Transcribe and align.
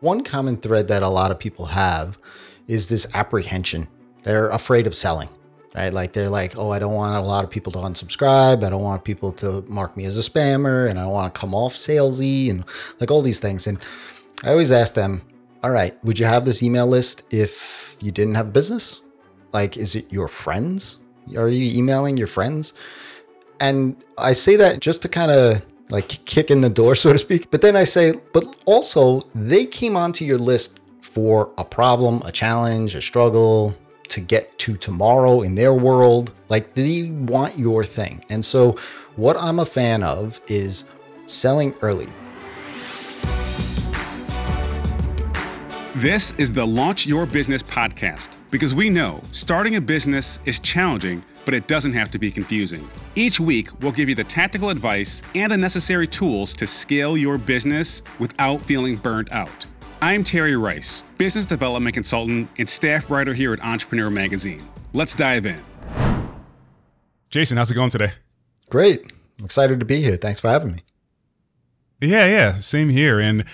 one 0.00 0.22
common 0.22 0.56
thread 0.56 0.88
that 0.88 1.02
a 1.02 1.08
lot 1.08 1.30
of 1.30 1.38
people 1.38 1.66
have 1.66 2.18
is 2.68 2.88
this 2.88 3.06
apprehension. 3.14 3.88
They're 4.22 4.48
afraid 4.48 4.86
of 4.86 4.94
selling, 4.94 5.28
right? 5.74 5.92
Like 5.92 6.12
they're 6.12 6.30
like, 6.30 6.58
oh, 6.58 6.70
I 6.70 6.78
don't 6.78 6.94
want 6.94 7.16
a 7.16 7.26
lot 7.26 7.44
of 7.44 7.50
people 7.50 7.72
to 7.72 7.78
unsubscribe. 7.78 8.64
I 8.64 8.70
don't 8.70 8.82
want 8.82 9.04
people 9.04 9.32
to 9.32 9.62
mark 9.68 9.96
me 9.96 10.04
as 10.04 10.18
a 10.18 10.28
spammer 10.28 10.90
and 10.90 10.98
I 10.98 11.02
don't 11.02 11.12
want 11.12 11.32
to 11.32 11.40
come 11.40 11.54
off 11.54 11.74
salesy 11.74 12.50
and 12.50 12.64
like 13.00 13.10
all 13.10 13.22
these 13.22 13.40
things. 13.40 13.66
And 13.66 13.78
I 14.44 14.50
always 14.50 14.72
ask 14.72 14.94
them, 14.94 15.22
all 15.62 15.70
right, 15.70 15.94
would 16.04 16.18
you 16.18 16.26
have 16.26 16.44
this 16.44 16.62
email 16.62 16.86
list 16.86 17.26
if 17.32 17.96
you 18.00 18.10
didn't 18.10 18.34
have 18.34 18.48
a 18.48 18.52
business? 18.52 19.00
Like, 19.52 19.76
is 19.76 19.94
it 19.94 20.12
your 20.12 20.28
friends? 20.28 20.98
Are 21.36 21.48
you 21.48 21.78
emailing 21.78 22.16
your 22.16 22.26
friends? 22.26 22.74
And 23.60 23.96
I 24.18 24.32
say 24.32 24.56
that 24.56 24.80
just 24.80 25.02
to 25.02 25.08
kind 25.08 25.30
of 25.30 25.62
like 25.90 26.08
kick 26.24 26.50
in 26.50 26.60
the 26.60 26.70
door, 26.70 26.94
so 27.04 27.12
to 27.12 27.18
speak. 27.18 27.50
But 27.50 27.62
then 27.62 27.76
I 27.76 27.84
say, 27.84 28.14
but 28.32 28.44
also 28.64 29.22
they 29.34 29.66
came 29.66 29.96
onto 29.96 30.24
your 30.24 30.38
list 30.38 30.80
for 31.00 31.50
a 31.56 31.64
problem, 31.64 32.22
a 32.24 32.32
challenge, 32.32 32.94
a 32.94 33.00
struggle 33.00 33.76
to 34.08 34.20
get 34.20 34.56
to 34.58 34.76
tomorrow 34.76 35.42
in 35.42 35.54
their 35.54 35.72
world. 35.72 36.32
Like 36.48 36.74
they 36.74 37.10
want 37.10 37.58
your 37.58 37.84
thing. 37.84 38.24
And 38.30 38.44
so 38.44 38.76
what 39.16 39.36
I'm 39.36 39.58
a 39.58 39.66
fan 39.66 40.02
of 40.02 40.40
is 40.46 40.84
selling 41.26 41.74
early. 41.82 42.08
This 45.96 46.32
is 46.32 46.52
the 46.52 46.66
Launch 46.66 47.06
Your 47.06 47.24
Business 47.24 47.62
podcast 47.62 48.36
because 48.50 48.74
we 48.74 48.90
know 48.90 49.22
starting 49.30 49.76
a 49.76 49.80
business 49.80 50.40
is 50.44 50.58
challenging, 50.58 51.24
but 51.46 51.54
it 51.54 51.66
doesn't 51.66 51.94
have 51.94 52.10
to 52.10 52.18
be 52.18 52.30
confusing. 52.30 52.86
Each 53.14 53.40
week, 53.40 53.70
we'll 53.80 53.92
give 53.92 54.10
you 54.10 54.14
the 54.14 54.24
tactical 54.24 54.68
advice 54.68 55.22
and 55.34 55.50
the 55.50 55.56
necessary 55.56 56.06
tools 56.06 56.54
to 56.56 56.66
scale 56.66 57.16
your 57.16 57.38
business 57.38 58.02
without 58.18 58.60
feeling 58.60 58.96
burnt 58.96 59.32
out. 59.32 59.66
I'm 60.02 60.22
Terry 60.22 60.56
Rice, 60.56 61.06
business 61.16 61.46
development 61.46 61.94
consultant 61.94 62.50
and 62.58 62.68
staff 62.68 63.10
writer 63.10 63.32
here 63.32 63.54
at 63.54 63.64
Entrepreneur 63.64 64.10
Magazine. 64.10 64.62
Let's 64.92 65.14
dive 65.14 65.46
in. 65.46 65.62
Jason, 67.30 67.56
how's 67.56 67.70
it 67.70 67.74
going 67.74 67.90
today? 67.90 68.12
Great. 68.68 69.10
I'm 69.38 69.44
excited 69.44 69.80
to 69.80 69.86
be 69.86 70.02
here. 70.02 70.16
Thanks 70.16 70.40
for 70.40 70.48
having 70.48 70.72
me. 70.72 70.78
Yeah, 72.00 72.26
yeah, 72.26 72.52
same 72.52 72.90
here. 72.90 73.18
And 73.20 73.44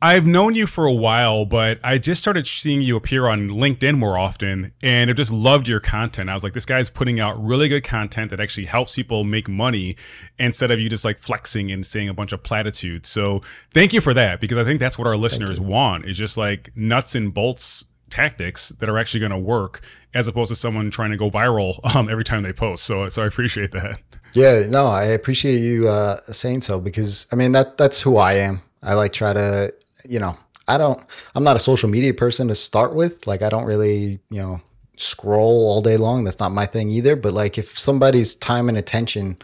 I've 0.00 0.26
known 0.26 0.54
you 0.54 0.68
for 0.68 0.86
a 0.86 0.92
while, 0.92 1.44
but 1.44 1.80
I 1.82 1.98
just 1.98 2.20
started 2.20 2.46
seeing 2.46 2.82
you 2.82 2.94
appear 2.96 3.26
on 3.26 3.48
LinkedIn 3.48 3.98
more 3.98 4.16
often 4.16 4.72
and 4.80 5.10
I 5.10 5.12
just 5.12 5.32
loved 5.32 5.66
your 5.66 5.80
content. 5.80 6.30
I 6.30 6.34
was 6.34 6.44
like, 6.44 6.52
this 6.52 6.64
guy's 6.64 6.88
putting 6.88 7.18
out 7.18 7.42
really 7.42 7.68
good 7.68 7.82
content 7.82 8.30
that 8.30 8.38
actually 8.38 8.66
helps 8.66 8.94
people 8.94 9.24
make 9.24 9.48
money 9.48 9.96
instead 10.38 10.70
of 10.70 10.78
you 10.78 10.88
just 10.88 11.04
like 11.04 11.18
flexing 11.18 11.72
and 11.72 11.84
saying 11.84 12.08
a 12.08 12.14
bunch 12.14 12.32
of 12.32 12.44
platitudes. 12.44 13.08
So 13.08 13.42
thank 13.74 13.92
you 13.92 14.00
for 14.00 14.14
that 14.14 14.40
because 14.40 14.56
I 14.56 14.62
think 14.62 14.78
that's 14.78 14.98
what 14.98 15.08
our 15.08 15.16
listeners 15.16 15.60
want 15.60 16.04
is 16.04 16.16
just 16.16 16.36
like 16.36 16.70
nuts 16.76 17.16
and 17.16 17.34
bolts 17.34 17.84
tactics 18.08 18.68
that 18.68 18.88
are 18.88 18.98
actually 18.98 19.20
going 19.20 19.32
to 19.32 19.38
work 19.38 19.80
as 20.14 20.28
opposed 20.28 20.50
to 20.50 20.56
someone 20.56 20.92
trying 20.92 21.10
to 21.10 21.16
go 21.16 21.28
viral 21.28 21.80
um, 21.96 22.08
every 22.08 22.24
time 22.24 22.44
they 22.44 22.52
post. 22.52 22.84
So, 22.84 23.08
so 23.08 23.24
I 23.24 23.26
appreciate 23.26 23.72
that. 23.72 23.98
Yeah, 24.34 24.66
no, 24.68 24.86
I 24.86 25.04
appreciate 25.06 25.58
you 25.58 25.88
uh, 25.88 26.18
saying 26.26 26.60
so 26.60 26.78
because 26.78 27.26
I 27.32 27.36
mean 27.36 27.52
that 27.52 27.78
that's 27.78 28.00
who 28.00 28.18
I 28.18 28.34
am. 28.34 28.60
I 28.82 28.94
like 28.94 29.12
try 29.12 29.32
to 29.32 29.72
you 30.08 30.18
know, 30.18 30.36
I 30.66 30.78
don't, 30.78 31.02
I'm 31.34 31.44
not 31.44 31.56
a 31.56 31.60
social 31.60 31.88
media 31.88 32.12
person 32.12 32.48
to 32.48 32.54
start 32.54 32.94
with. 32.94 33.26
Like, 33.26 33.42
I 33.42 33.48
don't 33.48 33.64
really, 33.64 34.20
you 34.30 34.42
know, 34.42 34.60
scroll 34.96 35.66
all 35.66 35.80
day 35.80 35.96
long. 35.96 36.24
That's 36.24 36.40
not 36.40 36.52
my 36.52 36.66
thing 36.66 36.90
either. 36.90 37.16
But 37.16 37.32
like, 37.32 37.56
if 37.56 37.78
somebody's 37.78 38.36
time 38.36 38.68
and 38.68 38.76
attention 38.76 39.38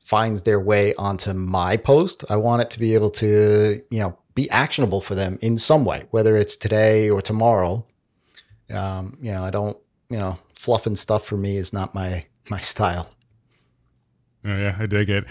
finds 0.00 0.42
their 0.42 0.58
way 0.58 0.94
onto 0.94 1.32
my 1.32 1.76
post, 1.76 2.24
I 2.28 2.36
want 2.36 2.62
it 2.62 2.70
to 2.70 2.80
be 2.80 2.94
able 2.94 3.10
to, 3.10 3.82
you 3.90 4.00
know, 4.00 4.18
be 4.34 4.48
actionable 4.50 5.00
for 5.00 5.14
them 5.14 5.38
in 5.42 5.58
some 5.58 5.84
way, 5.84 6.04
whether 6.10 6.36
it's 6.36 6.56
today 6.56 7.10
or 7.10 7.20
tomorrow. 7.20 7.84
Um, 8.72 9.18
you 9.20 9.32
know, 9.32 9.42
I 9.42 9.50
don't, 9.50 9.76
you 10.08 10.16
know, 10.16 10.38
fluffing 10.54 10.96
stuff 10.96 11.26
for 11.26 11.36
me 11.36 11.56
is 11.56 11.72
not 11.72 11.94
my 11.94 12.22
my 12.50 12.60
style. 12.60 13.10
Oh, 14.44 14.56
yeah, 14.56 14.76
I 14.78 14.86
dig 14.86 15.10
it. 15.10 15.24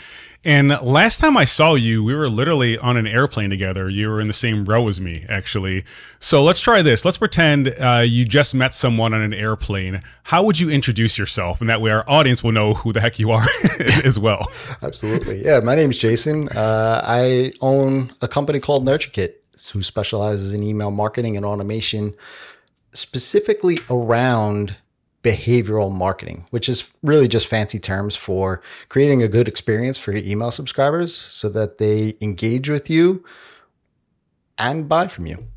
And 0.43 0.69
last 0.81 1.19
time 1.19 1.37
I 1.37 1.45
saw 1.45 1.75
you, 1.75 2.03
we 2.03 2.13
were 2.13 2.29
literally 2.29 2.77
on 2.77 2.97
an 2.97 3.07
airplane 3.07 3.49
together. 3.49 3.89
You 3.89 4.09
were 4.09 4.19
in 4.19 4.27
the 4.27 4.33
same 4.33 4.65
row 4.65 4.87
as 4.89 4.99
me, 4.99 5.25
actually. 5.29 5.85
So 6.19 6.43
let's 6.43 6.59
try 6.59 6.81
this. 6.81 7.05
Let's 7.05 7.17
pretend 7.17 7.69
uh, 7.79 8.03
you 8.05 8.25
just 8.25 8.53
met 8.53 8.73
someone 8.73 9.13
on 9.13 9.21
an 9.21 9.33
airplane. 9.33 10.01
How 10.23 10.43
would 10.43 10.59
you 10.59 10.69
introduce 10.69 11.17
yourself? 11.17 11.61
And 11.61 11.69
that 11.69 11.81
way 11.81 11.91
our 11.91 12.03
audience 12.09 12.43
will 12.43 12.51
know 12.51 12.73
who 12.73 12.91
the 12.91 12.99
heck 12.99 13.17
you 13.17 13.31
are 13.31 13.45
as 14.03 14.19
well. 14.19 14.51
Absolutely. 14.81 15.43
Yeah, 15.43 15.61
my 15.61 15.75
name's 15.75 15.97
Jason. 15.97 16.49
Uh, 16.49 17.01
I 17.03 17.53
own 17.61 18.11
a 18.21 18.27
company 18.27 18.59
called 18.59 18.85
NurtureKit, 18.85 19.35
who 19.71 19.81
specializes 19.81 20.53
in 20.53 20.63
email 20.63 20.91
marketing 20.91 21.37
and 21.37 21.45
automation, 21.45 22.13
specifically 22.91 23.79
around 23.89 24.75
behavioral 25.23 25.91
marketing, 25.91 26.45
which 26.51 26.69
is 26.69 26.91
really 27.03 27.27
just 27.27 27.47
fancy 27.47 27.79
terms 27.79 28.15
for 28.15 28.61
creating 28.89 29.23
a 29.23 29.27
good 29.27 29.47
experience 29.47 29.97
for 29.97 30.11
your 30.11 30.23
email 30.23 30.51
subscribers 30.51 31.13
so 31.13 31.49
that 31.49 31.77
they 31.77 32.15
engage 32.21 32.69
with 32.69 32.89
you 32.89 33.23
and 34.57 34.87
buy 34.87 35.07
from 35.07 35.25
you. 35.25 35.47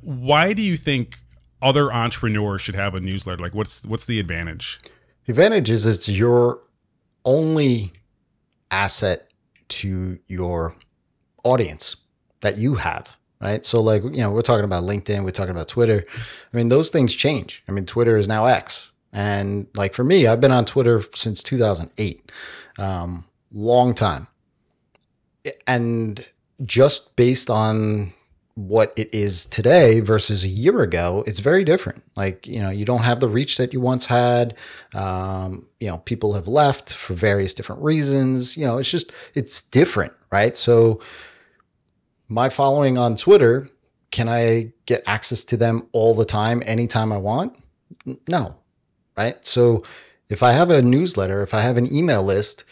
Why 0.00 0.52
do 0.52 0.62
you 0.62 0.76
think 0.76 1.18
other 1.62 1.92
entrepreneurs 1.92 2.62
should 2.62 2.74
have 2.74 2.94
a 2.94 3.00
newsletter? 3.00 3.42
Like 3.42 3.54
what's 3.54 3.84
what's 3.86 4.06
the 4.06 4.18
advantage? 4.18 4.78
The 5.24 5.32
advantage 5.32 5.70
is 5.70 5.86
it's 5.86 6.08
your 6.08 6.60
only 7.24 7.92
asset 8.70 9.30
to 9.68 10.18
your 10.26 10.74
audience 11.44 11.96
that 12.40 12.58
you 12.58 12.74
have 12.74 13.16
right? 13.40 13.64
So 13.64 13.80
like, 13.80 14.02
you 14.02 14.18
know, 14.18 14.30
we're 14.30 14.42
talking 14.42 14.64
about 14.64 14.84
LinkedIn, 14.84 15.24
we're 15.24 15.30
talking 15.30 15.50
about 15.50 15.68
Twitter. 15.68 16.02
I 16.52 16.56
mean, 16.56 16.68
those 16.68 16.90
things 16.90 17.14
change. 17.14 17.62
I 17.68 17.72
mean, 17.72 17.86
Twitter 17.86 18.16
is 18.16 18.28
now 18.28 18.46
X. 18.46 18.92
And 19.12 19.66
like 19.74 19.94
for 19.94 20.04
me, 20.04 20.26
I've 20.26 20.40
been 20.40 20.52
on 20.52 20.64
Twitter 20.64 21.02
since 21.14 21.42
2008. 21.42 22.32
Um, 22.78 23.24
long 23.52 23.94
time. 23.94 24.26
And 25.66 26.24
just 26.64 27.14
based 27.16 27.50
on 27.50 28.12
what 28.56 28.92
it 28.96 29.12
is 29.12 29.46
today 29.46 30.00
versus 30.00 30.44
a 30.44 30.48
year 30.48 30.82
ago, 30.82 31.24
it's 31.26 31.40
very 31.40 31.64
different. 31.64 32.04
Like, 32.16 32.46
you 32.46 32.60
know, 32.60 32.70
you 32.70 32.84
don't 32.84 33.02
have 33.02 33.20
the 33.20 33.28
reach 33.28 33.56
that 33.56 33.72
you 33.72 33.80
once 33.80 34.06
had. 34.06 34.56
Um, 34.94 35.66
you 35.80 35.88
know, 35.88 35.98
people 35.98 36.32
have 36.34 36.46
left 36.46 36.94
for 36.94 37.14
various 37.14 37.52
different 37.52 37.82
reasons. 37.82 38.56
You 38.56 38.64
know, 38.66 38.78
it's 38.78 38.90
just, 38.90 39.10
it's 39.34 39.62
different, 39.62 40.12
right? 40.30 40.54
So, 40.54 41.00
my 42.28 42.48
following 42.48 42.98
on 42.98 43.16
Twitter, 43.16 43.68
can 44.10 44.28
I 44.28 44.72
get 44.86 45.02
access 45.06 45.44
to 45.44 45.56
them 45.56 45.88
all 45.92 46.14
the 46.14 46.24
time, 46.24 46.62
anytime 46.66 47.12
I 47.12 47.18
want? 47.18 47.58
No, 48.28 48.56
right? 49.16 49.44
So 49.44 49.82
if 50.28 50.42
I 50.42 50.52
have 50.52 50.70
a 50.70 50.82
newsletter, 50.82 51.42
if 51.42 51.54
I 51.54 51.60
have 51.60 51.76
an 51.76 51.92
email 51.92 52.22
list, 52.22 52.64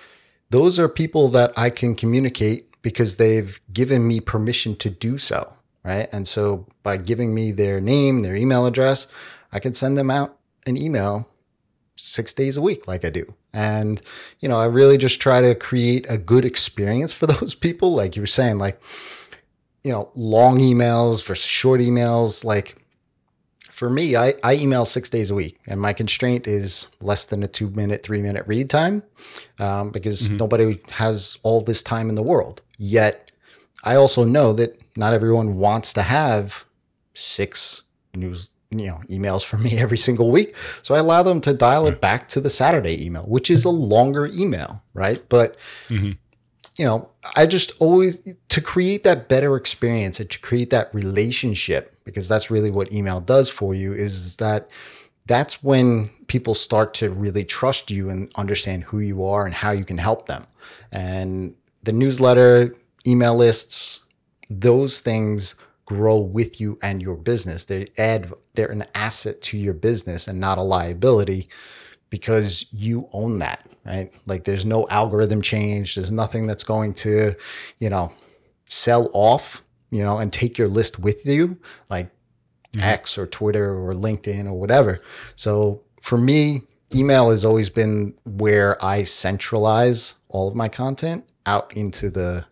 those 0.51 0.79
are 0.79 0.89
people 0.89 1.29
that 1.29 1.53
I 1.57 1.71
can 1.71 1.95
communicate 1.95 2.67
because 2.83 3.17
they've 3.17 3.61
given 3.73 4.07
me 4.07 4.21
permission 4.21 4.77
to 4.77 4.91
do 4.91 5.19
so, 5.19 5.53
right? 5.85 6.09
And 6.13 6.27
so 6.27 6.67
by 6.83 6.97
giving 6.97 7.35
me 7.35 7.53
their 7.53 7.81
name, 7.81 8.23
their 8.23 8.37
email 8.37 8.67
address, 8.67 9.07
I 9.53 9.61
can 9.61 9.73
send 9.73 9.97
them 9.97 10.11
out 10.11 10.39
an 10.67 10.77
email 10.77 11.29
six 11.97 12.35
days 12.35 12.57
a 12.57 12.63
week, 12.63 12.89
like 12.89 13.05
I 13.05 13.11
do. 13.11 13.35
And, 13.53 14.01
you 14.41 14.49
know, 14.49 14.59
I 14.59 14.65
really 14.67 14.99
just 14.99 15.21
try 15.21 15.41
to 15.41 15.55
create 15.55 16.07
a 16.09 16.19
good 16.19 16.45
experience 16.45 17.13
for 17.13 17.27
those 17.35 17.55
people. 17.55 17.95
Like 17.95 18.17
you 18.17 18.23
were 18.23 18.27
saying, 18.27 18.59
like, 18.59 18.81
you 19.85 19.91
know, 19.93 20.11
long 20.15 20.59
emails 20.59 21.25
versus 21.25 21.45
short 21.45 21.81
emails. 21.81 22.45
Like 22.45 22.77
for 23.71 23.91
me, 23.91 24.17
I, 24.17 24.35
I 24.45 24.55
email 24.55 24.85
six 24.85 25.09
days 25.09 25.31
a 25.31 25.35
week, 25.35 25.59
and 25.67 25.81
my 25.81 25.93
constraint 25.93 26.47
is 26.47 26.89
less 27.01 27.25
than 27.25 27.43
a 27.43 27.49
two 27.49 27.71
minute, 27.71 28.03
three 28.03 28.21
minute 28.21 28.47
read 28.47 28.71
time 28.71 29.03
um, 29.59 29.91
because 29.91 30.23
mm-hmm. 30.23 30.37
nobody 30.37 30.81
has 30.91 31.39
all 31.43 31.61
this 31.61 31.83
time 31.83 32.09
in 32.09 32.15
the 32.15 32.23
world. 32.23 32.63
Yet, 32.79 33.31
I 33.85 33.97
also 33.97 34.25
know 34.25 34.53
that 34.55 34.81
not 34.97 35.13
everyone 35.13 35.57
wants 35.57 35.93
to 35.95 36.03
have 36.03 36.65
six 37.15 37.83
news 38.15 38.51
you 38.71 38.87
know 38.87 38.99
emails 39.11 39.45
from 39.45 39.63
me 39.63 39.79
every 39.79 39.99
single 39.99 40.31
week 40.31 40.57
so 40.81 40.95
i 40.95 40.99
allow 40.99 41.23
them 41.23 41.43
to 41.43 41.53
dial 41.53 41.87
it 41.87 42.01
back 42.01 42.27
to 42.27 42.41
the 42.41 42.49
saturday 42.49 43.05
email 43.05 43.25
which 43.25 43.51
is 43.51 43.67
a 43.67 43.71
longer 43.71 44.27
email 44.27 44.83
right 44.95 45.29
but 45.29 45.59
mm-hmm 45.89 46.13
you 46.77 46.85
know, 46.85 47.11
I 47.37 47.47
just 47.47 47.73
always 47.81 48.23
to 48.49 48.61
create 48.61 49.03
that 49.03 49.29
better 49.29 49.57
experience 49.57 50.21
and 50.21 50.31
to 50.31 50.39
create 50.39 50.71
that 50.71 50.95
relationship 50.95 51.95
because 52.05 52.29
that's 52.29 52.51
really 52.51 52.71
what 52.71 52.93
email 52.93 53.21
does 53.21 53.51
for 53.51 53.75
you 53.75 53.93
is 53.93 54.37
that 54.37 54.73
that's 55.27 55.63
when 55.63 56.11
people 56.27 56.55
start 56.55 56.95
to 56.95 57.11
really 57.11 57.45
trust 57.45 57.91
you 57.91 58.09
and 58.09 58.33
understand 58.37 58.85
who 58.85 59.01
you 59.01 59.25
are 59.25 59.45
and 59.45 59.55
how 59.55 59.71
you 59.71 59.85
can 59.85 59.99
help 59.99 60.27
them. 60.27 60.45
And 60.91 61.55
the 61.83 61.93
newsletter, 61.93 62.75
email 63.07 63.37
lists, 63.37 64.01
those 64.49 65.01
things 65.01 65.55
grow 65.85 66.19
with 66.19 66.61
you 66.61 66.79
and 66.83 67.03
your 67.03 67.17
business. 67.17 67.67
They 67.67 67.89
add 67.99 68.33
they're 68.55 68.71
an 68.71 68.85
asset 68.95 69.43
to 69.43 69.59
your 69.59 69.75
business 69.75 70.27
and 70.27 70.41
not 70.41 70.59
a 70.59 70.63
liability 70.63 71.49
because 72.13 72.67
you 72.73 73.09
own 73.13 73.41
that 73.41 73.67
right? 73.85 74.13
Like 74.27 74.45
there's 74.45 74.65
no 74.65 74.87
algorithm 74.91 75.43
change. 75.43 75.97
There's 75.97 76.13
nothing 76.13 76.47
that's 76.47 76.63
going 76.63 76.95
to, 76.95 77.35
you 77.81 77.91
know, 77.91 78.13
sell 78.69 79.11
off 79.13 79.61
you 79.93 80.03
know, 80.03 80.19
and 80.19 80.33
take 80.33 80.59
your 80.59 80.69
list 80.69 80.99
with 80.99 81.25
you, 81.25 81.57
like 81.89 82.07
mm-hmm. 82.07 82.81
X 82.81 83.17
or 83.17 83.27
Twitter 83.27 83.77
or 83.77 83.93
LinkedIn 83.93 84.47
or 84.47 84.59
whatever. 84.59 85.01
So 85.37 85.83
for 86.01 86.17
me, 86.17 86.63
email 86.93 87.31
has 87.31 87.45
always 87.45 87.69
been 87.69 88.15
where 88.25 88.83
I 88.85 89.05
centralize 89.05 90.15
all 90.29 90.49
of 90.49 90.57
my 90.57 90.69
content 90.69 91.29
out 91.47 91.77
into 91.77 92.11
the 92.11 92.47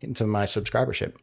into 0.00 0.26
my 0.26 0.44
subscribership. 0.44 1.16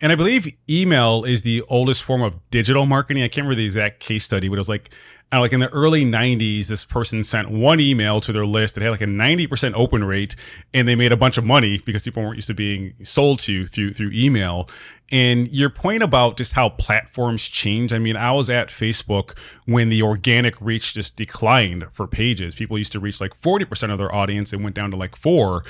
And 0.00 0.12
I 0.12 0.14
believe 0.14 0.52
email 0.68 1.24
is 1.24 1.40
the 1.40 1.62
oldest 1.68 2.02
form 2.02 2.20
of 2.20 2.34
digital 2.50 2.84
marketing. 2.84 3.22
I 3.22 3.28
can't 3.28 3.44
remember 3.44 3.54
the 3.54 3.64
exact 3.64 4.00
case 4.00 4.24
study, 4.24 4.48
but 4.48 4.56
it 4.56 4.58
was 4.58 4.68
like 4.68 4.90
and 5.32 5.40
like 5.40 5.52
in 5.52 5.60
the 5.60 5.68
early 5.70 6.04
90s, 6.04 6.68
this 6.68 6.84
person 6.84 7.24
sent 7.24 7.50
one 7.50 7.80
email 7.80 8.20
to 8.20 8.32
their 8.32 8.46
list 8.46 8.74
that 8.74 8.82
had 8.82 8.90
like 8.90 9.00
a 9.00 9.06
90% 9.06 9.72
open 9.74 10.04
rate, 10.04 10.36
and 10.72 10.86
they 10.86 10.94
made 10.94 11.12
a 11.12 11.16
bunch 11.16 11.36
of 11.36 11.44
money 11.44 11.78
because 11.78 12.04
people 12.04 12.22
weren't 12.22 12.36
used 12.36 12.46
to 12.46 12.54
being 12.54 12.94
sold 13.02 13.40
to 13.40 13.66
through 13.66 13.92
through 13.92 14.10
email. 14.12 14.68
And 15.12 15.46
your 15.48 15.70
point 15.70 16.02
about 16.02 16.36
just 16.36 16.54
how 16.54 16.70
platforms 16.70 17.46
change. 17.46 17.92
I 17.92 17.98
mean, 17.98 18.16
I 18.16 18.32
was 18.32 18.50
at 18.50 18.68
Facebook 18.68 19.38
when 19.64 19.88
the 19.88 20.02
organic 20.02 20.60
reach 20.60 20.94
just 20.94 21.16
declined 21.16 21.86
for 21.92 22.08
pages. 22.08 22.56
People 22.56 22.76
used 22.76 22.92
to 22.92 23.00
reach 23.00 23.20
like 23.20 23.40
40% 23.40 23.92
of 23.92 23.98
their 23.98 24.12
audience 24.12 24.52
and 24.52 24.64
went 24.64 24.74
down 24.74 24.90
to 24.90 24.96
like 24.96 25.14
four. 25.14 25.62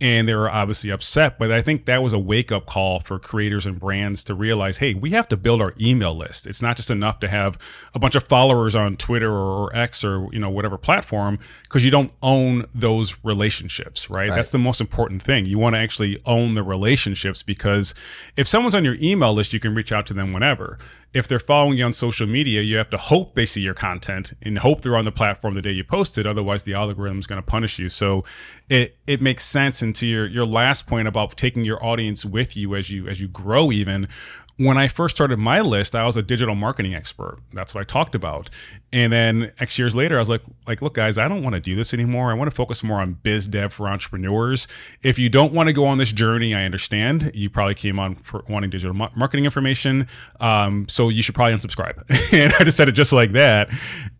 And 0.00 0.28
they 0.28 0.34
were 0.34 0.50
obviously 0.50 0.90
upset. 0.90 1.38
But 1.38 1.50
I 1.50 1.60
think 1.60 1.86
that 1.86 2.04
was 2.04 2.12
a 2.12 2.18
wake 2.20 2.52
up 2.52 2.66
call 2.66 3.00
for 3.00 3.18
creators 3.18 3.66
and 3.66 3.80
brands 3.80 4.22
to 4.24 4.34
realize 4.34 4.78
hey, 4.78 4.94
we 4.94 5.10
have 5.10 5.28
to 5.28 5.36
build 5.36 5.60
our 5.60 5.74
email 5.80 6.14
list. 6.16 6.46
It's 6.46 6.62
not 6.62 6.76
just 6.76 6.90
enough 6.90 7.18
to 7.20 7.28
have 7.28 7.58
a 7.94 7.98
bunch 7.98 8.14
of 8.14 8.28
followers 8.28 8.76
on 8.76 8.96
Twitter 9.04 9.30
or, 9.30 9.70
X 9.76 10.02
or 10.02 10.28
you 10.32 10.38
know 10.38 10.48
whatever 10.48 10.78
platform 10.78 11.38
because 11.64 11.84
you 11.84 11.90
don't 11.90 12.10
own 12.22 12.64
those 12.74 13.16
relationships, 13.22 14.08
right? 14.08 14.30
right? 14.30 14.34
That's 14.34 14.48
the 14.48 14.58
most 14.58 14.80
important 14.80 15.22
thing. 15.22 15.44
You 15.44 15.58
want 15.58 15.74
to 15.74 15.80
actually 15.80 16.22
own 16.24 16.54
the 16.54 16.62
relationships 16.62 17.42
because 17.42 17.94
if 18.34 18.48
someone's 18.48 18.74
on 18.74 18.82
your 18.82 18.96
email 19.02 19.34
list, 19.34 19.52
you 19.52 19.60
can 19.60 19.74
reach 19.74 19.92
out 19.92 20.06
to 20.06 20.14
them 20.14 20.32
whenever. 20.32 20.78
If 21.12 21.28
they're 21.28 21.38
following 21.38 21.76
you 21.76 21.84
on 21.84 21.92
social 21.92 22.26
media, 22.26 22.62
you 22.62 22.76
have 22.78 22.88
to 22.90 22.96
hope 22.96 23.34
they 23.34 23.44
see 23.46 23.60
your 23.60 23.74
content 23.74 24.32
and 24.40 24.58
hope 24.58 24.80
they're 24.80 24.96
on 24.96 25.04
the 25.04 25.12
platform 25.12 25.54
the 25.54 25.62
day 25.62 25.70
you 25.70 25.84
post 25.84 26.16
it. 26.16 26.26
Otherwise, 26.26 26.62
the 26.62 26.72
algorithm 26.72 27.18
is 27.18 27.26
going 27.26 27.40
to 27.40 27.46
punish 27.46 27.78
you. 27.78 27.90
So 27.90 28.24
it 28.70 28.96
it 29.06 29.20
makes 29.20 29.44
sense. 29.44 29.82
And 29.82 29.94
to 29.96 30.06
your 30.06 30.26
your 30.26 30.46
last 30.46 30.86
point 30.86 31.08
about 31.08 31.36
taking 31.36 31.64
your 31.64 31.84
audience 31.84 32.24
with 32.24 32.56
you 32.56 32.74
as 32.74 32.90
you 32.90 33.06
as 33.06 33.20
you 33.20 33.28
grow, 33.28 33.70
even 33.70 34.08
when 34.56 34.78
I 34.78 34.86
first 34.86 35.16
started 35.16 35.38
my 35.38 35.60
list, 35.60 35.96
I 35.96 36.04
was 36.04 36.16
a 36.16 36.22
digital 36.22 36.54
marketing 36.54 36.94
expert. 36.94 37.38
That's 37.52 37.74
what 37.74 37.80
I 37.80 37.84
talked 37.84 38.14
about. 38.14 38.50
And 38.92 39.12
then 39.12 39.52
X 39.58 39.78
years 39.78 39.96
later, 39.96 40.14
I 40.16 40.20
was 40.20 40.28
like, 40.28 40.42
like, 40.68 40.80
look, 40.80 40.94
guys, 40.94 41.18
I 41.18 41.26
don't 41.26 41.42
want 41.42 41.54
to 41.54 41.60
do 41.60 41.74
this 41.74 41.92
anymore. 41.92 42.30
I 42.30 42.34
want 42.34 42.48
to 42.48 42.54
focus 42.54 42.84
more 42.84 43.00
on 43.00 43.14
biz 43.14 43.48
dev 43.48 43.72
for 43.72 43.88
entrepreneurs. 43.88 44.68
If 45.02 45.18
you 45.18 45.28
don't 45.28 45.52
want 45.52 45.68
to 45.68 45.72
go 45.72 45.86
on 45.86 45.98
this 45.98 46.12
journey, 46.12 46.54
I 46.54 46.64
understand. 46.64 47.32
You 47.34 47.50
probably 47.50 47.74
came 47.74 47.98
on 47.98 48.14
for 48.14 48.44
wanting 48.48 48.70
digital 48.70 48.94
marketing 48.94 49.44
information. 49.44 50.06
Um, 50.38 50.86
so 50.88 51.08
you 51.08 51.22
should 51.22 51.34
probably 51.34 51.56
unsubscribe. 51.56 52.04
and 52.32 52.52
I 52.58 52.64
just 52.64 52.76
said 52.76 52.88
it 52.88 52.92
just 52.92 53.12
like 53.12 53.32
that. 53.32 53.70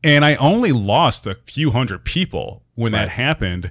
And 0.02 0.24
I 0.24 0.34
only 0.36 0.72
lost 0.72 1.28
a 1.28 1.36
few 1.36 1.70
hundred 1.70 2.04
people 2.04 2.62
when 2.74 2.92
right. 2.92 3.02
that 3.02 3.10
happened. 3.10 3.70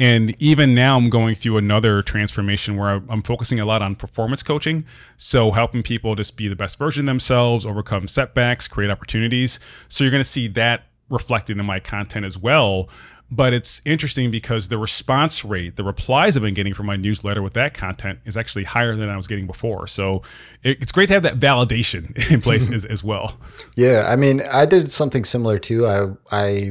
And 0.00 0.34
even 0.40 0.74
now, 0.74 0.96
I'm 0.96 1.10
going 1.10 1.34
through 1.34 1.58
another 1.58 2.00
transformation 2.00 2.78
where 2.78 3.02
I'm 3.06 3.22
focusing 3.22 3.60
a 3.60 3.66
lot 3.66 3.82
on 3.82 3.94
performance 3.94 4.42
coaching. 4.42 4.86
So, 5.18 5.50
helping 5.50 5.82
people 5.82 6.14
just 6.14 6.38
be 6.38 6.48
the 6.48 6.56
best 6.56 6.78
version 6.78 7.04
of 7.04 7.06
themselves, 7.06 7.66
overcome 7.66 8.08
setbacks, 8.08 8.66
create 8.66 8.90
opportunities. 8.90 9.60
So, 9.88 10.02
you're 10.02 10.10
going 10.10 10.22
to 10.22 10.28
see 10.28 10.48
that 10.48 10.84
reflected 11.10 11.58
in 11.58 11.66
my 11.66 11.80
content 11.80 12.24
as 12.24 12.38
well. 12.38 12.88
But 13.30 13.52
it's 13.52 13.82
interesting 13.84 14.30
because 14.30 14.68
the 14.68 14.78
response 14.78 15.44
rate, 15.44 15.76
the 15.76 15.84
replies 15.84 16.34
I've 16.34 16.42
been 16.42 16.54
getting 16.54 16.72
from 16.72 16.86
my 16.86 16.96
newsletter 16.96 17.42
with 17.42 17.52
that 17.52 17.74
content 17.74 18.20
is 18.24 18.38
actually 18.38 18.64
higher 18.64 18.96
than 18.96 19.10
I 19.10 19.16
was 19.16 19.26
getting 19.26 19.46
before. 19.46 19.86
So 19.86 20.22
it's 20.64 20.92
great 20.92 21.08
to 21.08 21.14
have 21.14 21.22
that 21.24 21.38
validation 21.38 22.30
in 22.30 22.40
place 22.40 22.70
as, 22.72 22.86
as 22.86 23.04
well. 23.04 23.36
Yeah. 23.76 24.06
I 24.08 24.16
mean, 24.16 24.40
I 24.50 24.64
did 24.64 24.90
something 24.90 25.24
similar 25.24 25.58
too. 25.58 25.86
I, 25.86 26.06
I, 26.32 26.70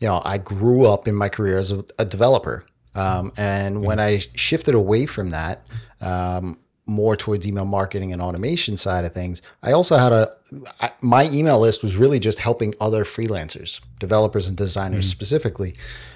you 0.00 0.08
know, 0.08 0.20
I 0.24 0.38
grew 0.38 0.86
up 0.86 1.06
in 1.06 1.14
my 1.14 1.28
career 1.28 1.58
as 1.58 1.70
a, 1.70 1.84
a 1.98 2.04
developer. 2.04 2.64
Um, 2.94 3.32
and 3.36 3.84
when 3.84 4.00
I 4.00 4.18
shifted 4.34 4.74
away 4.74 5.06
from 5.06 5.30
that, 5.30 5.62
um, 6.00 6.58
more 6.86 7.14
towards 7.14 7.46
email 7.46 7.66
marketing 7.66 8.12
and 8.12 8.20
automation 8.20 8.76
side 8.76 9.04
of 9.04 9.12
things, 9.12 9.42
I 9.62 9.72
also 9.72 9.96
had 9.96 10.12
a 10.12 10.34
I, 10.80 10.90
my 11.00 11.24
email 11.30 11.60
list 11.60 11.82
was 11.82 11.96
really 11.96 12.18
just 12.18 12.40
helping 12.40 12.74
other 12.80 13.04
freelancers, 13.04 13.80
developers 14.00 14.48
and 14.48 14.56
designers 14.56 15.04
mm-hmm. 15.04 15.10
specifically. 15.10 15.74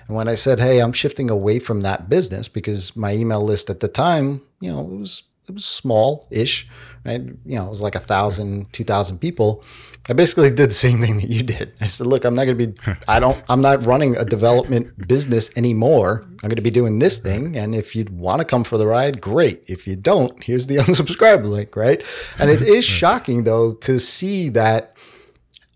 And 0.08 0.16
when 0.16 0.26
I 0.26 0.34
said, 0.34 0.58
"Hey, 0.58 0.81
I'm 0.81 0.92
shifting 0.92 1.31
away 1.31 1.60
from 1.60 1.82
that 1.82 2.08
business 2.08 2.48
because 2.48 2.96
my 2.96 3.14
email 3.14 3.40
list 3.40 3.70
at 3.70 3.78
the 3.78 3.88
time, 3.88 4.42
you 4.60 4.72
know, 4.72 4.81
it 4.81 4.98
was 4.98 5.22
it 5.49 5.52
was 5.52 5.64
small-ish, 5.64 6.69
right? 7.05 7.20
You 7.20 7.56
know, 7.56 7.67
it 7.67 7.70
was 7.70 7.82
like 7.82 7.94
a 7.94 8.00
thousand, 8.00 8.73
two 8.73 8.85
thousand 8.85 9.19
people." 9.19 9.64
I 10.06 10.12
basically 10.12 10.50
did 10.50 10.69
the 10.69 10.75
same 10.75 11.00
thing 11.00 11.17
that 11.17 11.31
you 11.31 11.43
did. 11.43 11.75
I 11.81 11.87
said, 11.87 12.06
look, 12.06 12.25
I'm 12.25 12.35
not 12.35 12.44
going 12.44 12.58
to 12.58 12.67
be, 12.67 12.79
I 13.08 13.20
don't, 13.20 13.43
I'm 13.49 13.62
not 13.62 13.87
running 13.87 14.17
a 14.17 14.25
development 14.25 15.08
business 15.08 15.50
anymore. 15.56 16.23
I'm 16.26 16.49
going 16.50 16.56
to 16.56 16.62
be 16.62 16.70
doing 16.70 16.99
this 16.99 17.19
thing. 17.19 17.56
And 17.56 17.75
if 17.75 17.96
you 17.96 18.05
want 18.11 18.41
to 18.41 18.44
come 18.44 18.64
for 18.64 18.76
the 18.76 18.87
ride, 18.87 19.23
great. 19.23 19.62
If 19.67 19.87
you 19.87 19.96
don't, 19.96 20.43
here's 20.43 20.67
the 20.67 20.76
unsubscribe 20.85 21.44
link, 21.44 21.75
right? 21.75 22.05
And 22.38 22.50
it 22.50 22.61
is 22.61 22.85
shocking 23.00 23.44
though 23.44 23.73
to 23.73 23.99
see 23.99 24.50
that, 24.50 24.94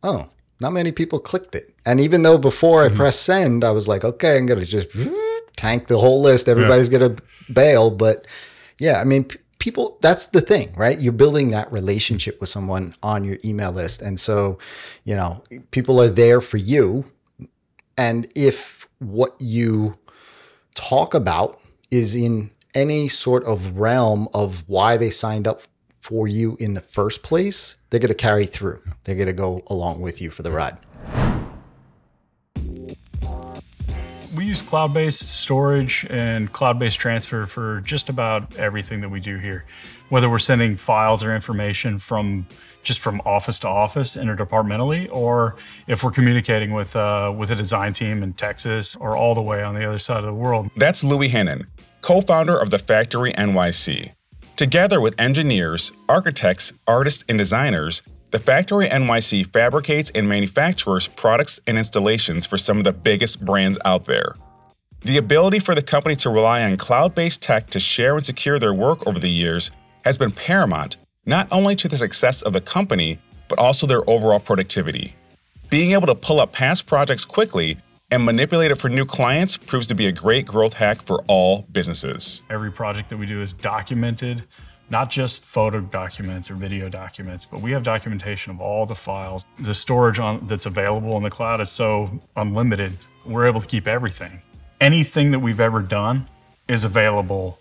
oh, 0.03 0.29
not 0.61 0.73
many 0.73 0.93
people 0.93 1.21
clicked 1.21 1.55
it. 1.55 1.75
And 1.87 1.99
even 1.99 2.23
though 2.23 2.37
before 2.37 2.85
I 2.85 2.89
mm-hmm. 2.89 2.97
pressed 2.97 3.23
send, 3.23 3.65
I 3.65 3.71
was 3.71 3.89
like, 3.89 4.05
okay, 4.05 4.37
I'm 4.37 4.45
going 4.45 4.61
to 4.61 4.67
just 4.67 4.89
tank 5.57 5.87
the 5.87 5.99
whole 5.99 6.21
list. 6.21 6.49
Everybody's 6.49 6.91
yeah. 6.91 6.99
going 6.99 7.17
to 7.17 7.23
bail. 7.51 7.91
But 7.91 8.27
yeah, 8.79 9.01
I 9.01 9.05
mean, 9.05 9.27
people 9.69 9.99
that's 10.01 10.27
the 10.27 10.41
thing 10.41 10.73
right? 10.77 10.99
You're 11.01 11.13
building 11.25 11.51
that 11.51 11.71
relationship 11.73 12.41
with 12.41 12.49
someone 12.49 12.95
on 13.03 13.25
your 13.25 13.39
email 13.45 13.73
list. 13.73 14.03
And 14.03 14.19
so 14.19 14.59
you 15.05 15.15
know 15.15 15.43
people 15.71 16.01
are 16.01 16.09
there 16.09 16.41
for 16.41 16.57
you. 16.57 17.05
And 17.97 18.31
if 18.35 18.89
what 18.99 19.35
you 19.39 19.95
talk 20.75 21.15
about 21.15 21.59
is 21.91 22.15
in 22.15 22.51
any 22.75 23.09
sort 23.09 23.45
of 23.45 23.79
realm 23.79 24.29
of 24.33 24.65
why 24.69 24.97
they 24.97 25.11
signed 25.11 25.47
up 25.47 25.61
for 26.01 26.29
you 26.29 26.57
in 26.61 26.75
the 26.75 26.81
first 26.81 27.23
place 27.23 27.77
they're 27.91 28.01
going 28.01 28.09
to 28.09 28.15
carry 28.15 28.45
through. 28.45 28.81
They're 29.05 29.15
going 29.15 29.29
to 29.29 29.33
go 29.33 29.63
along 29.69 30.03
with 30.03 30.21
you 30.21 30.31
for 30.31 30.43
the 30.43 30.53
ride 30.53 30.79
use 34.49 34.63
cloud 34.63 34.95
based 34.95 35.29
storage 35.29 36.07
and 36.09 36.51
cloud 36.53 36.79
based 36.79 36.99
transfer 36.99 37.47
for 37.47 37.81
just 37.83 38.09
about 38.09 38.57
everything 38.57 39.03
that 39.03 39.11
we 39.11 39.21
do 39.21 39.37
here. 39.37 39.65
Whether 40.09 40.31
we're 40.31 40.39
sending 40.39 40.77
files 40.77 41.23
or 41.23 41.35
information 41.35 41.99
from 41.99 42.47
just 42.83 43.01
from 43.01 43.21
office 43.27 43.59
to 43.59 43.69
office 43.69 44.17
interdepartmentally, 44.17 45.09
or 45.13 45.57
if 45.87 46.03
we're 46.03 46.11
communicating 46.11 46.73
with 46.73 46.97
uh, 46.97 47.33
with 47.37 47.51
a 47.51 47.55
design 47.57 47.93
team 47.93 48.23
in 48.23 48.33
Texas 48.33 48.97
or 48.97 49.17
all 49.17 49.35
the 49.35 49.43
way 49.43 49.63
on 49.63 49.75
the 49.75 49.87
other 49.87 49.99
side 49.99 50.19
of 50.19 50.25
the 50.25 50.33
world. 50.33 50.71
That's 50.77 51.05
Louis 51.05 51.29
Hennon, 51.29 51.67
co-founder 52.01 52.59
of 52.59 52.71
the 52.71 52.79
Factory 52.79 53.33
NYC. 53.35 54.13
Together 54.57 55.01
with 55.01 55.15
engineers, 55.21 55.93
architects, 56.09 56.73
artists, 56.89 57.25
and 57.29 57.39
designers, 57.39 58.03
the 58.31 58.39
Factory 58.39 58.87
NYC 58.87 59.47
fabricates 59.47 60.11
and 60.15 60.29
manufactures 60.29 61.09
products 61.09 61.61
and 61.67 61.79
installations 61.79 62.47
for 62.47 62.59
some 62.59 62.77
of 62.77 62.85
the 62.85 62.93
biggest 62.93 63.43
brands 63.43 63.79
out 63.87 64.05
there. 64.05 64.35
The 65.01 65.17
ability 65.17 65.61
for 65.61 65.75
the 65.75 65.83
company 65.83 66.15
to 66.17 66.31
rely 66.31 66.63
on 66.63 66.77
cloud 66.77 67.15
based 67.15 67.41
tech 67.41 67.69
to 67.71 67.81
share 67.81 68.17
and 68.17 68.27
secure 68.27 68.59
their 68.59 68.75
work 68.75 69.07
over 69.07 69.19
the 69.19 69.31
years 69.31 69.71
has 70.05 70.19
been 70.19 70.31
paramount 70.31 70.99
not 71.25 71.49
only 71.53 71.75
to 71.77 71.89
the 71.89 71.97
success 71.97 72.43
of 72.43 72.53
the 72.53 72.61
company, 72.61 73.19
but 73.49 73.59
also 73.59 73.87
their 73.87 74.09
overall 74.09 74.41
productivity. 74.41 75.15
Being 75.71 75.93
able 75.93 76.07
to 76.07 76.15
pull 76.15 76.41
up 76.41 76.53
past 76.53 76.87
projects 76.87 77.25
quickly 77.25 77.79
and 78.11 78.25
manipulate 78.25 78.71
it 78.71 78.77
for 78.77 78.89
new 78.89 79.05
clients 79.05 79.57
proves 79.57 79.87
to 79.87 79.95
be 79.95 80.07
a 80.07 80.13
great 80.13 80.47
growth 80.47 80.73
hack 80.73 81.03
for 81.03 81.23
all 81.29 81.67
businesses. 81.73 82.43
Every 82.51 82.73
project 82.73 83.09
that 83.11 83.19
we 83.19 83.27
do 83.27 83.43
is 83.43 83.53
documented 83.53 84.43
not 84.91 85.11
just 85.11 85.45
photo 85.45 85.81
documents 85.81 86.51
or 86.51 86.55
video 86.55 86.89
documents, 86.89 87.45
but 87.45 87.61
we 87.61 87.73
have 87.73 87.83
documentation 87.83 88.53
of 88.53 88.61
all 88.61 88.87
the 88.87 88.95
files. 88.95 89.45
The 89.59 89.75
storage 89.75 90.19
on, 90.19 90.47
that's 90.47 90.67
available 90.67 91.17
in 91.17 91.23
the 91.23 91.31
cloud 91.31 91.61
is 91.61 91.71
so 91.71 92.11
unlimited, 92.37 92.93
we're 93.27 93.47
able 93.47 93.61
to 93.61 93.67
keep 93.67 93.87
everything. 93.87 94.41
Anything 94.81 95.31
that 95.33 95.41
we've 95.41 95.61
ever 95.61 95.83
done 95.83 96.27
is 96.69 96.85
available 96.85 97.59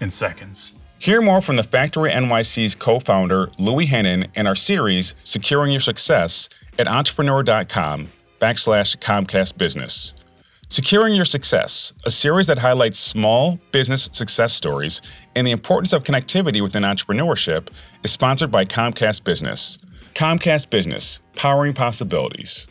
in 0.00 0.10
seconds. 0.10 0.74
Hear 0.98 1.22
more 1.22 1.40
from 1.40 1.56
the 1.56 1.62
Factory 1.62 2.10
NYC's 2.10 2.74
co 2.74 2.98
founder, 2.98 3.50
Louis 3.58 3.86
Hennon, 3.86 4.28
in 4.34 4.46
our 4.46 4.54
series, 4.54 5.14
Securing 5.24 5.72
Your 5.72 5.80
Success, 5.80 6.48
at 6.78 6.88
entrepreneur.com 6.88 8.08
backslash 8.38 8.96
Comcast 8.98 9.56
Business. 9.56 10.14
Securing 10.72 11.16
Your 11.16 11.24
Success, 11.24 11.92
a 12.04 12.10
series 12.12 12.46
that 12.46 12.56
highlights 12.56 12.96
small 12.96 13.58
business 13.72 14.08
success 14.12 14.54
stories 14.54 15.02
and 15.34 15.44
the 15.44 15.50
importance 15.50 15.92
of 15.92 16.04
connectivity 16.04 16.62
within 16.62 16.84
entrepreneurship, 16.84 17.70
is 18.04 18.12
sponsored 18.12 18.52
by 18.52 18.64
Comcast 18.64 19.24
Business. 19.24 19.78
Comcast 20.14 20.70
Business, 20.70 21.18
powering 21.34 21.72
possibilities. 21.72 22.68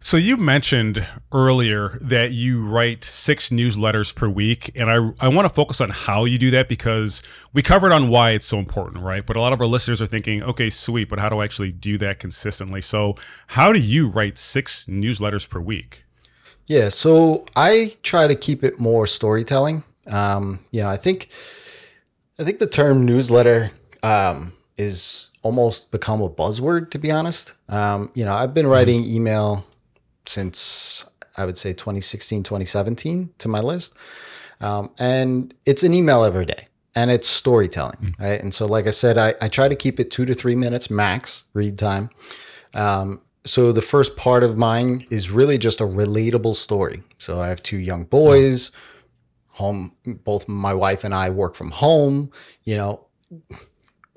So 0.00 0.18
you 0.18 0.36
mentioned 0.36 1.06
earlier 1.32 1.98
that 2.02 2.32
you 2.32 2.66
write 2.66 3.02
six 3.02 3.48
newsletters 3.48 4.14
per 4.14 4.28
week, 4.28 4.72
and 4.74 4.90
I 4.90 4.96
I 5.24 5.28
want 5.28 5.46
to 5.48 5.54
focus 5.54 5.80
on 5.80 5.88
how 5.88 6.26
you 6.26 6.36
do 6.36 6.50
that 6.50 6.68
because 6.68 7.22
we 7.54 7.62
covered 7.62 7.92
on 7.92 8.10
why 8.10 8.32
it's 8.32 8.46
so 8.46 8.58
important, 8.58 9.02
right? 9.02 9.24
But 9.24 9.36
a 9.36 9.40
lot 9.40 9.54
of 9.54 9.60
our 9.62 9.66
listeners 9.66 10.02
are 10.02 10.06
thinking, 10.06 10.42
okay, 10.42 10.68
sweet, 10.68 11.08
but 11.08 11.18
how 11.18 11.30
do 11.30 11.38
I 11.38 11.44
actually 11.44 11.72
do 11.72 11.96
that 11.96 12.18
consistently? 12.18 12.82
So 12.82 13.16
how 13.46 13.72
do 13.72 13.78
you 13.78 14.06
write 14.06 14.36
six 14.36 14.84
newsletters 14.84 15.48
per 15.48 15.60
week? 15.60 16.04
Yeah, 16.70 16.88
so 16.88 17.44
I 17.56 17.96
try 18.04 18.28
to 18.28 18.36
keep 18.36 18.62
it 18.62 18.78
more 18.78 19.04
storytelling. 19.04 19.82
Um, 20.06 20.60
you 20.70 20.80
know, 20.80 20.88
I 20.88 20.94
think 20.94 21.28
I 22.38 22.44
think 22.44 22.60
the 22.60 22.68
term 22.68 23.04
newsletter 23.04 23.72
um, 24.04 24.52
is 24.78 25.30
almost 25.42 25.90
become 25.90 26.22
a 26.22 26.30
buzzword, 26.30 26.92
to 26.92 26.98
be 27.00 27.10
honest. 27.10 27.54
Um, 27.68 28.12
you 28.14 28.24
know, 28.24 28.32
I've 28.32 28.54
been 28.54 28.68
writing 28.68 29.02
email 29.04 29.66
since 30.26 31.04
I 31.36 31.44
would 31.44 31.58
say 31.58 31.72
2016, 31.72 32.44
2017 32.44 33.30
to 33.38 33.48
my 33.48 33.58
list. 33.58 33.94
Um, 34.60 34.92
and 34.96 35.52
it's 35.66 35.82
an 35.82 35.92
email 35.92 36.22
every 36.22 36.46
day 36.46 36.68
and 36.94 37.10
it's 37.10 37.26
storytelling, 37.26 37.98
mm. 38.00 38.20
right? 38.20 38.40
And 38.40 38.54
so, 38.54 38.66
like 38.66 38.86
I 38.86 38.90
said, 38.90 39.18
I, 39.18 39.34
I 39.42 39.48
try 39.48 39.68
to 39.68 39.74
keep 39.74 39.98
it 39.98 40.12
two 40.12 40.24
to 40.24 40.34
three 40.34 40.54
minutes 40.54 40.88
max 40.88 41.46
read 41.52 41.80
time. 41.80 42.10
Um, 42.74 43.22
so 43.44 43.72
the 43.72 43.82
first 43.82 44.16
part 44.16 44.44
of 44.44 44.58
mine 44.58 45.04
is 45.10 45.30
really 45.30 45.58
just 45.58 45.80
a 45.80 45.84
relatable 45.84 46.54
story. 46.54 47.02
So 47.18 47.40
I 47.40 47.48
have 47.48 47.62
two 47.62 47.78
young 47.78 48.04
boys, 48.04 48.70
home, 49.48 49.92
both 50.04 50.48
my 50.48 50.74
wife 50.74 51.04
and 51.04 51.14
I 51.14 51.30
work 51.30 51.54
from 51.54 51.70
home, 51.70 52.30
you 52.64 52.76
know, 52.76 53.06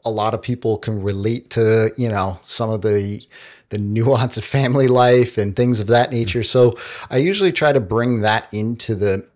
a 0.06 0.12
lot 0.12 0.34
of 0.34 0.42
people 0.42 0.77
can 0.77 1.01
relate 1.01 1.50
to, 1.51 1.92
you 1.98 2.10
know, 2.10 2.39
some 2.44 2.70
of 2.70 2.82
the 2.82 3.25
the 3.70 3.77
nuance 3.80 4.38
of 4.38 4.44
family 4.44 4.88
life 4.88 5.38
and 5.38 5.56
things 5.56 5.80
of 5.80 5.88
that 5.88 6.10
mm-hmm. 6.10 6.20
nature. 6.20 6.44
So 6.44 6.77
I 7.10 7.18
usually 7.18 7.51
try 7.51 7.72
to 7.74 7.80
bring 7.80 8.22
that 8.22 8.53
into 8.53 8.94
the 8.94 9.27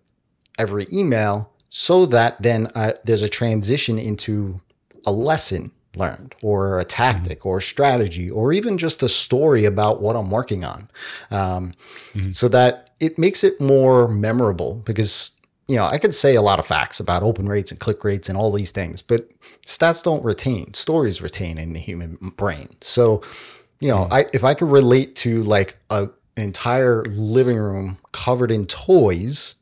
every 0.58 0.86
email 0.92 1.52
so 1.68 2.06
that 2.06 2.40
then 2.40 2.68
I, 2.74 2.94
there's 3.04 3.22
a 3.22 3.28
transition 3.28 3.98
into 3.98 4.60
a 5.06 5.12
lesson 5.12 5.72
learned 5.98 6.34
or 6.42 6.78
a 6.80 6.84
tactic 6.84 7.40
mm-hmm. 7.40 7.48
or 7.48 7.60
strategy 7.60 8.30
or 8.30 8.52
even 8.52 8.78
just 8.78 9.02
a 9.02 9.08
story 9.08 9.64
about 9.64 10.00
what 10.00 10.16
I'm 10.16 10.30
working 10.30 10.64
on. 10.64 10.88
Um, 11.30 11.72
mm-hmm. 12.12 12.30
So 12.30 12.48
that 12.48 12.90
it 13.00 13.18
makes 13.18 13.44
it 13.44 13.60
more 13.60 14.08
memorable 14.08 14.82
because 14.84 15.32
you 15.68 15.76
know, 15.76 15.84
I 15.84 15.98
could 15.98 16.14
say 16.14 16.34
a 16.34 16.40
lot 16.42 16.58
of 16.58 16.66
facts 16.66 16.98
about 16.98 17.22
open 17.22 17.46
rates 17.46 17.70
and 17.70 17.78
click 17.78 18.02
rates 18.02 18.30
and 18.30 18.38
all 18.38 18.50
these 18.50 18.70
things, 18.70 19.02
but 19.02 19.28
stats 19.66 20.02
don't 20.02 20.24
retain. 20.24 20.72
Stories 20.72 21.20
retain 21.20 21.58
in 21.58 21.74
the 21.74 21.78
human 21.78 22.16
brain. 22.36 22.70
So 22.80 23.22
you 23.80 23.88
know, 23.88 24.08
I 24.10 24.26
if 24.32 24.44
I 24.44 24.54
could 24.54 24.70
relate 24.70 25.14
to 25.16 25.42
like 25.42 25.78
a 25.90 26.08
an 26.38 26.44
entire 26.44 27.02
living 27.06 27.56
room 27.56 27.98
covered 28.12 28.52
in 28.52 28.64
toys 28.66 29.56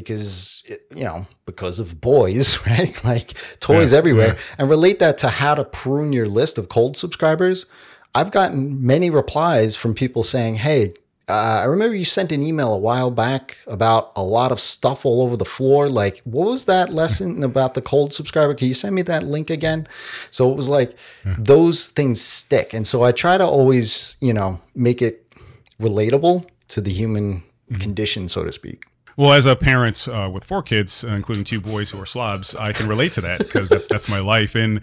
because 0.00 0.62
it, 0.66 0.86
you 0.94 1.04
know 1.04 1.26
because 1.46 1.78
of 1.78 2.00
boys 2.00 2.58
right 2.66 3.02
like 3.04 3.32
toys 3.60 3.92
yeah, 3.92 3.98
everywhere 3.98 4.34
yeah. 4.34 4.54
and 4.58 4.68
relate 4.68 4.98
that 4.98 5.16
to 5.18 5.28
how 5.28 5.54
to 5.54 5.64
prune 5.64 6.12
your 6.12 6.28
list 6.28 6.58
of 6.58 6.68
cold 6.68 6.96
subscribers 6.96 7.66
i've 8.14 8.30
gotten 8.30 8.84
many 8.84 9.08
replies 9.08 9.74
from 9.74 9.94
people 9.94 10.22
saying 10.22 10.56
hey 10.56 10.92
uh, 11.28 11.58
I 11.60 11.64
remember 11.64 11.96
you 11.96 12.04
sent 12.04 12.30
an 12.30 12.40
email 12.44 12.72
a 12.72 12.78
while 12.78 13.10
back 13.10 13.58
about 13.66 14.12
a 14.14 14.22
lot 14.22 14.52
of 14.52 14.60
stuff 14.60 15.04
all 15.04 15.22
over 15.22 15.36
the 15.36 15.44
floor. 15.44 15.88
Like, 15.88 16.20
what 16.22 16.46
was 16.46 16.66
that 16.66 16.90
lesson 16.90 17.42
about 17.42 17.74
the 17.74 17.82
cold 17.82 18.12
subscriber? 18.12 18.54
Can 18.54 18.68
you 18.68 18.74
send 18.74 18.94
me 18.94 19.02
that 19.02 19.24
link 19.24 19.50
again? 19.50 19.88
So 20.30 20.52
it 20.52 20.56
was 20.56 20.68
like 20.68 20.96
yeah. 21.24 21.34
those 21.36 21.88
things 21.88 22.20
stick. 22.20 22.72
And 22.72 22.86
so 22.86 23.02
I 23.02 23.10
try 23.10 23.38
to 23.38 23.44
always, 23.44 24.16
you 24.20 24.32
know, 24.32 24.60
make 24.76 25.02
it 25.02 25.28
relatable 25.80 26.46
to 26.68 26.80
the 26.80 26.92
human 26.92 27.42
mm-hmm. 27.70 27.74
condition, 27.74 28.28
so 28.28 28.44
to 28.44 28.52
speak. 28.52 28.84
Well, 29.16 29.32
as 29.32 29.46
a 29.46 29.56
parent 29.56 30.08
uh, 30.08 30.28
with 30.32 30.44
four 30.44 30.62
kids, 30.62 31.02
uh, 31.02 31.08
including 31.08 31.44
two 31.44 31.60
boys 31.60 31.90
who 31.90 32.00
are 32.00 32.06
slobs, 32.06 32.54
I 32.54 32.72
can 32.72 32.86
relate 32.86 33.14
to 33.14 33.22
that 33.22 33.38
because 33.38 33.68
that's 33.68 33.88
that's 33.88 34.08
my 34.08 34.20
life. 34.20 34.54
And 34.54 34.82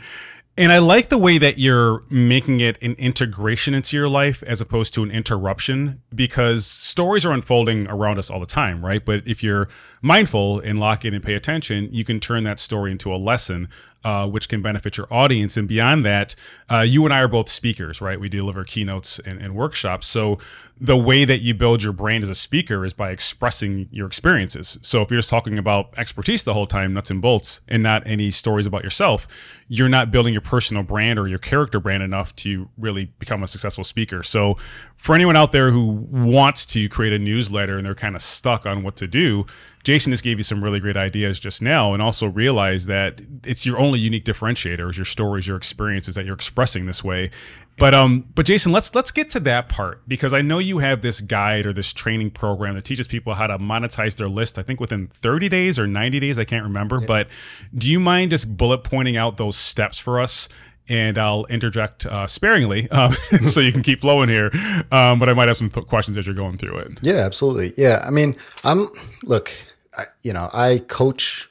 and 0.56 0.72
I 0.72 0.78
like 0.78 1.10
the 1.10 1.18
way 1.18 1.40
that 1.40 1.58
you're 1.58 2.04
making 2.12 2.60
it 2.60 2.82
an 2.84 2.94
integration 2.94 3.74
into 3.74 3.98
your 3.98 4.08
life 4.08 4.44
as 4.44 4.62
opposed 4.62 4.94
to 4.94 5.04
an 5.04 5.10
interruption 5.10 6.02
because 6.14 6.66
stories 6.66 7.26
are 7.26 7.34
unfolding 7.34 7.88
around 7.88 8.20
us 8.20 8.30
all 8.30 8.40
the 8.40 8.46
time, 8.46 8.86
right? 8.86 9.04
But 9.04 9.28
if 9.28 9.42
you're 9.42 9.68
mindful 10.04 10.60
and 10.60 10.80
lock 10.80 11.06
in 11.06 11.16
and 11.16 11.24
pay 11.24 11.34
attention, 11.34 11.90
you 11.92 12.04
can 12.04 12.20
turn 12.20 12.44
that 12.44 12.60
story 12.60 12.92
into 12.92 13.14
a 13.14 13.18
lesson 13.18 13.68
uh, 14.04 14.28
which 14.28 14.50
can 14.50 14.62
benefit 14.62 14.98
your 14.98 15.08
audience. 15.12 15.58
And 15.58 15.68
beyond 15.68 16.04
that, 16.06 16.36
uh, 16.70 16.82
you 16.82 17.06
and 17.06 17.14
I 17.14 17.22
are 17.22 17.28
both 17.28 17.50
speakers, 17.50 18.02
right? 18.02 18.20
We 18.20 18.30
deliver 18.30 18.64
keynotes 18.64 19.20
and, 19.20 19.42
and, 19.42 19.56
workshops. 19.56 20.08
So 20.08 20.40
the 20.80 20.98
way 20.98 21.26
that 21.26 21.42
you 21.42 21.54
build 21.54 21.84
your 21.84 21.94
brand 21.94 22.24
as 22.24 22.30
a 22.30 22.36
speaker 22.36 22.84
is 22.84 22.94
by 22.94 23.12
expressing 23.12 23.88
your 23.92 24.08
experiences. 24.08 24.78
So 24.82 25.02
if 25.02 25.12
you're 25.12 25.20
just 25.20 25.30
talking 25.30 25.58
about 25.58 25.94
expertise 25.96 26.44
the 26.44 26.54
whole 26.54 26.68
time, 26.68 26.94
nuts 26.94 27.12
and 27.12 27.22
bolts, 27.22 27.62
and 27.68 27.84
not 27.84 28.06
any 28.06 28.32
stories 28.32 28.66
about 28.66 28.84
yourself, 28.84 29.28
you're 29.68 29.90
not 29.90 30.12
building 30.12 30.34
your 30.34 30.42
personal 30.42 30.84
brand 30.84 31.18
or 31.20 31.28
your 31.28 31.40
character 31.40 31.80
brand 31.80 32.04
enough 32.04 32.36
to 32.38 32.70
really 32.78 33.06
become 33.20 33.44
a 33.44 33.48
successful 33.48 33.84
speaker. 33.84 34.24
So 34.24 34.58
for 34.98 35.16
anyone 35.16 35.36
out 35.36 35.52
there 35.52 35.72
who 35.72 36.08
wants 36.12 36.66
to 36.68 36.90
create 36.90 37.14
a 37.14 37.20
newsletter 37.20 37.78
and 37.78 37.86
they're 37.86 37.96
kind 37.96 38.16
of 38.16 38.22
stuck 38.22 38.66
on 38.66 38.84
what 38.84 38.96
to 38.98 39.08
do, 39.08 39.46
Jason 39.84 40.12
just 40.12 40.24
gave 40.24 40.38
you 40.38 40.44
some 40.44 40.64
really 40.64 40.80
great 40.80 40.96
ideas 40.96 41.40
just 41.40 41.62
now, 41.62 41.94
and 41.94 42.02
also 42.02 42.28
realize 42.28 42.86
that 42.86 43.22
it's 43.46 43.66
your 43.66 43.78
only 43.78 44.00
unique 44.00 44.24
differentiator 44.24 44.90
is 44.90 44.98
your 44.98 45.06
stories, 45.06 45.46
your 45.46 45.58
experiences 45.58 46.16
that 46.16 46.26
you're 46.26 46.36
expressing 46.36 46.86
this 46.86 47.04
way. 47.04 47.32
But 47.78 47.94
um, 47.94 48.26
but 48.36 48.46
Jason, 48.46 48.72
let's 48.72 48.94
let's 48.94 49.12
get 49.12 49.30
to 49.32 49.40
that 49.42 49.68
part 49.68 50.08
because 50.08 50.34
I 50.34 50.42
know 50.42 50.60
you 50.60 50.78
have 50.78 51.02
this 51.02 51.22
guide 51.22 51.66
or 51.66 51.74
this 51.74 51.92
training 51.92 52.32
program 52.32 52.76
that 52.76 52.86
teaches 52.86 53.08
people 53.08 53.34
how 53.34 53.48
to 53.48 53.58
monetize 53.58 54.16
their 54.16 54.30
list. 54.30 54.60
I 54.60 54.64
think 54.64 54.80
within 54.80 55.08
30 55.08 55.50
days 55.50 55.80
or 55.80 55.88
90 55.88 56.20
days, 56.20 56.38
I 56.38 56.46
can't 56.46 56.64
remember. 56.64 57.00
Yeah. 57.00 57.08
But 57.08 57.28
do 57.76 57.90
you 57.90 58.00
mind 58.00 58.32
just 58.32 58.56
bullet 58.56 58.84
pointing 58.84 59.18
out 59.18 59.38
those 59.38 59.58
steps 59.58 59.98
for 59.98 60.20
us? 60.20 60.50
and 60.90 61.18
I'll 61.18 61.46
interject 61.46 62.06
uh, 62.06 62.28
sparingly 62.28 62.90
um, 62.92 63.14
so 63.48 63.62
you 63.62 63.72
can 63.72 63.84
keep 63.84 64.02
flowing 64.02 64.30
here. 64.30 64.52
Um, 64.92 65.20
but 65.20 65.30
I 65.30 65.34
might 65.34 65.48
have 65.48 65.58
some 65.58 65.70
questions 65.70 66.18
as 66.18 66.26
you're 66.26 66.36
going 66.36 66.58
through 66.58 66.78
it. 66.78 67.00
Yeah, 67.02 67.26
absolutely. 67.26 67.74
Yeah, 67.78 68.04
I 68.06 68.10
mean, 68.10 68.36
I'm 68.64 68.90
look. 69.24 69.52
I, 69.98 70.04
you 70.22 70.34
know, 70.34 70.50
I 70.54 70.80
coach 70.88 71.50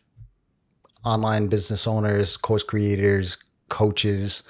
online 1.05 1.49
business 1.49 1.87
owners, 1.87 2.37
course 2.37 2.63
creators, 2.63 3.39
coaches, 3.69 4.43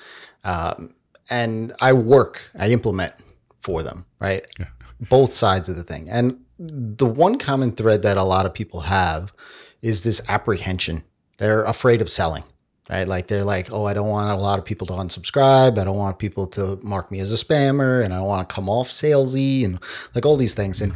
um, 0.45 0.95
and 1.31 1.73
I 1.81 1.93
work, 1.93 2.43
I 2.59 2.71
implement 2.71 3.13
for 3.61 3.83
them, 3.83 4.05
right? 4.19 4.45
Yeah. 4.59 4.67
Both 5.09 5.33
sides 5.33 5.69
of 5.69 5.77
the 5.77 5.83
thing. 5.83 6.09
And 6.11 6.41
the 6.59 7.07
one 7.07 7.39
common 7.39 7.73
thread 7.73 8.03
that 8.03 8.17
a 8.17 8.23
lot 8.23 8.47
of 8.47 8.55
people 8.55 8.81
have 8.81 9.33
is 9.81 10.05
this 10.05 10.21
apprehension. 10.29 11.05
They're 11.39 11.65
afraid 11.65 12.03
of 12.03 12.11
selling, 12.11 12.45
right? 12.91 13.09
Like 13.09 13.27
they're 13.27 13.45
like, 13.45 13.73
oh, 13.73 13.87
I 13.87 13.95
don't 13.95 14.09
want 14.09 14.31
a 14.31 14.41
lot 14.41 14.59
of 14.59 14.65
people 14.65 14.87
to 14.89 14.93
unsubscribe. 14.95 15.79
I 15.79 15.85
don't 15.85 15.97
want 15.97 16.19
people 16.19 16.47
to 16.49 16.79
mark 16.83 17.11
me 17.11 17.21
as 17.21 17.33
a 17.33 17.45
spammer 17.45 18.05
and 18.05 18.13
I 18.13 18.19
don't 18.19 18.27
want 18.27 18.49
to 18.49 18.55
come 18.55 18.69
off 18.69 18.89
salesy 18.89 19.65
and 19.65 19.81
like 20.15 20.27
all 20.27 20.37
these 20.37 20.55
things. 20.55 20.81
And 20.81 20.93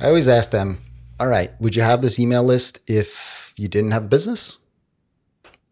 I 0.00 0.06
always 0.06 0.28
ask 0.28 0.50
them, 0.50 0.78
all 1.20 1.28
right, 1.28 1.50
would 1.60 1.76
you 1.76 1.82
have 1.82 2.02
this 2.02 2.18
email 2.18 2.42
list 2.42 2.82
if 2.86 3.52
you 3.56 3.68
didn't 3.68 3.92
have 3.92 4.04
a 4.04 4.08
business? 4.08 4.58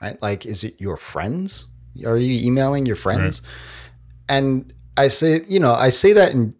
Right? 0.00 0.20
Like, 0.22 0.46
is 0.46 0.64
it 0.64 0.80
your 0.80 0.96
friends? 0.96 1.66
Are 2.06 2.16
you 2.16 2.46
emailing 2.46 2.86
your 2.86 2.96
friends? 2.96 3.42
Right. 3.42 4.36
And 4.36 4.72
I 4.96 5.08
say, 5.08 5.42
you 5.48 5.60
know, 5.60 5.74
I 5.74 5.88
say 5.90 6.12
that 6.12 6.32
in, 6.32 6.54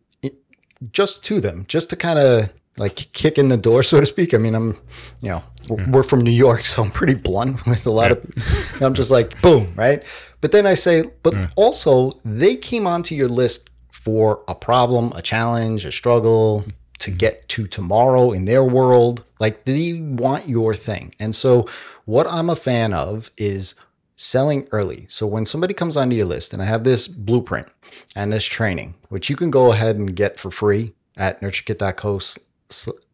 just 0.93 1.25
to 1.25 1.41
them, 1.41 1.65
just 1.69 1.91
to 1.91 1.97
kind 1.97 2.19
of 2.19 2.51
like 2.77 2.97
kick 3.13 3.39
in 3.39 3.49
the 3.49 3.57
door, 3.57 3.83
so 3.91 4.01
to 4.01 4.07
speak. 4.07 4.35
I 4.35 4.39
mean, 4.39 4.55
I'm, 4.55 4.77
you 5.21 5.31
know, 5.31 5.43
yeah. 5.71 5.91
we're 5.91 6.03
from 6.03 6.21
New 6.21 6.31
York, 6.33 6.65
so 6.65 6.83
I'm 6.83 6.91
pretty 6.91 7.15
blunt 7.15 7.65
with 7.67 7.87
a 7.87 7.91
lot 7.91 8.11
yeah. 8.11 8.17
of, 8.17 8.83
I'm 8.83 8.95
just 8.95 9.11
like, 9.11 9.41
boom, 9.43 9.73
right? 9.77 10.05
But 10.41 10.53
then 10.53 10.67
I 10.67 10.75
say, 10.75 11.05
but 11.23 11.35
yeah. 11.35 11.51
also 11.57 12.19
they 12.25 12.57
came 12.57 12.87
onto 12.87 13.15
your 13.15 13.29
list 13.29 13.71
for 13.91 14.43
a 14.49 14.55
problem, 14.55 15.13
a 15.15 15.23
challenge, 15.23 15.85
a 15.85 15.93
struggle, 15.93 16.65
to 17.03 17.11
get 17.11 17.49
to 17.49 17.67
tomorrow 17.67 18.31
in 18.31 18.45
their 18.45 18.63
world. 18.63 19.25
Like 19.41 19.65
they 19.65 19.95
want 19.95 20.49
your 20.49 20.75
thing. 20.75 21.15
And 21.19 21.35
so 21.35 21.69
what 22.05 22.27
I'm 22.29 22.49
a 22.49 22.57
fan 22.57 22.95
of 22.95 23.31
is 23.37 23.75
selling 24.15 24.69
early. 24.71 25.07
So 25.09 25.27
when 25.27 25.45
somebody 25.45 25.75
comes 25.75 25.97
onto 25.97 26.15
your 26.15 26.27
list 26.27 26.53
and 26.53 26.63
I 26.63 26.67
have 26.67 26.85
this 26.85 27.09
blueprint 27.09 27.67
and 28.15 28.33
this 28.33 28.45
training, 28.45 28.95
which 29.09 29.29
you 29.29 29.35
can 29.35 29.51
go 29.51 29.73
ahead 29.73 29.97
and 29.97 30.15
get 30.15 30.39
for 30.39 30.53
free 30.53 30.95
at 31.17 31.41
nurturekit.co 31.41 32.21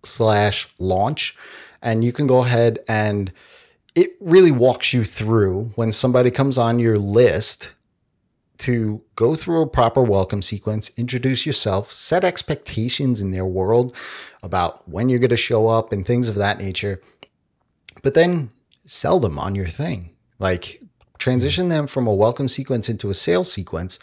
slash 0.04 0.68
launch. 0.78 1.34
And 1.80 2.04
you 2.04 2.12
can 2.12 2.26
go 2.26 2.44
ahead 2.44 2.80
and 2.88 3.32
it 3.94 4.10
really 4.20 4.52
walks 4.52 4.92
you 4.92 5.04
through 5.04 5.72
when 5.76 5.92
somebody 5.92 6.30
comes 6.30 6.58
on 6.58 6.78
your 6.78 6.98
list 6.98 7.72
to 8.58 9.02
go 9.14 9.36
through 9.36 9.62
a 9.62 9.68
proper 9.68 10.02
welcome 10.02 10.42
sequence, 10.42 10.90
introduce 10.96 11.46
yourself, 11.46 11.92
set 11.92 12.24
expectations 12.24 13.20
in 13.20 13.30
their 13.30 13.46
world 13.46 13.94
about 14.42 14.88
when 14.88 15.08
you're 15.08 15.20
going 15.20 15.30
to 15.30 15.36
show 15.36 15.68
up 15.68 15.92
and 15.92 16.04
things 16.04 16.28
of 16.28 16.34
that 16.34 16.58
nature, 16.58 17.00
but 18.02 18.14
then 18.14 18.50
sell 18.84 19.20
them 19.20 19.38
on 19.38 19.54
your 19.54 19.68
thing. 19.68 20.10
Like 20.38 20.82
transition 21.18 21.68
them 21.68 21.86
from 21.86 22.06
a 22.06 22.14
welcome 22.14 22.48
sequence 22.48 22.88
into 22.88 23.10
a 23.10 23.14
sales 23.14 23.50
sequence, 23.52 23.98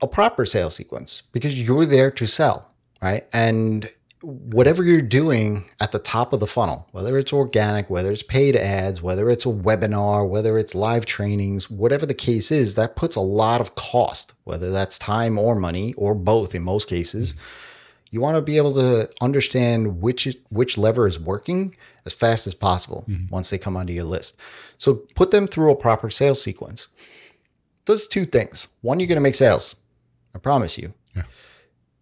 a 0.00 0.06
proper 0.08 0.44
sales 0.44 0.74
sequence, 0.74 1.22
because 1.32 1.60
you're 1.60 1.86
there 1.86 2.10
to 2.10 2.26
sell. 2.26 2.72
right? 3.02 3.26
And 3.32 3.88
whatever 4.22 4.84
you're 4.84 5.02
doing 5.02 5.64
at 5.80 5.92
the 5.92 5.98
top 5.98 6.32
of 6.32 6.40
the 6.40 6.46
funnel, 6.46 6.88
whether 6.92 7.18
it's 7.18 7.32
organic, 7.32 7.90
whether 7.90 8.12
it's 8.12 8.22
paid 8.22 8.54
ads, 8.54 9.02
whether 9.02 9.28
it's 9.28 9.44
a 9.44 9.50
webinar, 9.50 10.28
whether 10.28 10.56
it's 10.58 10.74
live 10.74 11.04
trainings, 11.06 11.68
whatever 11.68 12.06
the 12.06 12.14
case 12.14 12.52
is, 12.52 12.76
that 12.76 12.96
puts 12.96 13.16
a 13.16 13.20
lot 13.20 13.60
of 13.60 13.74
cost, 13.74 14.34
whether 14.44 14.70
that's 14.70 14.98
time 14.98 15.38
or 15.38 15.54
money 15.54 15.92
or 15.94 16.14
both 16.14 16.54
in 16.54 16.62
most 16.62 16.88
cases. 16.88 17.34
You 18.10 18.20
want 18.20 18.36
to 18.36 18.42
be 18.42 18.58
able 18.58 18.74
to 18.74 19.08
understand 19.20 20.00
which 20.00 20.36
which 20.50 20.76
lever 20.76 21.06
is 21.06 21.18
working 21.18 21.74
as 22.04 22.12
fast 22.12 22.46
as 22.46 22.54
possible 22.54 23.04
mm-hmm. 23.08 23.26
once 23.28 23.50
they 23.50 23.58
come 23.58 23.76
onto 23.76 23.92
your 23.92 24.04
list. 24.04 24.36
So 24.76 24.94
put 25.14 25.30
them 25.30 25.46
through 25.46 25.72
a 25.72 25.76
proper 25.76 26.10
sales 26.10 26.42
sequence. 26.42 26.88
Does 27.84 28.06
two 28.06 28.26
things. 28.26 28.68
One, 28.82 29.00
you're 29.00 29.08
going 29.08 29.16
to 29.16 29.22
make 29.22 29.34
sales. 29.34 29.74
I 30.34 30.38
promise 30.38 30.78
you. 30.78 30.92
Yeah. 31.16 31.22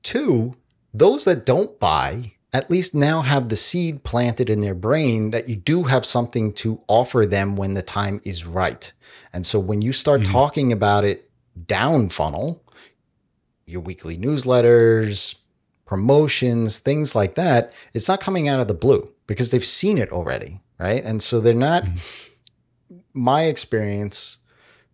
Two, 0.03 0.55
those 0.92 1.25
that 1.25 1.47
don't 1.47 1.78
buy 1.78 2.32
at 2.52 2.70
least 2.70 2.94
now 2.94 3.23
have 3.23 3.49
the 3.49 3.56
seed 3.56 4.02
planted 4.02 4.50
in 4.50 4.61
their 4.61 4.75
brain 4.75 5.30
that 5.30 5.49
you 5.49 5.56
do 5.56 5.85
have 5.85 6.04
something 6.04 6.52
to 6.52 6.80
offer 6.88 7.25
them 7.25 7.56
when 7.56 7.75
the 7.75 7.82
time 7.82 8.20
is 8.25 8.44
right. 8.44 8.92
And 9.32 9.47
so 9.47 9.59
when 9.61 9.82
you 9.82 9.92
start 9.92 10.23
mm-hmm. 10.23 10.32
talking 10.32 10.73
about 10.73 11.04
it 11.04 11.30
down 11.66 12.09
funnel, 12.09 12.64
your 13.66 13.80
weekly 13.80 14.16
newsletters, 14.16 15.37
promotions, 15.87 16.80
things 16.80 17.14
like 17.14 17.37
that, 17.37 17.73
it's 17.94 18.09
not 18.09 18.20
coming 18.20 18.49
out 18.49 18.61
of 18.61 18.68
the 18.68 18.75
blue 18.75 19.12
because 19.26 19.52
they've 19.52 19.64
seen 19.64 19.97
it 19.97 20.11
already, 20.11 20.61
right? 20.78 21.04
And 21.04 21.23
so 21.23 21.40
they're 21.40 21.54
not 21.54 21.85
mm-hmm. 21.85 22.99
my 23.14 23.44
experience 23.44 24.38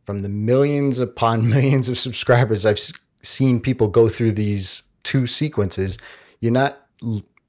from 0.05 0.21
the 0.21 0.29
millions 0.29 0.99
upon 1.01 1.49
millions 1.51 1.89
of 1.89 1.99
subscribers 1.99 2.67
I've 2.67 2.81
seen 3.23 3.61
people 3.61 3.89
go 3.89 4.09
through 4.09 4.33
these 4.33 4.83
two 5.07 5.27
sequences, 5.27 5.99
you're 6.41 6.53
not 6.53 6.83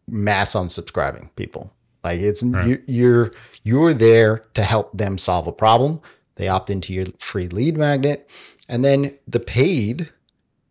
mass 0.07 0.53
unsubscribing 0.53 1.35
people. 1.35 1.73
Like 2.03 2.21
it's 2.21 2.43
you, 2.43 2.81
you're 2.85 3.31
you're 3.63 3.93
there 3.93 4.45
to 4.53 4.63
help 4.63 4.95
them 4.95 5.17
solve 5.17 5.47
a 5.47 5.51
problem. 5.51 5.99
They 6.35 6.47
opt 6.47 6.69
into 6.69 6.93
your 6.93 7.07
free 7.17 7.47
lead 7.47 7.75
magnet, 7.75 8.29
and 8.69 8.85
then 8.85 9.11
the 9.27 9.39
paid 9.39 10.11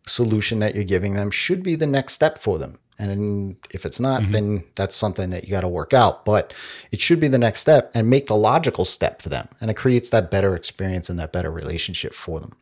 solution 0.05 0.59
that 0.59 0.73
you're 0.73 0.85
giving 0.85 1.13
them 1.13 1.29
should 1.29 1.61
be 1.61 1.75
the 1.75 1.85
next 1.85 2.13
step 2.13 2.37
for 2.37 2.57
them. 2.57 2.79
And 2.97 3.57
if 3.71 3.85
it's 3.85 3.99
not, 3.99 4.21
mm-hmm. 4.21 4.31
then 4.31 4.63
that's 4.75 4.95
something 4.95 5.29
that 5.29 5.43
you 5.43 5.51
got 5.51 5.61
to 5.61 5.67
work 5.67 5.93
out. 5.93 6.25
But 6.25 6.55
it 6.91 7.01
should 7.01 7.19
be 7.19 7.27
the 7.27 7.37
next 7.37 7.59
step 7.59 7.91
and 7.93 8.09
make 8.09 8.27
the 8.27 8.35
logical 8.35 8.85
step 8.85 9.21
for 9.21 9.29
them. 9.29 9.49
And 9.61 9.69
it 9.69 9.75
creates 9.75 10.09
that 10.09 10.31
better 10.31 10.55
experience 10.55 11.09
and 11.09 11.19
that 11.19 11.33
better 11.33 11.51
relationship 11.51 12.13
for 12.13 12.39
them. 12.39 12.53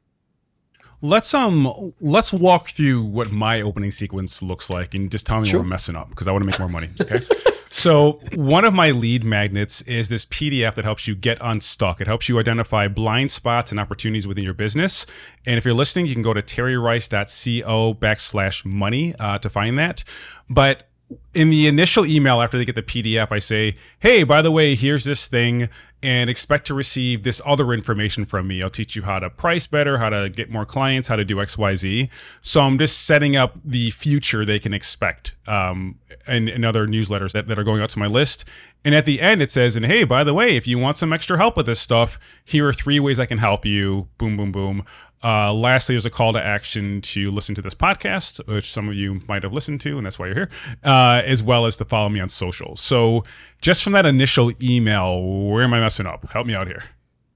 Let's 1.01 1.33
um 1.33 1.93
let's 2.01 2.31
walk 2.33 2.69
through 2.69 3.03
what 3.03 3.31
my 3.31 3.61
opening 3.61 3.91
sequence 3.91 4.41
looks 4.41 4.69
like 4.69 4.93
and 4.95 5.11
just 5.11 5.25
tell 5.25 5.39
me 5.39 5.47
Sure. 5.47 5.59
we're 5.61 5.67
messing 5.67 5.95
up 5.95 6.09
because 6.09 6.27
I 6.27 6.31
want 6.31 6.41
to 6.43 6.45
make 6.47 6.59
more 6.59 6.69
money. 6.69 6.89
Okay. 7.01 7.19
so 7.69 8.19
one 8.33 8.65
of 8.65 8.73
my 8.73 8.91
lead 8.91 9.23
magnets 9.23 9.81
is 9.83 10.09
this 10.09 10.25
PDF 10.25 10.75
that 10.75 10.85
helps 10.85 11.07
you 11.07 11.13
get 11.15 11.37
unstuck. 11.41 12.01
It 12.01 12.07
helps 12.07 12.27
you 12.29 12.39
identify 12.39 12.87
blind 12.87 13.31
spots 13.31 13.71
and 13.71 13.79
opportunities 13.79 14.25
within 14.25 14.43
your 14.43 14.53
business. 14.53 15.05
And 15.45 15.57
if 15.57 15.65
you're 15.65 15.73
listening, 15.73 16.05
you 16.07 16.13
can 16.13 16.23
go 16.23 16.33
to 16.33 16.41
terryrice.co 16.41 17.93
backslash 17.95 18.65
money 18.65 19.13
uh, 19.19 19.37
to 19.39 19.49
find 19.49 19.77
that. 19.77 20.03
But 20.49 20.87
in 21.33 21.49
the 21.49 21.67
initial 21.67 22.05
email 22.05 22.41
after 22.41 22.57
they 22.57 22.65
get 22.65 22.75
the 22.75 22.81
PDF, 22.81 23.31
I 23.31 23.39
say, 23.39 23.75
hey, 23.99 24.23
by 24.23 24.41
the 24.41 24.51
way, 24.51 24.73
here's 24.73 25.03
this 25.03 25.27
thing, 25.27 25.69
and 26.01 26.29
expect 26.29 26.65
to 26.67 26.73
receive 26.73 27.23
this 27.23 27.41
other 27.45 27.73
information 27.73 28.25
from 28.25 28.47
me. 28.47 28.63
I'll 28.63 28.69
teach 28.69 28.95
you 28.95 29.03
how 29.03 29.19
to 29.19 29.29
price 29.29 29.67
better, 29.67 29.97
how 29.97 30.09
to 30.09 30.29
get 30.29 30.49
more 30.49 30.65
clients, 30.65 31.07
how 31.07 31.15
to 31.15 31.25
do 31.25 31.35
XYZ. 31.35 32.09
So 32.41 32.61
I'm 32.61 32.79
just 32.79 33.05
setting 33.05 33.35
up 33.35 33.57
the 33.63 33.91
future 33.91 34.45
they 34.45 34.59
can 34.59 34.73
expect 34.73 35.35
um, 35.47 35.99
in, 36.27 36.47
in 36.47 36.65
other 36.65 36.87
newsletters 36.87 37.33
that, 37.33 37.47
that 37.47 37.59
are 37.59 37.63
going 37.63 37.81
out 37.81 37.89
to 37.91 37.99
my 37.99 38.07
list. 38.07 38.45
And 38.83 38.93
at 38.93 39.05
the 39.05 39.19
end, 39.19 39.41
it 39.41 39.51
says, 39.51 39.75
and 39.75 39.85
hey, 39.85 40.03
by 40.03 40.23
the 40.23 40.33
way, 40.33 40.55
if 40.55 40.67
you 40.67 40.77
want 40.77 40.97
some 40.97 41.11
extra 41.11 41.37
help 41.37 41.57
with 41.57 41.65
this 41.65 41.79
stuff, 41.79 42.19
here 42.43 42.67
are 42.67 42.73
three 42.73 42.99
ways 42.99 43.19
I 43.19 43.25
can 43.25 43.39
help 43.39 43.65
you. 43.65 44.07
Boom, 44.19 44.37
boom, 44.37 44.51
boom. 44.51 44.85
Uh, 45.25 45.51
lastly, 45.51 45.95
there's 45.95 46.05
a 46.05 46.09
call 46.11 46.33
to 46.33 46.45
action 46.45 47.01
to 47.01 47.31
listen 47.31 47.55
to 47.55 47.61
this 47.61 47.73
podcast, 47.73 48.45
which 48.47 48.71
some 48.71 48.87
of 48.87 48.93
you 48.93 49.21
might 49.27 49.41
have 49.41 49.51
listened 49.51 49.81
to, 49.81 49.97
and 49.97 50.05
that's 50.05 50.19
why 50.19 50.27
you're 50.27 50.35
here, 50.35 50.49
uh, 50.83 51.23
as 51.25 51.41
well 51.41 51.65
as 51.65 51.75
to 51.75 51.83
follow 51.83 52.09
me 52.09 52.19
on 52.19 52.29
social. 52.29 52.75
So, 52.75 53.23
just 53.59 53.81
from 53.81 53.93
that 53.93 54.05
initial 54.05 54.51
email, 54.61 55.19
where 55.49 55.63
am 55.63 55.73
I 55.73 55.79
messing 55.79 56.05
up? 56.05 56.29
Help 56.29 56.45
me 56.45 56.53
out 56.53 56.67
here. 56.67 56.83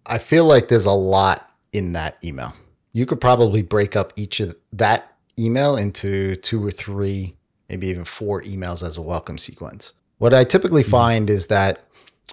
I 0.06 0.20
feel 0.20 0.46
like 0.46 0.68
there's 0.68 0.86
a 0.86 0.92
lot 0.92 1.50
in 1.74 1.94
that 1.94 2.24
email. 2.24 2.54
You 2.94 3.08
could 3.08 3.20
probably 3.20 3.64
break 3.64 3.96
up 3.96 4.14
each 4.16 4.40
of 4.40 4.56
that 4.74 5.12
email 5.40 5.76
into 5.76 6.36
two 6.36 6.64
or 6.64 6.70
three, 6.70 7.36
maybe 7.70 7.88
even 7.88 8.06
four 8.06 8.44
emails 8.44 8.86
as 8.86 8.98
a 8.98 9.02
welcome 9.02 9.40
sequence. 9.40 9.94
What 10.20 10.36
I 10.36 10.44
typically 10.44 10.84
find 10.84 11.28
is 11.28 11.48
that 11.48 11.86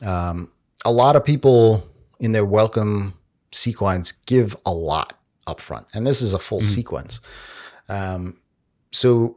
um, 0.02 0.50
a 0.85 0.92
lot 0.92 1.16
of 1.16 1.24
people 1.24 1.83
in 2.20 2.33
their 2.33 2.44
welcome 2.44 3.14
sequence 3.52 4.12
give 4.12 4.54
a 4.66 4.72
lot 4.72 5.14
up 5.46 5.61
front, 5.61 5.87
and 5.94 6.06
this 6.06 6.22
is 6.22 6.35
a 6.35 6.38
full 6.38 6.61
sequence. 6.61 7.20
Um, 7.88 8.37
so 8.92 9.37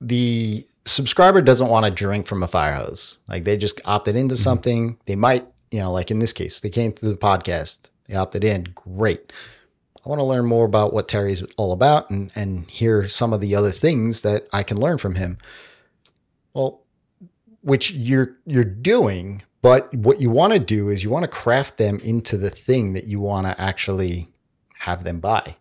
the 0.00 0.64
subscriber 0.84 1.40
doesn't 1.40 1.68
want 1.68 1.86
to 1.86 1.92
drink 1.92 2.26
from 2.26 2.42
a 2.42 2.48
fire 2.48 2.74
hose. 2.74 3.18
Like 3.28 3.44
they 3.44 3.56
just 3.56 3.80
opted 3.84 4.16
into 4.16 4.36
something. 4.36 4.98
They 5.06 5.16
might, 5.16 5.46
you 5.70 5.80
know, 5.80 5.92
like 5.92 6.10
in 6.10 6.18
this 6.18 6.32
case, 6.32 6.60
they 6.60 6.70
came 6.70 6.92
through 6.92 7.10
the 7.10 7.16
podcast, 7.16 7.90
they 8.06 8.16
opted 8.16 8.44
in. 8.44 8.64
Great. 8.74 9.32
I 10.04 10.08
want 10.08 10.18
to 10.18 10.24
learn 10.24 10.44
more 10.44 10.64
about 10.64 10.92
what 10.92 11.06
Terry's 11.06 11.44
all 11.56 11.72
about 11.72 12.10
and, 12.10 12.32
and 12.34 12.68
hear 12.68 13.06
some 13.06 13.32
of 13.32 13.40
the 13.40 13.54
other 13.54 13.70
things 13.70 14.22
that 14.22 14.48
I 14.52 14.64
can 14.64 14.76
learn 14.76 14.98
from 14.98 15.14
him. 15.14 15.38
Well, 16.54 16.82
which 17.62 17.92
you're 17.92 18.36
you're 18.44 18.64
doing, 18.64 19.42
but 19.62 19.94
what 19.94 20.20
you 20.20 20.30
want 20.30 20.52
to 20.54 20.58
do 20.58 20.88
is 20.88 21.04
you 21.04 21.10
want 21.10 21.22
to 21.24 21.30
craft 21.30 21.78
them 21.78 22.00
into 22.02 22.36
the 22.36 22.50
thing 22.50 22.94
that 22.94 23.04
you 23.04 23.20
want 23.20 23.46
to 23.46 23.60
actually 23.60 24.26
have 24.82 25.04
them 25.04 25.20
buy. 25.20 25.54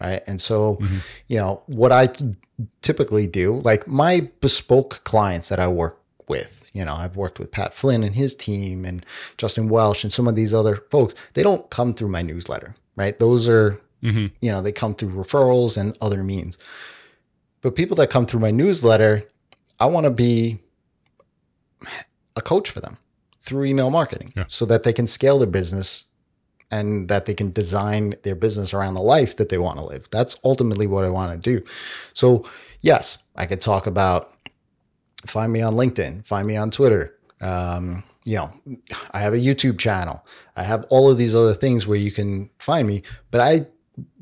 Right. 0.00 0.22
And 0.26 0.40
so, 0.40 0.76
mm-hmm. 0.76 0.98
you 1.28 1.38
know, 1.38 1.62
what 1.66 1.92
I 1.92 2.06
t- 2.06 2.36
typically 2.82 3.26
do, 3.26 3.60
like 3.60 3.86
my 3.86 4.30
bespoke 4.40 5.02
clients 5.04 5.48
that 5.50 5.58
I 5.58 5.68
work 5.68 5.98
with, 6.28 6.70
you 6.72 6.84
know, 6.84 6.94
I've 6.94 7.16
worked 7.16 7.38
with 7.38 7.50
Pat 7.50 7.74
Flynn 7.74 8.02
and 8.02 8.14
his 8.14 8.34
team 8.34 8.84
and 8.84 9.04
Justin 9.36 9.68
Welsh 9.68 10.04
and 10.04 10.12
some 10.12 10.28
of 10.28 10.36
these 10.36 10.54
other 10.54 10.76
folks, 10.90 11.14
they 11.34 11.42
don't 11.42 11.68
come 11.70 11.92
through 11.92 12.08
my 12.08 12.22
newsletter, 12.22 12.74
right? 12.96 13.18
Those 13.18 13.48
are, 13.48 13.78
mm-hmm. 14.02 14.26
you 14.40 14.50
know, 14.50 14.62
they 14.62 14.72
come 14.72 14.94
through 14.94 15.10
referrals 15.10 15.76
and 15.78 15.96
other 16.00 16.22
means. 16.22 16.56
But 17.62 17.74
people 17.74 17.96
that 17.96 18.08
come 18.08 18.24
through 18.24 18.40
my 18.40 18.50
newsletter, 18.50 19.24
I 19.78 19.86
want 19.86 20.04
to 20.04 20.10
be 20.10 20.60
a 22.36 22.40
coach 22.42 22.70
for 22.70 22.80
them 22.80 22.96
through 23.40 23.64
email 23.64 23.90
marketing 23.90 24.32
Yeah. 24.36 24.44
so 24.48 24.64
that 24.66 24.82
they 24.82 24.92
can 24.92 25.06
scale 25.06 25.38
their 25.38 25.46
business 25.46 26.06
and 26.70 27.08
that 27.08 27.26
they 27.26 27.34
can 27.34 27.50
design 27.50 28.14
their 28.22 28.34
business 28.34 28.72
around 28.72 28.94
the 28.94 29.02
life 29.02 29.36
that 29.36 29.48
they 29.48 29.58
want 29.58 29.78
to 29.78 29.84
live. 29.84 30.08
That's 30.10 30.36
ultimately 30.44 30.86
what 30.86 31.04
I 31.04 31.10
want 31.10 31.32
to 31.32 31.38
do. 31.38 31.64
So, 32.12 32.44
yes, 32.80 33.18
I 33.36 33.46
could 33.46 33.60
talk 33.60 33.86
about 33.86 34.30
find 35.26 35.52
me 35.52 35.62
on 35.62 35.74
LinkedIn, 35.74 36.26
find 36.26 36.46
me 36.46 36.56
on 36.56 36.70
Twitter. 36.70 37.14
Um, 37.40 38.02
you 38.24 38.36
know, 38.36 38.50
I 39.12 39.20
have 39.20 39.32
a 39.32 39.38
YouTube 39.38 39.78
channel. 39.78 40.24
I 40.56 40.62
have 40.62 40.84
all 40.90 41.10
of 41.10 41.18
these 41.18 41.34
other 41.34 41.54
things 41.54 41.86
where 41.86 41.98
you 41.98 42.10
can 42.10 42.50
find 42.58 42.86
me, 42.86 43.02
but 43.30 43.40
I 43.40 43.66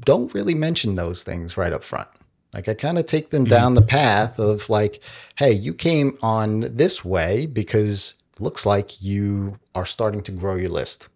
don't 0.01 0.33
really 0.35 0.55
mention 0.55 0.95
those 0.95 1.25
things 1.25 1.57
right 1.57 1.73
up 1.73 1.85
front. 1.85 2.09
Like 2.55 2.69
I 2.69 2.75
kind 2.75 2.99
of 2.99 3.07
take 3.07 3.31
them 3.31 3.45
down 3.45 3.75
the 3.75 3.83
path 3.83 4.39
of 4.39 4.71
like, 4.71 5.03
hey, 5.37 5.53
you 5.53 5.75
came 5.75 6.17
on 6.23 6.61
this 6.61 7.05
way 7.05 7.47
because 7.47 8.15
it 8.33 8.41
looks 8.41 8.65
like 8.65 9.03
you 9.03 9.59
are 9.75 9.85
starting 9.85 10.23
to 10.23 10.33
grow 10.33 10.57
your 10.57 10.71
list. 10.71 11.09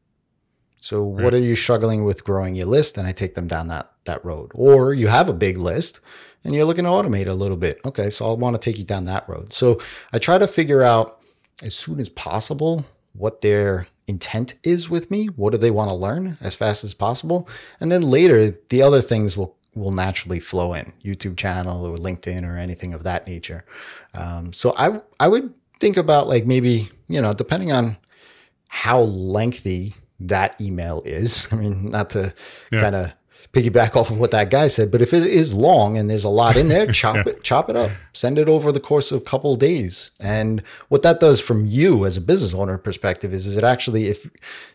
So 0.83 1.05
what 1.05 1.33
are 1.33 1.39
you 1.39 1.55
struggling 1.55 2.03
with 2.03 2.25
growing 2.25 2.57
your 2.57 2.67
list? 2.67 2.99
And 2.99 3.07
I 3.07 3.13
take 3.13 3.35
them 3.37 3.47
down 3.47 3.69
that 3.69 3.93
that 4.05 4.25
road. 4.25 4.51
Or 4.53 4.93
you 4.93 5.07
have 5.07 5.29
a 5.29 5.33
big 5.33 5.57
list 5.57 6.01
and 6.43 6.53
you're 6.53 6.65
looking 6.65 6.85
to 6.85 6.91
automate 6.91 7.29
a 7.29 7.35
little 7.35 7.57
bit. 7.57 7.79
Okay, 7.85 8.11
so 8.11 8.27
I 8.27 8.35
want 8.35 8.61
to 8.61 8.61
take 8.61 8.79
you 8.79 8.85
down 8.85 9.05
that 9.05 9.29
road. 9.29 9.53
So 9.53 9.81
I 10.13 10.19
try 10.19 10.39
to 10.39 10.49
figure 10.49 10.83
out 10.83 11.21
as 11.63 11.77
soon 11.77 12.01
as 12.01 12.09
possible 12.09 12.85
what 13.13 13.43
their 13.43 13.87
intent 14.09 14.55
is 14.65 14.91
with 14.91 15.09
me. 15.09 15.27
What 15.27 15.53
do 15.53 15.59
they 15.59 15.71
want 15.71 15.91
to 15.91 15.95
learn 15.95 16.37
as 16.41 16.57
fast 16.57 16.83
as 16.83 16.95
possible? 16.95 17.49
And 17.79 17.93
then 17.93 18.03
later 18.03 18.51
the 18.69 18.83
other 18.83 19.01
things 19.01 19.37
will 19.37 19.57
will 19.77 19.93
naturally 19.93 20.41
flow 20.41 20.75
in 20.75 20.93
YouTube 21.03 21.37
channel 21.37 21.87
or 21.87 21.97
LinkedIn 21.97 22.45
or 22.45 22.59
anything 22.59 22.93
of 22.93 23.05
that 23.05 23.29
nature. 23.29 23.65
Um, 24.15 24.53
so 24.53 24.75
I 24.77 25.01
I 25.21 25.29
would 25.29 25.55
think 25.79 25.97
about 25.97 26.27
like 26.27 26.45
maybe 26.45 26.91
you 27.07 27.21
know 27.21 27.33
depending 27.33 27.71
on 27.71 27.97
how 28.69 29.03
lengthy 29.03 29.95
that 30.29 30.61
email 30.61 31.03
is. 31.05 31.49
I 31.53 31.57
mean, 31.57 31.91
not 31.91 32.11
to 32.11 32.33
Yeah. 32.71 32.81
kind 32.81 32.95
of 32.95 33.13
piggyback 33.53 33.97
off 33.97 34.11
of 34.11 34.19
what 34.19 34.31
that 34.31 34.51
guy 34.51 34.67
said, 34.67 34.91
but 34.91 35.03
if 35.03 35.13
it 35.13 35.27
is 35.27 35.53
long 35.53 35.99
and 35.99 36.09
there's 36.09 36.25
a 36.25 36.29
lot 36.29 36.57
in 36.57 36.69
there, 36.69 36.87
chop 36.93 37.27
it, 37.27 37.43
chop 37.43 37.69
it 37.69 37.77
up, 37.77 37.91
send 38.15 38.39
it 38.39 38.49
over 38.49 38.73
the 38.73 38.81
course 38.81 39.13
of 39.13 39.21
a 39.21 39.25
couple 39.25 39.53
of 39.53 39.59
days. 39.59 40.11
And 40.19 40.63
what 40.89 41.03
that 41.03 41.21
does 41.21 41.41
from 41.41 41.67
you 41.67 42.07
as 42.07 42.17
a 42.17 42.21
business 42.21 42.55
owner 42.55 42.79
perspective 42.79 43.35
is, 43.35 43.47
is 43.47 43.57
it 43.57 43.65
actually, 43.65 44.07
if 44.07 44.29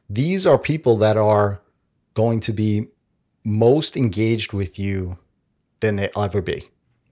these 0.10 0.46
are 0.46 0.60
people 0.60 0.96
that 0.98 1.18
are 1.18 1.62
going 2.14 2.40
to 2.42 2.54
be 2.54 2.88
most 3.44 3.98
engaged 3.98 4.54
with 4.54 4.78
you 4.78 5.18
than 5.80 5.96
they'll 5.96 6.10
ever 6.16 6.42
be, 6.42 6.66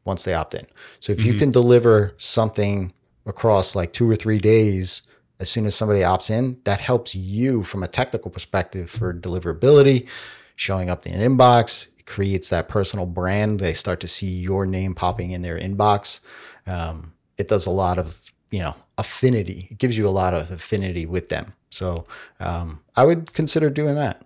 once 0.04 0.24
they 0.24 0.34
opt 0.34 0.54
in. 0.54 0.66
So 1.00 1.14
if 1.14 1.22
you 1.24 1.32
mm-hmm. 1.32 1.40
can 1.40 1.52
deliver 1.52 2.14
something 2.18 2.94
across 3.26 3.76
like 3.76 3.92
two 3.92 4.10
or 4.10 4.16
three 4.16 4.38
days 4.38 5.02
as 5.40 5.50
soon 5.50 5.66
as 5.66 5.76
somebody 5.76 6.02
opts 6.02 6.30
in, 6.30 6.60
that 6.64 6.80
helps 6.80 7.16
you 7.16 7.64
from 7.64 7.84
a 7.84 7.88
technical 7.88 8.32
perspective 8.32 8.90
for 8.90 9.14
deliverability, 9.14 10.08
showing 10.56 10.90
up 10.90 11.06
in 11.06 11.20
an 11.20 11.38
inbox. 11.38 11.88
It 12.00 12.06
creates 12.06 12.50
that 12.50 12.70
personal 12.70 13.06
brand. 13.06 13.60
They 13.60 13.74
start 13.74 14.00
to 14.02 14.08
see 14.08 14.28
your 14.28 14.66
name 14.66 14.96
popping 14.96 15.32
in 15.32 15.42
their 15.42 15.60
inbox. 15.60 16.22
Um, 16.68 17.14
it 17.38 17.48
does 17.48 17.66
a 17.66 17.72
lot 17.72 18.00
of 18.00 18.22
you 18.52 18.60
know 18.60 18.76
affinity. 18.98 19.68
It 19.72 19.78
gives 19.78 19.98
you 19.98 20.08
a 20.08 20.10
lot 20.10 20.34
of 20.34 20.52
affinity 20.52 21.06
with 21.06 21.30
them. 21.30 21.54
So 21.70 22.06
um, 22.40 22.82
I 22.96 23.04
would 23.04 23.34
consider 23.34 23.70
doing 23.70 23.96
that. 23.96 24.26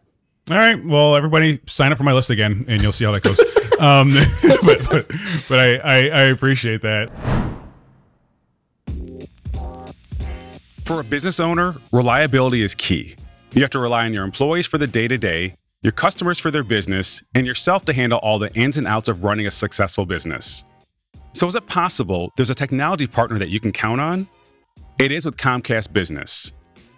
All 0.50 0.58
right. 0.58 0.84
Well, 0.84 1.16
everybody 1.16 1.60
sign 1.68 1.92
up 1.92 1.98
for 1.98 2.04
my 2.04 2.14
list 2.14 2.30
again, 2.30 2.66
and 2.68 2.82
you'll 2.82 2.92
see 2.92 3.06
how 3.06 3.12
that 3.12 3.24
goes. 3.24 3.40
um, 3.80 4.12
but 4.64 4.88
but, 4.90 5.08
but 5.48 5.60
I, 5.60 5.76
I, 5.78 5.96
I 5.96 6.22
appreciate 6.24 6.82
that. 6.82 7.49
For 10.90 11.02
a 11.02 11.04
business 11.04 11.40
owner, 11.40 11.76
reliability 11.92 12.64
is 12.64 12.74
key. 12.74 13.14
You 13.52 13.62
have 13.62 13.70
to 13.70 13.80
rely 13.80 14.06
on 14.06 14.14
your 14.16 14.24
employees 14.24 14.66
for 14.66 14.80
the 14.80 14.88
day 14.88 15.08
to 15.08 15.20
day, 15.20 15.54
your 15.84 15.92
customers 15.92 16.40
for 16.40 16.50
their 16.50 16.64
business, 16.64 17.22
and 17.36 17.46
yourself 17.46 17.86
to 17.86 17.94
handle 17.94 18.18
all 18.24 18.40
the 18.40 18.52
ins 18.56 18.76
and 18.76 18.88
outs 18.88 19.08
of 19.08 19.24
running 19.24 19.46
a 19.46 19.52
successful 19.52 20.08
business. 20.08 20.66
So, 21.34 21.46
is 21.46 21.54
it 21.54 21.68
possible 21.68 22.34
there's 22.38 22.50
a 22.50 22.56
technology 22.56 23.06
partner 23.06 23.38
that 23.38 23.50
you 23.50 23.60
can 23.60 23.72
count 23.72 24.02
on? 24.02 24.28
It 24.98 25.12
is 25.12 25.28
with 25.28 25.38
Comcast 25.38 25.94
Business, 25.94 26.54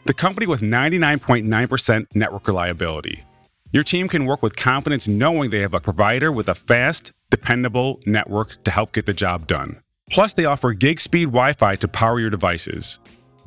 the 0.05 0.13
company 0.13 0.47
with 0.47 0.61
99.9% 0.61 2.05
network 2.15 2.47
reliability. 2.47 3.25
Your 3.73 3.83
team 3.83 4.07
can 4.07 4.25
work 4.25 4.41
with 4.41 4.55
confidence 4.55 5.09
knowing 5.09 5.49
they 5.49 5.59
have 5.59 5.73
a 5.73 5.81
provider 5.81 6.31
with 6.31 6.47
a 6.47 6.55
fast, 6.55 7.11
dependable 7.29 7.99
network 8.05 8.63
to 8.63 8.71
help 8.71 8.93
get 8.93 9.05
the 9.05 9.13
job 9.13 9.47
done. 9.47 9.81
Plus, 10.09 10.31
they 10.31 10.45
offer 10.45 10.71
gig 10.71 11.01
speed 11.01 11.25
Wi 11.25 11.51
Fi 11.51 11.75
to 11.75 11.89
power 11.89 12.21
your 12.21 12.29
devices. 12.29 12.97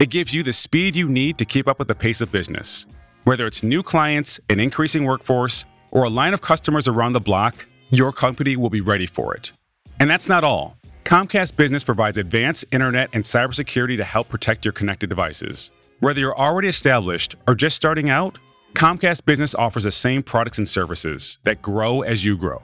It 0.01 0.11
gives 0.11 0.35
you 0.35 0.43
the 0.43 0.53
speed 0.53 0.97
you 0.97 1.09
need 1.09 1.39
to 1.39 1.45
keep 1.45 1.69
up 1.69 1.79
with 1.79 1.87
the 1.87 1.95
pace 1.95 2.21
of 2.21 2.33
business. 2.33 2.87
Whether 3.23 3.47
it's 3.47 3.63
new 3.63 3.81
clients, 3.81 4.41
an 4.51 4.59
increasing 4.59 5.05
workforce, 5.05 5.65
or 5.93 6.03
a 6.03 6.09
line 6.09 6.35
of 6.35 6.41
customers 6.41 6.89
around 6.89 7.13
the 7.13 7.21
block, 7.21 7.65
your 7.91 8.11
company 8.11 8.57
will 8.57 8.71
be 8.71 8.81
ready 8.81 9.07
for 9.07 9.37
it. 9.37 9.53
And 10.01 10.11
that's 10.11 10.29
not 10.29 10.43
all. 10.43 10.77
Comcast 11.05 11.55
Business 11.55 11.85
provides 11.85 12.19
advanced 12.19 12.65
internet 12.73 13.09
and 13.13 13.23
cybersecurity 13.23 13.97
to 13.97 14.05
help 14.05 14.29
protect 14.29 14.65
your 14.65 14.73
connected 14.73 15.09
devices. 15.09 15.71
Whether 16.01 16.19
you're 16.19 16.37
already 16.37 16.67
established 16.67 17.37
or 17.47 17.55
just 17.55 17.77
starting 17.77 18.11
out, 18.11 18.37
Comcast 18.73 19.25
Business 19.25 19.55
offers 19.55 19.85
the 19.85 19.93
same 19.93 20.25
products 20.25 20.59
and 20.59 20.67
services 20.67 21.39
that 21.45 21.63
grow 21.63 22.03
as 22.03 22.25
you 22.25 22.37
grow. 22.37 22.61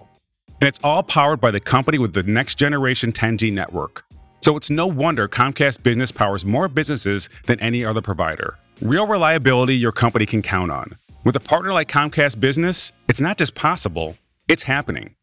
And 0.60 0.66
it's 0.66 0.80
all 0.82 1.04
powered 1.04 1.40
by 1.40 1.52
the 1.52 1.60
company 1.60 1.98
with 1.98 2.12
the 2.12 2.24
next 2.24 2.56
generation 2.56 3.12
10G 3.12 3.52
network. 3.52 4.04
So 4.40 4.57
it's 4.57 4.70
no 4.70 4.87
wonder 4.87 5.29
Comcast 5.29 5.83
Business 5.83 6.11
powers 6.11 6.46
more 6.46 6.66
businesses 6.66 7.29
than 7.44 7.61
any 7.61 7.85
other 7.85 8.00
provider. 8.00 8.57
Real 8.81 9.07
reliability 9.07 9.76
your 9.76 9.92
company 9.92 10.24
can 10.24 10.40
count 10.40 10.70
on. 10.72 10.96
With 11.24 11.37
a 11.37 11.40
partner 11.40 11.74
like 11.74 11.88
Comcast 11.88 12.40
Business, 12.40 12.94
it's 13.07 13.20
not 13.20 13.37
just 13.37 13.55
possible, 13.55 14.16
it's 14.48 14.62
happening. 14.62 15.14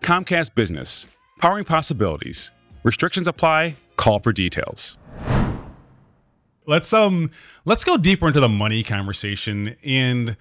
Comcast 0.00 0.54
Business, 0.54 1.06
powering 1.38 1.66
possibilities. 1.66 2.50
Restrictions 2.82 3.28
apply. 3.28 3.76
Call 3.96 4.20
for 4.20 4.32
details. 4.32 4.96
Let's 6.66 6.92
um 6.94 7.30
let's 7.66 7.84
go 7.84 7.98
deeper 7.98 8.28
into 8.28 8.40
the 8.40 8.48
money 8.48 8.82
conversation 8.82 9.76
and 9.84 10.36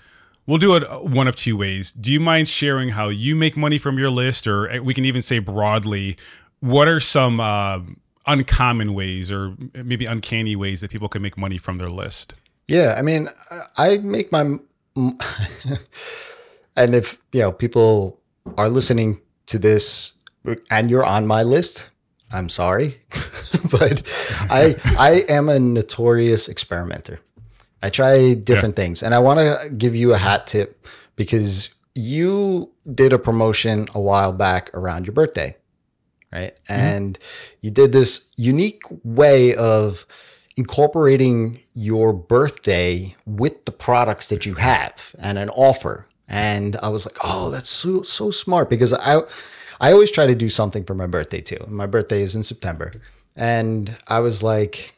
we'll 0.47 0.57
do 0.57 0.77
it 0.77 1.03
one 1.03 1.27
of 1.27 1.35
two 1.35 1.57
ways. 1.57 1.91
Do 1.91 2.13
you 2.13 2.21
mind 2.21 2.47
sharing 2.47 2.89
how 2.89 3.09
you 3.09 3.35
make 3.35 3.57
money 3.57 3.77
from 3.77 3.99
your 3.99 4.09
list 4.09 4.47
or 4.47 4.81
we 4.81 4.93
can 4.93 5.03
even 5.03 5.21
say 5.21 5.39
broadly 5.39 6.15
what 6.61 6.87
are 6.87 6.99
some 6.99 7.39
uh, 7.39 7.79
uncommon 8.25 8.93
ways 8.93 9.31
or 9.31 9.55
maybe 9.73 10.05
uncanny 10.05 10.55
ways 10.55 10.81
that 10.81 10.91
people 10.91 11.09
can 11.09 11.21
make 11.21 11.37
money 11.37 11.57
from 11.57 11.77
their 11.77 11.89
list? 11.89 12.35
Yeah, 12.67 12.95
I 12.97 13.01
mean, 13.01 13.29
I 13.77 13.97
make 13.97 14.31
my 14.31 14.41
and 16.75 16.95
if 16.95 17.17
you 17.31 17.41
know 17.41 17.51
people 17.51 18.19
are 18.57 18.69
listening 18.69 19.19
to 19.47 19.59
this 19.59 20.13
and 20.69 20.89
you're 20.89 21.05
on 21.05 21.27
my 21.27 21.43
list, 21.43 21.89
I'm 22.31 22.49
sorry, 22.49 23.01
but 23.71 24.03
I 24.49 24.75
I 24.97 25.23
am 25.29 25.49
a 25.49 25.59
notorious 25.59 26.47
experimenter. 26.47 27.19
I 27.83 27.89
try 27.89 28.35
different 28.35 28.77
yeah. 28.77 28.83
things, 28.83 29.03
and 29.03 29.13
I 29.13 29.19
want 29.19 29.39
to 29.39 29.69
give 29.69 29.95
you 29.95 30.13
a 30.13 30.17
hat 30.17 30.47
tip 30.47 30.85
because 31.15 31.69
you 31.95 32.71
did 32.93 33.13
a 33.13 33.19
promotion 33.19 33.87
a 33.93 33.99
while 33.99 34.33
back 34.33 34.73
around 34.73 35.07
your 35.07 35.13
birthday, 35.13 35.55
right? 36.31 36.53
Mm-hmm. 36.69 36.73
And 36.73 37.19
you 37.61 37.71
did 37.71 37.91
this 37.91 38.31
unique 38.37 38.83
way 39.03 39.55
of 39.55 40.05
incorporating 40.57 41.59
your 41.73 42.13
birthday 42.13 43.15
with 43.25 43.65
the 43.65 43.71
products 43.71 44.29
that 44.29 44.45
you 44.45 44.55
have 44.55 45.15
and 45.19 45.37
an 45.37 45.49
offer. 45.49 46.07
And 46.27 46.77
I 46.81 46.89
was 46.89 47.05
like, 47.05 47.17
oh, 47.23 47.49
that's 47.49 47.69
so, 47.69 48.03
so 48.03 48.31
smart 48.31 48.69
because 48.69 48.93
I 48.93 49.21
I 49.81 49.91
always 49.91 50.11
try 50.11 50.27
to 50.27 50.35
do 50.35 50.47
something 50.47 50.83
for 50.83 50.93
my 50.93 51.07
birthday 51.07 51.41
too. 51.41 51.57
My 51.67 51.87
birthday 51.87 52.21
is 52.21 52.35
in 52.35 52.43
September. 52.43 52.91
And 53.35 53.97
I 54.07 54.19
was 54.19 54.43
like, 54.43 54.95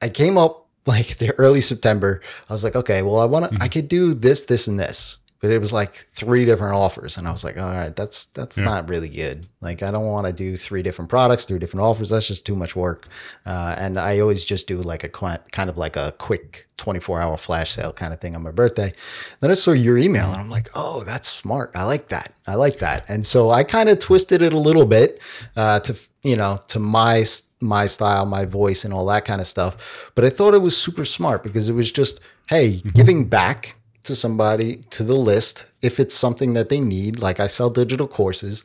I 0.00 0.08
came 0.08 0.38
up 0.38 0.66
like 0.86 1.18
the 1.18 1.34
early 1.38 1.60
September. 1.60 2.22
I 2.48 2.52
was 2.52 2.64
like, 2.64 2.74
okay, 2.74 3.02
well, 3.02 3.18
I 3.18 3.26
want 3.26 3.44
to, 3.44 3.50
mm-hmm. 3.50 3.62
I 3.62 3.68
could 3.68 3.88
do 3.88 4.14
this, 4.14 4.44
this, 4.44 4.66
and 4.66 4.80
this 4.80 5.18
but 5.40 5.50
it 5.50 5.58
was 5.58 5.72
like 5.72 5.94
three 5.94 6.44
different 6.44 6.74
offers 6.74 7.16
and 7.16 7.28
i 7.28 7.32
was 7.32 7.44
like 7.44 7.58
all 7.58 7.68
right 7.68 7.94
that's 7.96 8.26
that's 8.26 8.56
yeah. 8.56 8.64
not 8.64 8.88
really 8.88 9.08
good. 9.08 9.46
Like 9.60 9.82
i 9.82 9.90
don't 9.90 10.06
want 10.06 10.26
to 10.26 10.32
do 10.32 10.56
three 10.56 10.82
different 10.82 11.08
products 11.08 11.44
three 11.44 11.58
different 11.58 11.84
offers 11.84 12.10
that's 12.10 12.26
just 12.26 12.46
too 12.46 12.56
much 12.56 12.76
work. 12.76 13.08
Uh, 13.44 13.74
and 13.78 13.98
i 13.98 14.20
always 14.20 14.44
just 14.44 14.66
do 14.66 14.80
like 14.80 15.04
a 15.04 15.08
kind 15.08 15.70
of 15.70 15.76
like 15.76 15.96
a 15.96 16.12
quick 16.18 16.66
24 16.76 17.20
hour 17.20 17.36
flash 17.36 17.72
sale 17.72 17.92
kind 17.92 18.12
of 18.12 18.20
thing 18.20 18.34
on 18.34 18.42
my 18.42 18.50
birthday. 18.50 18.92
Then 19.40 19.50
i 19.50 19.54
saw 19.54 19.72
your 19.72 19.98
email 19.98 20.26
and 20.26 20.40
i'm 20.40 20.50
like 20.50 20.68
oh 20.74 21.02
that's 21.04 21.28
smart. 21.28 21.72
I 21.74 21.84
like 21.84 22.08
that. 22.08 22.32
I 22.46 22.54
like 22.54 22.78
that. 22.78 23.08
And 23.08 23.24
so 23.26 23.50
i 23.50 23.64
kind 23.64 23.88
of 23.88 23.98
twisted 23.98 24.42
it 24.42 24.52
a 24.52 24.58
little 24.58 24.86
bit 24.86 25.22
uh, 25.56 25.80
to 25.80 25.96
you 26.22 26.36
know 26.36 26.58
to 26.68 26.78
my 26.78 27.24
my 27.60 27.86
style 27.86 28.26
my 28.26 28.44
voice 28.44 28.84
and 28.84 28.92
all 28.92 29.06
that 29.06 29.24
kind 29.24 29.40
of 29.40 29.46
stuff 29.46 30.10
but 30.14 30.24
i 30.24 30.30
thought 30.30 30.54
it 30.54 30.58
was 30.58 30.76
super 30.76 31.04
smart 31.04 31.42
because 31.42 31.68
it 31.68 31.72
was 31.72 31.90
just 31.90 32.20
hey 32.48 32.72
mm-hmm. 32.72 32.88
giving 32.90 33.24
back 33.24 33.76
to 34.06 34.16
somebody 34.16 34.76
to 34.90 35.04
the 35.04 35.14
list 35.14 35.66
if 35.82 36.00
it's 36.00 36.14
something 36.14 36.52
that 36.54 36.68
they 36.68 36.80
need. 36.80 37.20
Like 37.20 37.40
I 37.40 37.46
sell 37.46 37.70
digital 37.70 38.08
courses, 38.08 38.64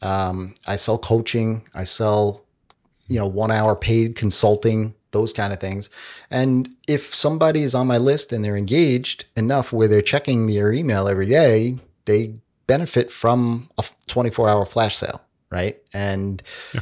um, 0.00 0.54
I 0.66 0.76
sell 0.76 0.98
coaching, 0.98 1.62
I 1.74 1.84
sell, 1.84 2.44
you 3.08 3.18
know, 3.18 3.26
one 3.26 3.50
hour 3.50 3.76
paid 3.76 4.16
consulting, 4.16 4.94
those 5.12 5.32
kind 5.32 5.52
of 5.52 5.60
things. 5.60 5.90
And 6.30 6.68
if 6.88 7.14
somebody 7.14 7.62
is 7.62 7.74
on 7.74 7.86
my 7.86 7.98
list 7.98 8.32
and 8.32 8.44
they're 8.44 8.56
engaged 8.56 9.26
enough 9.36 9.72
where 9.72 9.88
they're 9.88 10.02
checking 10.02 10.46
their 10.46 10.72
email 10.72 11.08
every 11.08 11.26
day, 11.26 11.78
they 12.06 12.34
benefit 12.66 13.12
from 13.12 13.68
a 13.78 13.84
24 14.06 14.48
hour 14.48 14.64
flash 14.64 14.96
sale, 14.96 15.22
right? 15.50 15.76
And 15.92 16.42
yeah. 16.72 16.80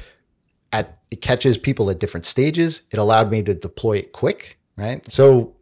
at 0.73 0.99
it 1.11 1.20
catches 1.20 1.59
people 1.59 1.90
at 1.90 1.99
different 1.99 2.25
stages. 2.25 2.83
It 2.90 2.99
allowed 2.99 3.31
me 3.31 3.42
to 3.42 3.55
deploy 3.55 3.99
it 3.99 4.12
quick, 4.12 4.59
right? 4.77 5.05
So 5.11 5.55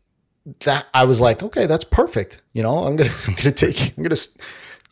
that 0.60 0.86
I 0.94 1.04
was 1.04 1.20
like, 1.20 1.42
okay, 1.42 1.66
that's 1.66 1.84
perfect. 1.84 2.42
You 2.52 2.62
know, 2.62 2.78
I'm 2.78 2.96
gonna 2.96 3.10
I'm 3.26 3.34
gonna 3.34 3.50
take 3.50 3.96
I'm 3.96 4.02
gonna 4.02 4.16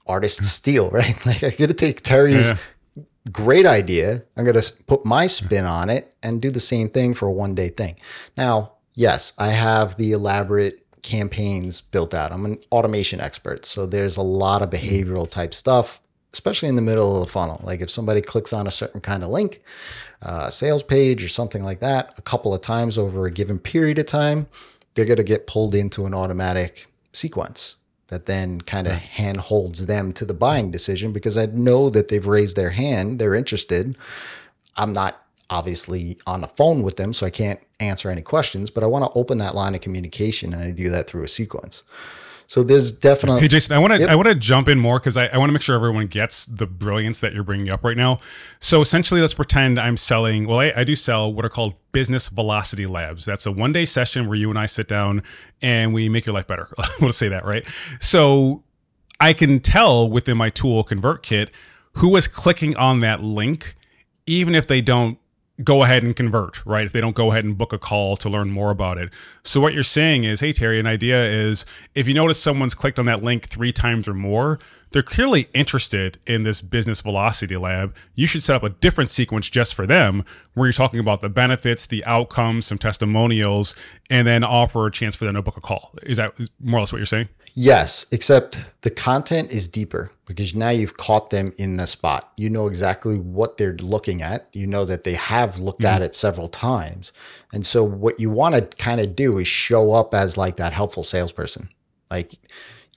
artist 0.07 0.45
steal 0.45 0.91
right. 0.93 1.27
Like 1.27 1.43
I'm 1.43 1.53
gonna 1.59 1.73
take 1.73 2.03
Terry's 2.03 2.51
yeah. 2.51 3.03
great 3.33 3.67
idea. 3.67 4.23
I'm 4.37 4.45
gonna 4.45 4.63
put 4.87 5.05
my 5.05 5.27
spin 5.27 5.65
on 5.65 5.91
it 5.91 6.15
and 6.23 6.43
do 6.43 6.51
the 6.51 6.61
same 6.61 6.89
thing 6.89 7.15
for 7.15 7.27
a 7.27 7.33
one 7.33 7.55
day 7.55 7.69
thing. 7.69 7.97
Now, 8.37 8.73
yes, 8.95 9.33
I 9.39 9.49
have 9.49 9.97
the 9.97 10.13
elaborate 10.13 10.83
campaigns 11.03 11.81
built 11.81 12.15
out. 12.15 12.33
I'm 12.33 12.45
an 12.45 12.59
automation 12.73 13.21
expert, 13.21 13.65
so 13.65 13.87
there's 13.87 14.17
a 14.17 14.23
lot 14.23 14.63
of 14.63 14.71
behavioral 14.71 15.31
type 15.31 15.55
stuff, 15.55 16.01
especially 16.33 16.69
in 16.69 16.75
the 16.75 16.83
middle 16.83 17.21
of 17.21 17.27
the 17.27 17.33
funnel. 17.33 17.61
Like 17.63 17.81
if 17.81 17.91
somebody 17.91 18.21
clicks 18.21 18.53
on 18.53 18.67
a 18.67 18.73
certain 18.73 19.01
kind 19.01 19.23
of 19.23 19.31
link, 19.31 19.63
uh, 20.23 20.51
sales 20.51 20.83
page 20.83 21.23
or 21.23 21.29
something 21.29 21.63
like 21.63 21.79
that, 21.81 22.15
a 22.19 22.23
couple 22.23 22.53
of 22.53 22.61
times 22.61 22.99
over 22.99 23.27
a 23.27 23.31
given 23.31 23.61
period 23.61 23.99
of 24.01 24.07
time 24.07 24.49
they're 24.97 25.05
going 25.05 25.19
to 25.19 25.23
get 25.23 25.47
pulled 25.47 25.75
into 25.75 26.07
an 26.07 26.15
automatic 26.15 26.87
sequence 27.13 27.77
that 28.09 28.27
then 28.27 28.61
kind 28.61 28.87
of 28.87 28.95
right. 28.95 29.03
hand 29.03 29.39
holds 29.39 29.87
them 29.87 30.13
to 30.13 30.25
the 30.25 30.35
buying 30.35 30.71
decision 30.71 31.13
because 31.13 31.37
I 31.37 31.47
know 31.47 31.91
that 31.91 32.09
they've 32.09 32.27
raised 32.27 32.57
their 32.57 32.71
hand, 32.71 33.19
they're 33.19 33.35
interested. 33.35 33.97
I'm 34.77 34.93
not 34.93 35.23
obviously 35.51 36.19
on 36.27 36.41
the 36.41 36.49
phone 36.49 36.83
with 36.83 36.97
them, 36.97 37.13
so 37.13 37.27
I 37.27 37.31
can't 37.31 37.61
answer 37.79 38.11
any 38.11 38.23
questions, 38.23 38.71
but 38.71 38.83
I 38.83 38.87
want 38.87 39.05
to 39.05 39.19
open 39.19 39.39
that 39.39 39.55
line 39.55 39.75
of 39.75 39.81
communication 39.81 40.53
and 40.53 40.63
I 40.63 40.71
do 40.73 40.89
that 40.91 41.09
through 41.09 41.25
a 41.25 41.29
sequence. 41.29 41.83
So 42.49 42.63
there's 42.63 42.93
definitely. 42.93 43.41
Hey, 43.41 43.49
Jason, 43.49 43.77
I 43.77 43.79
want 43.81 43.93
to 43.93 44.01
yep. 44.01 44.09
I 44.09 44.15
want 44.15 44.29
to 44.29 44.35
jump 44.35 44.69
in 44.69 44.79
more 44.79 44.99
because 45.01 45.17
I, 45.17 45.27
I 45.27 45.39
want 45.39 45.49
to 45.49 45.53
make 45.53 45.63
sure 45.63 45.75
everyone 45.75 46.07
gets 46.07 46.47
the 46.47 46.67
brilliance 46.67 47.21
that 47.21 47.35
you're 47.35 47.43
bringing 47.43 47.71
up 47.71 47.83
right 47.83 47.97
now. 47.97 48.21
So 48.61 48.81
essentially, 48.81 49.21
let's 49.21 49.35
pretend 49.35 49.79
I'm 49.79 49.97
selling. 49.97 50.47
Well, 50.47 50.61
I, 50.61 50.73
I 50.77 50.85
do 50.85 50.95
sell 50.95 51.33
what 51.33 51.45
are 51.45 51.49
called 51.49 51.75
business 51.93 52.29
velocity 52.29 52.87
labs. 52.87 53.25
That's 53.25 53.47
a 53.47 53.53
one 53.53 53.73
day 53.73 53.85
session 53.85 54.29
where 54.29 54.37
you 54.37 54.49
and 54.49 54.59
I 54.59 54.67
sit 54.67 54.87
down 54.87 55.23
and 55.61 55.93
we 55.93 56.09
make 56.09 56.27
your 56.27 56.35
life 56.35 56.47
better. 56.47 56.69
we'll 57.01 57.13
say 57.13 57.29
that, 57.29 57.45
right? 57.45 57.67
So 58.01 58.63
I 59.19 59.33
can 59.33 59.61
tell 59.61 60.09
within 60.09 60.37
my 60.37 60.51
tool 60.51 60.85
ConvertKit 60.85 61.49
who 61.95 62.11
was 62.11 62.29
clicking 62.29 62.77
on 62.77 63.01
that 63.01 63.23
link 63.23 63.75
even 64.27 64.55
if 64.55 64.67
they 64.67 64.81
don't 64.81 65.19
go 65.65 65.83
ahead 65.83 66.03
and 66.03 66.15
convert, 66.15 66.65
right? 66.67 66.85
If 66.85 66.93
they 66.93 67.01
don't 67.01 67.15
go 67.15 67.31
ahead 67.31 67.45
and 67.45 67.57
book 67.57 67.73
a 67.73 67.79
call 67.79 68.17
to 68.19 68.29
learn 68.29 68.51
more 68.51 68.71
about 68.71 68.99
it. 68.99 69.11
So 69.43 69.61
what 69.61 69.73
you're 69.73 69.83
saying 69.83 70.25
is, 70.25 70.41
hey 70.41 70.53
Terry, 70.53 70.79
an 70.79 70.87
idea 70.87 71.29
is 71.29 71.65
if 71.95 72.07
you 72.07 72.15
notice 72.15 72.41
someone's 72.43 72.75
clicked 72.75 72.99
on 72.99 73.07
that 73.07 73.23
link 73.23 73.49
3 73.49 73.73
times 73.73 74.07
or 74.07 74.15
more, 74.15 74.59
they're 74.93 75.03
clearly 75.03 75.49
interested 75.53 76.19
in 76.27 76.45
this 76.45 76.63
business 76.63 77.01
velocity 77.01 77.57
lab. 77.57 77.95
You 78.15 78.27
should 78.27 78.43
set 78.43 78.57
up 78.57 78.63
a 78.63 78.71
different 78.71 79.11
sequence 79.11 79.51
just 79.51 79.75
for 79.75 79.87
them 79.87 80.25
where 80.55 80.67
you're 80.67 80.73
talking 80.73 81.01
about 81.01 81.21
the 81.21 81.29
benefits, 81.29 81.87
the 81.87 82.05
outcomes, 82.05 82.67
some 82.67 82.79
testimonials, 82.79 83.75
and 84.09 84.27
then 84.27 84.45
offer 84.45 84.87
a 84.87 84.91
chance 84.91 85.17
for 85.17 85.25
them 85.25 85.35
to 85.35 85.43
book 85.43 85.57
a 85.57 85.61
call. 85.61 85.93
Is 86.03 86.17
that 86.19 86.35
more 86.61 86.79
or 86.79 86.81
less 86.83 86.93
what 86.93 86.99
you're 86.99 87.07
saying? 87.07 87.29
Yes, 87.55 88.07
except 88.11 88.75
the 88.83 88.91
content 88.91 89.51
is 89.51 89.67
deeper 89.67 90.11
because 90.27 90.55
now 90.55 90.69
you've 90.69 90.97
caught 90.97 91.31
them 91.31 91.53
in 91.57 91.79
the 91.79 91.87
spot. 91.87 92.33
You 92.37 92.51
know 92.51 92.67
exactly 92.67 93.19
what 93.19 93.57
they're 93.57 93.77
looking 93.77 94.21
at. 94.21 94.49
You 94.53 94.67
know 94.67 94.85
that 94.85 95.05
they 95.05 95.15
have 95.15 95.59
looked 95.59 95.81
mm-hmm. 95.81 95.95
at 95.95 96.03
it 96.03 96.15
several 96.15 96.49
times. 96.49 97.13
And 97.53 97.65
so 97.65 97.83
what 97.83 98.21
you 98.21 98.29
want 98.29 98.55
to 98.55 98.77
kind 98.77 99.01
of 99.01 99.17
do 99.17 99.39
is 99.39 99.49
show 99.49 99.93
up 99.93 100.13
as 100.15 100.37
like 100.37 100.57
that 100.57 100.73
helpful 100.73 101.03
salesperson. 101.03 101.71
Like 102.11 102.35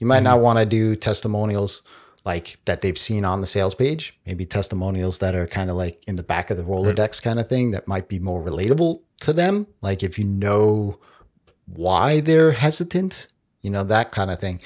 you 0.00 0.06
might 0.06 0.16
mm-hmm. 0.16 0.24
not 0.24 0.40
want 0.40 0.58
to 0.58 0.66
do 0.66 0.96
testimonials 0.96 1.82
like 2.24 2.58
that 2.64 2.80
they've 2.80 2.98
seen 2.98 3.24
on 3.24 3.40
the 3.40 3.46
sales 3.46 3.74
page, 3.74 4.18
maybe 4.26 4.44
testimonials 4.44 5.20
that 5.20 5.34
are 5.34 5.46
kind 5.46 5.70
of 5.70 5.76
like 5.76 6.02
in 6.08 6.16
the 6.16 6.22
back 6.22 6.50
of 6.50 6.56
the 6.56 6.64
Rolodex 6.64 6.98
right. 6.98 7.22
kind 7.22 7.38
of 7.38 7.48
thing 7.48 7.70
that 7.70 7.86
might 7.86 8.08
be 8.08 8.18
more 8.18 8.42
relatable 8.42 9.02
to 9.20 9.32
them. 9.32 9.68
Like 9.80 10.02
if 10.02 10.18
you 10.18 10.24
know 10.24 10.98
why 11.66 12.20
they're 12.20 12.50
hesitant 12.50 13.28
you 13.62 13.70
know, 13.70 13.84
that 13.84 14.12
kind 14.12 14.30
of 14.30 14.38
thing. 14.38 14.60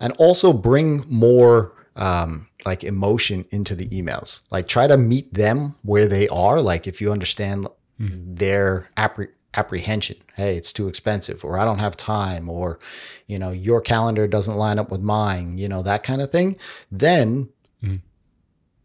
And 0.00 0.12
also 0.18 0.52
bring 0.52 1.04
more 1.08 1.74
um, 1.96 2.46
like 2.64 2.84
emotion 2.84 3.44
into 3.50 3.74
the 3.74 3.88
emails. 3.88 4.42
Like 4.50 4.68
try 4.68 4.86
to 4.86 4.96
meet 4.96 5.32
them 5.34 5.74
where 5.82 6.06
they 6.06 6.28
are. 6.28 6.62
Like 6.62 6.86
if 6.86 7.00
you 7.00 7.12
understand 7.12 7.66
mm-hmm. 8.00 8.34
their 8.34 8.88
appre- 8.96 9.34
apprehension, 9.54 10.16
hey, 10.36 10.56
it's 10.56 10.72
too 10.72 10.88
expensive, 10.88 11.44
or 11.44 11.58
I 11.58 11.64
don't 11.64 11.78
have 11.78 11.96
time, 11.96 12.48
or 12.48 12.78
you 13.26 13.38
know, 13.38 13.50
your 13.50 13.80
calendar 13.80 14.26
doesn't 14.26 14.56
line 14.56 14.78
up 14.78 14.90
with 14.90 15.00
mine, 15.00 15.58
you 15.58 15.68
know, 15.68 15.82
that 15.82 16.02
kind 16.02 16.20
of 16.20 16.30
thing. 16.30 16.56
Then 16.90 17.48
mm-hmm. 17.82 17.94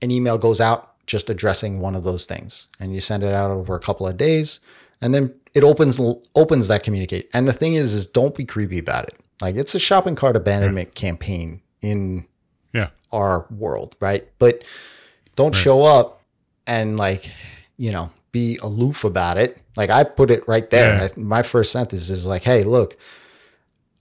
an 0.02 0.12
email 0.12 0.38
goes 0.38 0.62
out 0.62 0.90
just 1.06 1.30
addressing 1.30 1.80
one 1.80 1.96
of 1.96 2.04
those 2.04 2.26
things, 2.26 2.68
and 2.80 2.94
you 2.94 3.02
send 3.02 3.24
it 3.24 3.34
out 3.34 3.52
over 3.52 3.76
a 3.76 3.80
couple 3.80 4.08
of 4.08 4.18
days, 4.18 4.60
and 5.02 5.14
then 5.14 5.34
it 5.54 5.64
opens 5.64 6.00
opens 6.36 6.68
that 6.68 6.84
communicate. 6.84 7.30
And 7.34 7.48
the 7.48 7.54
thing 7.54 7.74
is, 7.74 7.94
is 7.94 8.08
don't 8.08 8.36
be 8.36 8.46
creepy 8.46 8.80
about 8.80 9.06
it. 9.06 9.20
Like 9.42 9.56
it's 9.56 9.76
a 9.76 9.80
shopping 9.80 10.16
cart 10.16 10.36
abandonment 10.36 10.90
yeah. 10.90 11.00
campaign 11.00 11.62
in 11.82 12.26
yeah. 12.74 12.90
our 13.12 13.46
world, 13.50 13.96
right? 14.00 14.28
But 14.40 14.66
don't 15.36 15.54
right. 15.54 15.62
show 15.62 15.84
up 15.84 16.22
and 16.66 16.98
like, 16.98 17.32
you 17.78 17.92
know, 17.92 18.12
be 18.34 18.58
aloof 18.62 19.06
about 19.06 19.38
it. 19.38 19.62
Like 19.78 19.90
I 19.90 20.04
put 20.04 20.30
it 20.30 20.46
right 20.46 20.70
there. 20.70 20.98
Yeah. 20.98 21.08
I, 21.16 21.20
my 21.20 21.42
first 21.42 21.72
sentence 21.72 22.10
is 22.10 22.28
like, 22.28 22.44
"Hey, 22.44 22.64
look, 22.64 22.98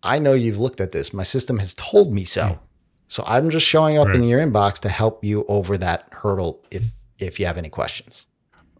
I 0.02 0.18
know 0.18 0.32
you've 0.32 0.58
looked 0.58 0.80
at 0.80 0.90
this. 0.90 1.12
My 1.12 1.22
system 1.22 1.60
has 1.60 1.74
told 1.74 2.12
me 2.12 2.24
so. 2.24 2.42
Mm. 2.42 2.58
So 3.06 3.22
I'm 3.26 3.50
just 3.50 3.66
showing 3.66 3.98
up 3.98 4.08
right. 4.08 4.16
in 4.16 4.24
your 4.24 4.40
inbox 4.40 4.80
to 4.80 4.88
help 4.88 5.22
you 5.22 5.44
over 5.46 5.78
that 5.78 6.08
hurdle 6.10 6.64
if 6.72 6.82
if 7.20 7.38
you 7.38 7.46
have 7.46 7.58
any 7.58 7.68
questions." 7.68 8.26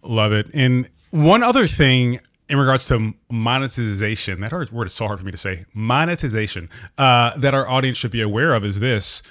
Love 0.02 0.32
it. 0.32 0.50
And 0.52 0.88
one 1.10 1.44
other 1.44 1.68
thing 1.68 2.18
in 2.48 2.58
regards 2.58 2.88
to 2.88 3.14
monetization, 3.30 4.40
that 4.40 4.52
word 4.72 4.86
is 4.86 4.92
so 4.92 5.06
hard 5.06 5.20
for 5.20 5.24
me 5.24 5.30
to 5.30 5.38
say. 5.38 5.64
Monetization 5.74 6.68
uh, 6.98 7.36
that 7.38 7.54
our 7.54 7.68
audience 7.68 7.96
should 7.98 8.10
be 8.10 8.22
aware 8.22 8.54
of 8.54 8.64
is 8.64 8.80
this: 8.80 9.22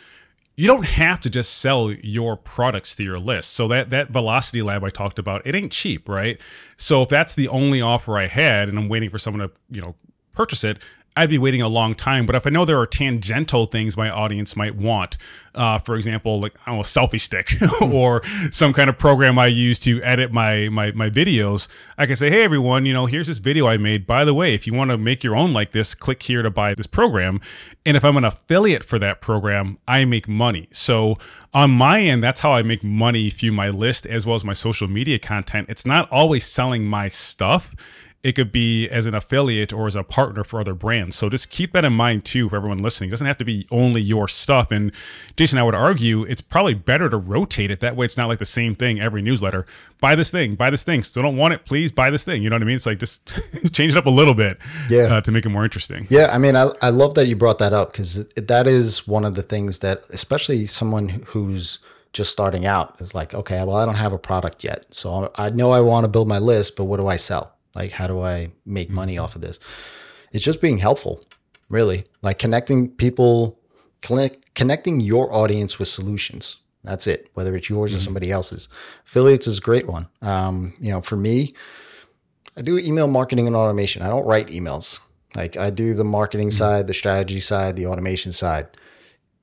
you 0.55 0.67
don't 0.67 0.85
have 0.85 1.19
to 1.21 1.29
just 1.29 1.57
sell 1.59 1.91
your 1.91 2.35
products 2.35 2.95
to 2.97 3.03
your 3.03 3.19
list. 3.19 3.51
So 3.51 3.67
that 3.69 3.89
that 3.91 4.09
velocity 4.09 4.61
lab 4.61 4.83
I 4.83 4.89
talked 4.89 5.19
about, 5.19 5.41
it 5.45 5.55
ain't 5.55 5.71
cheap, 5.71 6.09
right? 6.09 6.39
So 6.77 7.03
if 7.03 7.09
that's 7.09 7.35
the 7.35 7.47
only 7.47 7.81
offer 7.81 8.17
I 8.17 8.27
had, 8.27 8.69
and 8.69 8.77
I'm 8.77 8.89
waiting 8.89 9.09
for 9.09 9.17
someone 9.17 9.47
to 9.47 9.53
you 9.69 9.81
know 9.81 9.95
purchase 10.33 10.63
it, 10.63 10.79
I'd 11.17 11.29
be 11.29 11.37
waiting 11.37 11.61
a 11.61 11.67
long 11.67 11.93
time. 11.93 12.25
But 12.25 12.35
if 12.35 12.47
I 12.47 12.49
know 12.49 12.63
there 12.63 12.79
are 12.79 12.85
tangential 12.85 13.65
things 13.65 13.97
my 13.97 14.09
audience 14.09 14.55
might 14.55 14.75
want, 14.75 15.17
uh, 15.53 15.77
for 15.79 15.95
example, 15.95 16.39
like 16.39 16.53
I 16.65 16.71
don't 16.71 16.75
know, 16.75 16.81
a 16.81 16.83
selfie 16.83 17.19
stick 17.19 17.57
or 17.81 18.23
some 18.51 18.71
kind 18.71 18.89
of 18.89 18.97
program 18.97 19.37
I 19.37 19.47
use 19.47 19.77
to 19.79 20.01
edit 20.03 20.31
my, 20.31 20.69
my 20.69 20.91
my 20.93 21.09
videos, 21.09 21.67
I 21.97 22.05
can 22.05 22.15
say, 22.15 22.29
hey 22.29 22.43
everyone, 22.43 22.85
you 22.85 22.93
know, 22.93 23.07
here's 23.07 23.27
this 23.27 23.39
video 23.39 23.67
I 23.67 23.77
made. 23.77 24.07
By 24.07 24.23
the 24.23 24.33
way, 24.33 24.53
if 24.53 24.65
you 24.65 24.73
want 24.73 24.91
to 24.91 24.97
make 24.97 25.23
your 25.23 25.35
own 25.35 25.51
like 25.51 25.73
this, 25.73 25.93
click 25.93 26.23
here 26.23 26.41
to 26.41 26.49
buy 26.49 26.73
this 26.73 26.87
program. 26.87 27.41
And 27.85 27.97
if 27.97 28.05
I'm 28.05 28.15
an 28.15 28.23
affiliate 28.23 28.83
for 28.83 28.97
that 28.99 29.19
program, 29.19 29.79
I 29.87 30.05
make 30.05 30.29
money. 30.29 30.69
So 30.71 31.17
on 31.53 31.71
my 31.71 32.01
end, 32.01 32.23
that's 32.23 32.39
how 32.39 32.53
I 32.53 32.63
make 32.63 32.83
money 32.83 33.29
through 33.29 33.51
my 33.51 33.69
list 33.69 34.05
as 34.05 34.25
well 34.25 34.35
as 34.35 34.45
my 34.45 34.53
social 34.53 34.87
media 34.87 35.19
content. 35.19 35.67
It's 35.69 35.85
not 35.85 36.09
always 36.09 36.45
selling 36.45 36.85
my 36.85 37.09
stuff 37.09 37.75
it 38.23 38.33
could 38.33 38.51
be 38.51 38.87
as 38.89 39.07
an 39.07 39.15
affiliate 39.15 39.73
or 39.73 39.87
as 39.87 39.95
a 39.95 40.03
partner 40.03 40.43
for 40.43 40.59
other 40.59 40.75
brands. 40.75 41.15
So 41.15 41.29
just 41.29 41.49
keep 41.49 41.73
that 41.73 41.83
in 41.83 41.93
mind 41.93 42.23
too 42.23 42.49
for 42.49 42.55
everyone 42.55 42.77
listening. 42.77 43.09
It 43.09 43.11
doesn't 43.11 43.27
have 43.27 43.37
to 43.39 43.45
be 43.45 43.67
only 43.71 44.01
your 44.01 44.27
stuff. 44.27 44.71
And 44.71 44.91
Jason, 45.35 45.57
I 45.57 45.63
would 45.63 45.73
argue 45.73 46.23
it's 46.23 46.41
probably 46.41 46.75
better 46.75 47.09
to 47.09 47.17
rotate 47.17 47.71
it. 47.71 47.79
That 47.79 47.95
way 47.95 48.05
it's 48.05 48.17
not 48.17 48.27
like 48.27 48.39
the 48.39 48.45
same 48.45 48.75
thing 48.75 48.99
every 48.99 49.21
newsletter. 49.21 49.65
Buy 49.99 50.15
this 50.15 50.29
thing, 50.29 50.55
buy 50.55 50.69
this 50.69 50.83
thing. 50.83 51.01
Still 51.01 51.23
don't 51.23 51.37
want 51.37 51.53
it, 51.53 51.65
please 51.65 51.91
buy 51.91 52.11
this 52.11 52.23
thing. 52.23 52.43
You 52.43 52.49
know 52.49 52.55
what 52.55 52.63
I 52.63 52.65
mean? 52.65 52.75
It's 52.75 52.85
like 52.85 52.99
just 52.99 53.39
change 53.71 53.93
it 53.93 53.97
up 53.97 54.05
a 54.05 54.11
little 54.11 54.35
bit 54.35 54.59
yeah. 54.89 55.03
Uh, 55.03 55.21
to 55.21 55.31
make 55.31 55.45
it 55.45 55.49
more 55.49 55.63
interesting. 55.63 56.05
Yeah. 56.09 56.29
I 56.31 56.37
mean, 56.37 56.55
I, 56.55 56.69
I 56.81 56.89
love 56.89 57.15
that 57.15 57.27
you 57.27 57.35
brought 57.35 57.59
that 57.59 57.73
up 57.73 57.91
because 57.91 58.27
that 58.35 58.67
is 58.67 59.07
one 59.07 59.25
of 59.25 59.35
the 59.35 59.43
things 59.43 59.79
that, 59.79 60.07
especially 60.11 60.67
someone 60.67 61.09
who's 61.27 61.79
just 62.13 62.31
starting 62.31 62.65
out 62.65 62.99
is 62.99 63.15
like, 63.15 63.33
okay, 63.33 63.63
well, 63.63 63.77
I 63.77 63.85
don't 63.85 63.95
have 63.95 64.13
a 64.13 64.19
product 64.19 64.63
yet. 64.63 64.85
So 64.93 65.31
I 65.35 65.49
know 65.49 65.71
I 65.71 65.81
want 65.81 66.03
to 66.03 66.09
build 66.09 66.27
my 66.27 66.39
list, 66.39 66.75
but 66.75 66.83
what 66.83 66.99
do 66.99 67.07
I 67.07 67.15
sell? 67.15 67.55
Like, 67.75 67.91
how 67.91 68.07
do 68.07 68.19
I 68.19 68.51
make 68.65 68.89
money 68.89 69.15
mm-hmm. 69.15 69.23
off 69.23 69.35
of 69.35 69.41
this? 69.41 69.59
It's 70.31 70.43
just 70.43 70.61
being 70.61 70.77
helpful, 70.77 71.23
really. 71.69 72.05
Like 72.21 72.39
connecting 72.39 72.89
people, 72.89 73.59
connect, 74.01 74.53
connecting 74.55 74.99
your 74.99 75.33
audience 75.33 75.79
with 75.79 75.87
solutions. 75.87 76.57
That's 76.83 77.07
it. 77.07 77.29
Whether 77.33 77.55
it's 77.55 77.69
yours 77.69 77.91
mm-hmm. 77.91 77.97
or 77.97 78.01
somebody 78.01 78.31
else's. 78.31 78.67
Affiliates 79.05 79.47
is 79.47 79.59
a 79.59 79.61
great 79.61 79.87
one. 79.87 80.07
Um, 80.21 80.73
you 80.79 80.91
know, 80.91 81.01
for 81.01 81.15
me, 81.15 81.53
I 82.57 82.61
do 82.61 82.77
email 82.77 83.07
marketing 83.07 83.47
and 83.47 83.55
automation. 83.55 84.01
I 84.01 84.09
don't 84.09 84.25
write 84.25 84.47
emails. 84.47 84.99
Like 85.35 85.55
I 85.57 85.69
do 85.69 85.93
the 85.93 86.03
marketing 86.03 86.49
mm-hmm. 86.49 86.57
side, 86.57 86.87
the 86.87 86.93
strategy 86.93 87.39
side, 87.39 87.75
the 87.75 87.87
automation 87.87 88.31
side. 88.31 88.67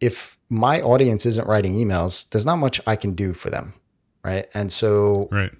If 0.01 0.37
my 0.51 0.81
audience 0.81 1.27
isn't 1.27 1.47
writing 1.47 1.75
emails, 1.75 2.29
there's 2.31 2.47
not 2.47 2.57
much 2.57 2.81
I 2.87 2.97
can 2.97 3.15
do 3.15 3.33
for 3.33 3.51
them. 3.51 3.75
Right. 4.25 4.47
And 4.53 4.71
so 4.71 5.29
right 5.31 5.53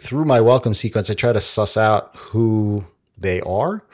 through 0.00 0.24
my 0.24 0.40
welcome 0.40 0.74
sequence, 0.74 1.10
I 1.10 1.14
try 1.14 1.32
to 1.32 1.40
suss 1.40 1.76
out 1.76 2.14
who 2.16 2.84
they 3.16 3.40
are. 3.42 3.84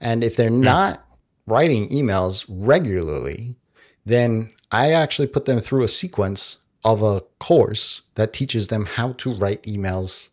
And 0.00 0.24
if 0.24 0.36
they're 0.36 0.50
yeah. 0.50 0.56
not 0.56 1.04
writing 1.46 1.88
emails 1.88 2.44
regularly, 2.48 3.56
then 4.04 4.52
I 4.70 4.92
actually 4.92 5.28
put 5.28 5.44
them 5.44 5.60
through 5.60 5.84
a 5.84 5.88
sequence 5.88 6.58
of 6.84 7.02
a 7.02 7.20
course 7.38 8.02
that 8.14 8.32
teaches 8.32 8.68
them 8.68 8.86
how 8.86 9.12
to 9.12 9.32
write 9.34 9.62
emails 9.62 10.28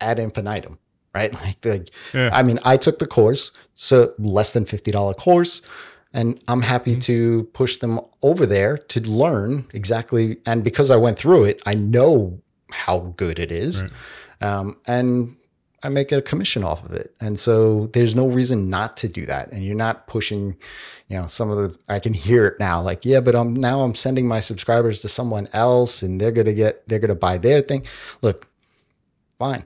ad 0.00 0.18
infinitum, 0.18 0.78
right? 1.14 1.34
Like, 1.44 1.64
like 1.64 1.90
yeah. 2.12 2.30
I 2.32 2.42
mean, 2.42 2.58
I 2.64 2.76
took 2.76 2.98
the 2.98 3.06
course, 3.06 3.52
so 3.72 4.12
less 4.18 4.52
than 4.52 4.64
$50 4.64 5.16
course, 5.16 5.62
and 6.12 6.42
I'm 6.46 6.62
happy 6.62 6.92
mm-hmm. 6.92 7.00
to 7.00 7.44
push 7.54 7.78
them 7.78 8.00
over 8.22 8.46
there 8.46 8.76
to 8.76 9.00
learn 9.00 9.66
exactly. 9.72 10.36
And 10.46 10.62
because 10.62 10.90
I 10.90 10.96
went 10.96 11.18
through 11.18 11.44
it, 11.44 11.62
I 11.66 11.74
know 11.74 12.40
how 12.70 13.14
good 13.16 13.38
it 13.38 13.52
is. 13.52 13.82
Right. 13.82 13.92
Um, 14.42 14.76
and 14.86 15.36
I 15.82 15.88
make 15.90 16.12
a 16.12 16.22
commission 16.22 16.64
off 16.64 16.84
of 16.84 16.92
it. 16.92 17.14
And 17.20 17.38
so 17.38 17.88
there's 17.88 18.14
no 18.14 18.26
reason 18.26 18.70
not 18.70 18.96
to 18.98 19.08
do 19.08 19.26
that. 19.26 19.52
And 19.52 19.64
you're 19.64 19.76
not 19.76 20.06
pushing, 20.06 20.56
you 21.08 21.18
know, 21.18 21.26
some 21.26 21.50
of 21.50 21.58
the, 21.58 21.78
I 21.88 21.98
can 21.98 22.14
hear 22.14 22.46
it 22.46 22.58
now, 22.58 22.80
like, 22.80 23.04
yeah, 23.04 23.20
but 23.20 23.36
I'm 23.36 23.54
now 23.54 23.82
I'm 23.82 23.94
sending 23.94 24.26
my 24.26 24.40
subscribers 24.40 25.02
to 25.02 25.08
someone 25.08 25.48
else 25.52 26.02
and 26.02 26.20
they're 26.20 26.32
going 26.32 26.46
to 26.46 26.54
get, 26.54 26.88
they're 26.88 27.00
going 27.00 27.10
to 27.10 27.14
buy 27.14 27.38
their 27.38 27.60
thing. 27.60 27.84
Look, 28.22 28.46
fine 29.38 29.64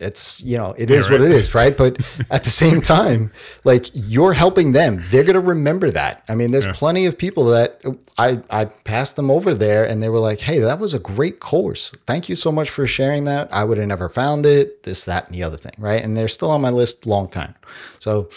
it's 0.00 0.40
you 0.40 0.56
know 0.56 0.74
it 0.76 0.90
is 0.90 1.08
right. 1.08 1.20
what 1.20 1.30
it 1.30 1.32
is 1.32 1.54
right? 1.54 1.76
But 1.76 2.00
at 2.30 2.42
the 2.42 2.50
same 2.50 2.80
time 2.96 3.32
like 3.62 3.86
you're 3.92 4.32
helping 4.32 4.72
them. 4.72 5.04
They're 5.10 5.22
going 5.22 5.34
to 5.34 5.40
remember 5.40 5.90
that. 5.92 6.24
I 6.28 6.34
mean 6.34 6.50
there's 6.50 6.64
yeah. 6.64 6.72
plenty 6.72 7.06
of 7.06 7.16
people 7.16 7.44
that 7.46 7.80
i 8.18 8.40
i 8.50 8.64
passed 8.64 9.16
them 9.16 9.30
over 9.30 9.54
there 9.54 9.84
and 9.84 10.02
they 10.02 10.08
were 10.08 10.18
like 10.18 10.40
hey 10.40 10.58
that 10.58 10.78
was 10.78 10.94
a 10.94 10.98
great 10.98 11.38
course. 11.38 11.92
Thank 12.06 12.28
you 12.28 12.36
so 12.36 12.50
much 12.50 12.70
for 12.70 12.86
sharing 12.86 13.24
that. 13.24 13.52
I 13.52 13.64
would 13.64 13.78
have 13.78 13.86
never 13.86 14.08
found 14.08 14.46
it 14.46 14.82
this 14.82 15.04
that 15.04 15.26
and 15.26 15.34
the 15.34 15.42
other 15.44 15.56
thing 15.56 15.74
right? 15.78 16.02
And 16.02 16.16
they're 16.16 16.28
still 16.28 16.50
on 16.50 16.60
my 16.60 16.70
list 16.70 17.06
long 17.06 17.28
time. 17.28 17.54
So 18.00 18.30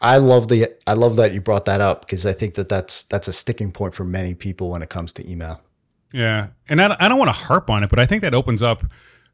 i 0.00 0.16
love 0.16 0.48
the 0.48 0.66
i 0.86 0.94
love 0.94 1.16
that 1.16 1.34
you 1.34 1.42
brought 1.42 1.66
that 1.66 1.82
up 1.82 2.00
because 2.00 2.24
i 2.24 2.32
think 2.32 2.54
that 2.54 2.70
that's 2.70 3.02
that's 3.02 3.28
a 3.28 3.32
sticking 3.34 3.70
point 3.70 3.92
for 3.92 4.04
many 4.04 4.34
people 4.34 4.70
when 4.70 4.80
it 4.80 4.88
comes 4.88 5.12
to 5.12 5.30
email. 5.30 5.60
Yeah. 6.10 6.48
And 6.70 6.80
i, 6.80 6.96
I 6.98 7.06
don't 7.06 7.18
want 7.18 7.28
to 7.28 7.38
harp 7.38 7.68
on 7.68 7.82
it 7.82 7.90
but 7.90 7.98
i 7.98 8.06
think 8.06 8.22
that 8.22 8.32
opens 8.32 8.62
up 8.62 8.82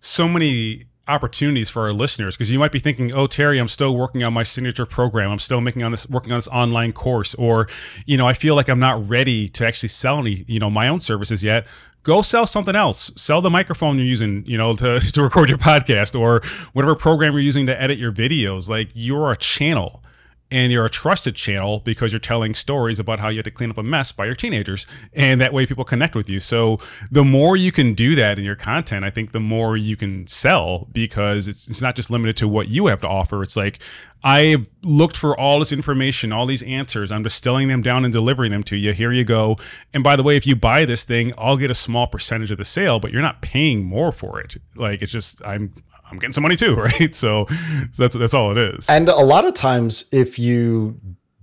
so 0.01 0.27
many 0.29 0.87
opportunities 1.09 1.71
for 1.71 1.83
our 1.83 1.93
listeners 1.93 2.37
because 2.37 2.51
you 2.51 2.59
might 2.59 2.73
be 2.73 2.79
thinking, 2.79 3.13
"Oh, 3.13 3.27
Terry, 3.27 3.59
I'm 3.59 3.69
still 3.69 3.97
working 3.97 4.25
on 4.25 4.33
my 4.33 4.43
signature 4.43 4.87
program. 4.87 5.31
I'm 5.31 5.39
still 5.39 5.61
making 5.61 5.83
on 5.83 5.91
this 5.91 6.09
working 6.09 6.33
on 6.33 6.39
this 6.39 6.49
online 6.49 6.93
course 6.93 7.35
or, 7.35 7.69
you 8.07 8.17
know, 8.17 8.27
I 8.27 8.33
feel 8.33 8.55
like 8.55 8.69
I'm 8.69 8.81
not 8.81 9.09
ready 9.09 9.49
to 9.51 9.67
actually 9.67 9.89
sell 9.91 10.19
any, 10.19 10.45
you 10.47 10.59
know, 10.59 10.71
my 10.71 10.89
own 10.89 11.01
services 11.01 11.43
yet." 11.43 11.67
Go 12.03 12.23
sell 12.23 12.47
something 12.47 12.77
else. 12.77 13.11
Sell 13.17 13.43
the 13.43 13.51
microphone 13.51 13.97
you're 13.97 14.07
using, 14.07 14.45
you 14.47 14.57
know, 14.57 14.77
to, 14.77 15.01
to 15.13 15.23
record 15.23 15.49
your 15.49 15.59
podcast 15.59 16.19
or 16.19 16.41
whatever 16.73 16.95
program 16.95 17.33
you're 17.33 17.43
using 17.43 17.67
to 17.67 17.83
edit 17.83 17.99
your 17.99 18.13
videos. 18.13 18.69
Like 18.69 18.91
you're 18.95 19.33
a 19.33 19.37
channel 19.37 20.05
and 20.51 20.71
you're 20.71 20.85
a 20.85 20.91
trusted 20.91 21.35
channel 21.35 21.81
because 21.81 22.13
you're 22.13 22.21
telling 22.21 22.55
stories 22.55 23.01
about 23.01 23.19
how 23.19 23.29
you 23.29 23.39
had 23.39 23.45
to 23.45 23.51
clean 23.51 23.71
up 23.71 23.79
a 23.79 23.83
mess 23.83 24.13
by 24.13 24.25
your 24.25 24.35
teenagers 24.35 24.87
and 25.13 25.41
that 25.41 25.53
way 25.53 25.67
people 25.67 25.85
connect 25.85 26.15
with 26.15 26.29
you. 26.29 26.39
So 26.39 26.79
the 27.11 27.25
more 27.25 27.57
you 27.57 27.73
can 27.73 27.95
do 27.95 28.15
that 28.15 28.39
in 28.39 28.45
your 28.45 28.57
content 28.57 29.05
i 29.05 29.11
think 29.11 29.33
the 29.33 29.41
more 29.41 29.77
you 29.77 29.97
can 29.97 30.27
sell 30.27 30.87
because 30.93 31.49
it's, 31.49 31.69
it's 31.69 31.83
not 31.83 31.97
just 31.97 32.11
limited 32.11 32.37
to 32.37 32.49
what 32.49 32.69
you 32.69 32.87
have 32.87 33.01
to 33.01 33.09
offer. 33.09 33.43
It's 33.43 33.57
like 33.57 33.81
i 34.23 34.57
looked 34.83 35.17
for 35.17 35.39
all 35.39 35.59
this 35.59 35.73
information 35.73 36.33
all 36.33 36.47
these 36.47 36.63
answers. 36.63 37.11
I'm 37.11 37.23
distilling 37.23 37.69
them 37.69 37.83
down 37.83 38.05
and 38.05 38.13
delivering 38.13 38.53
them 38.53 38.63
to 38.65 38.77
you. 38.77 38.93
Here 38.93 39.13
you 39.13 39.25
go. 39.25 39.57
And 39.93 40.05
by 40.05 40.17
the 40.17 40.23
way 40.23 40.37
if 40.37 40.47
you 40.47 40.55
buy 40.55 40.85
this 40.85 41.05
thing 41.05 41.33
i'll 41.39 41.57
get 41.57 41.71
a 41.71 41.75
small 41.75 42.07
percentage 42.07 42.51
of 42.51 42.59
the 42.59 42.65
sale 42.65 43.01
but 43.01 43.13
you're 43.13 43.23
not 43.23 43.43
paying 43.43 43.85
more 43.85 44.13
for 44.13 44.41
it. 44.41 44.57
Like 44.77 45.03
it's 45.03 45.13
just 45.13 45.45
i'm 45.45 45.73
I'm 46.11 46.19
getting 46.19 46.33
some 46.33 46.43
money 46.43 46.57
too, 46.57 46.75
right? 46.77 47.15
So, 47.15 47.47
so 47.93 48.03
that's 48.03 48.15
that's 48.15 48.35
all 48.35 48.53
it 48.53 48.59
is. 48.59 48.89
And 48.89 49.09
a 49.09 49.15
lot 49.17 49.45
of 49.45 49.55
times, 49.55 50.05
if 50.13 50.39
you 50.39 51.01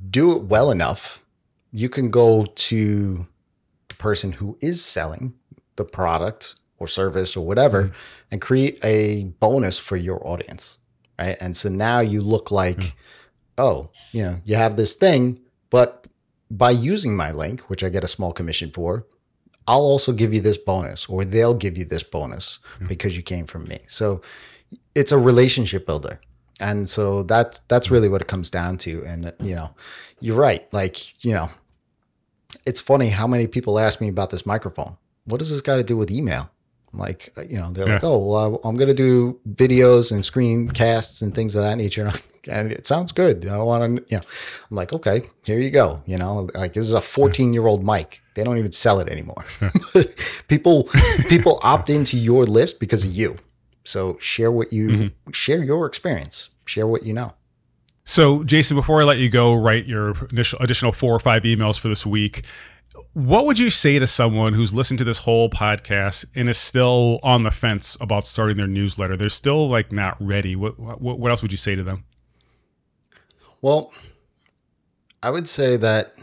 do 0.10 0.36
it 0.38 0.44
well 0.44 0.72
enough, 0.72 1.24
you 1.72 1.90
can 1.90 2.10
go 2.10 2.46
to 2.46 3.26
the 3.90 3.96
person 3.96 4.32
who 4.32 4.58
is 4.62 4.84
selling 4.84 5.34
the 5.76 5.86
product 5.86 6.56
or 6.78 6.88
service 6.88 7.36
or 7.36 7.46
whatever 7.46 7.84
mm-hmm. 7.84 7.94
and 8.32 8.42
create 8.42 8.80
a 8.84 9.26
bonus 9.40 9.80
for 9.80 9.96
your 9.96 10.26
audience, 10.28 10.78
right? 11.20 11.38
And 11.42 11.56
so 11.58 11.70
now 11.70 12.00
you 12.00 12.22
look 12.22 12.52
like, 12.52 12.96
oh, 13.58 13.90
you 14.12 14.24
know, 14.24 14.36
you 14.46 14.56
have 14.56 14.76
this 14.76 14.96
thing, 14.96 15.40
but 15.70 16.08
by 16.52 16.72
using 16.72 17.16
my 17.16 17.32
link, 17.32 17.62
which 17.62 17.84
I 17.84 17.90
get 17.90 18.04
a 18.04 18.08
small 18.08 18.34
commission 18.34 18.72
for, 18.72 19.08
I'll 19.68 19.82
also 19.82 20.12
give 20.12 20.34
you 20.34 20.42
this 20.42 20.58
bonus 20.58 21.08
or 21.08 21.24
they'll 21.26 21.54
give 21.54 21.78
you 21.78 21.86
this 21.86 22.04
bonus 22.04 22.60
because 22.88 23.16
you 23.16 23.24
came 23.24 23.46
from 23.46 23.66
me. 23.68 23.80
So 23.88 24.22
it's 24.96 25.12
a 25.12 25.18
relationship 25.18 25.86
builder. 25.86 26.20
And 26.60 26.90
so 26.90 27.24
that's 27.24 27.60
that's 27.68 27.90
really 27.90 28.10
what 28.10 28.22
it 28.22 28.28
comes 28.28 28.50
down 28.50 28.78
to. 28.80 29.04
And 29.06 29.34
you 29.40 29.56
know 29.56 29.74
you're 30.20 30.38
right. 30.38 30.72
Like 30.74 31.24
you 31.24 31.34
know 31.34 31.50
it's 32.66 32.80
funny 32.80 33.10
how 33.10 33.28
many 33.28 33.48
people 33.48 33.80
ask 33.80 34.00
me 34.00 34.10
about 34.10 34.30
this 34.30 34.46
microphone. 34.46 34.98
What 35.26 35.40
does 35.40 35.50
this 35.50 35.62
got 35.62 35.78
to 35.78 35.84
do 35.84 35.98
with 35.98 36.12
email 36.12 36.50
like 36.94 37.34
you 37.50 37.58
know 37.58 37.72
they're 37.72 37.88
yeah. 37.88 37.96
like 37.96 38.04
oh 38.04 38.24
well 38.24 38.60
i'm 38.64 38.76
going 38.76 38.88
to 38.88 38.94
do 38.94 39.40
videos 39.54 40.12
and 40.12 40.24
screencasts 40.24 41.22
and 41.22 41.34
things 41.34 41.56
of 41.56 41.64
that 41.64 41.78
nature. 41.78 42.12
And 42.46 42.74
it 42.74 42.86
sounds 42.86 43.14
good. 43.14 43.48
I 43.48 43.56
don't 43.56 43.66
want 43.66 43.96
to 43.96 44.06
you 44.10 44.18
know 44.18 44.24
i'm 44.70 44.76
like 44.76 44.92
okay 44.92 45.22
here 45.44 45.62
you 45.62 45.72
go 45.72 46.04
you 46.06 46.18
know? 46.18 46.50
Like 46.54 46.74
this 46.74 46.86
is 46.86 46.92
a 46.92 47.00
14 47.00 47.54
year 47.54 47.66
old 47.66 47.86
mic. 47.86 48.22
They 48.36 48.44
don't 48.44 48.58
even 48.58 48.74
sell 48.74 49.00
it 49.00 49.08
anymore. 49.08 49.44
People 50.50 50.90
people 51.30 51.62
opt 51.64 51.90
into 51.90 52.18
your 52.18 52.44
list 52.44 52.82
because 52.82 53.06
of 53.06 53.12
you. 53.12 53.38
So 53.86 54.18
share 54.20 54.52
what 54.52 54.74
you 54.74 54.88
mm-hmm. 54.90 55.32
share 55.32 55.64
your 55.64 55.86
experience, 55.86 56.50
share 56.66 56.86
what 56.86 57.04
you 57.04 57.14
know. 57.14 57.32
So, 58.06 58.44
Jason, 58.44 58.76
before 58.76 59.02
I 59.02 59.06
let 59.06 59.18
you 59.18 59.30
go, 59.30 59.54
write 59.54 59.86
your 59.86 60.14
initial, 60.30 60.60
additional 60.60 60.92
four 60.92 61.16
or 61.16 61.20
five 61.20 61.44
emails 61.44 61.80
for 61.80 61.88
this 61.88 62.06
week. 62.06 62.44
What 63.14 63.46
would 63.46 63.60
you 63.60 63.70
say 63.70 64.00
to 64.00 64.08
someone 64.08 64.54
who's 64.54 64.74
listened 64.74 64.98
to 64.98 65.04
this 65.04 65.20
whole 65.20 65.48
podcast 65.48 66.26
and 66.34 66.50
is 66.50 66.58
still 66.58 67.20
on 67.22 67.44
the 67.44 67.52
fence 67.52 67.96
about 68.02 68.26
starting 68.26 68.58
their 68.58 68.68
newsletter? 68.68 69.16
They're 69.16 69.30
still 69.30 69.70
like 69.70 69.92
not 69.92 70.18
ready. 70.20 70.56
What 70.56 70.80
what, 70.80 71.20
what 71.20 71.30
else 71.30 71.44
would 71.44 71.52
you 71.52 71.58
say 71.58 71.76
to 71.76 71.84
them? 71.84 72.06
Well, 73.62 73.94
I 75.22 75.30
would 75.30 75.48
say 75.48 75.78
that 75.78 76.14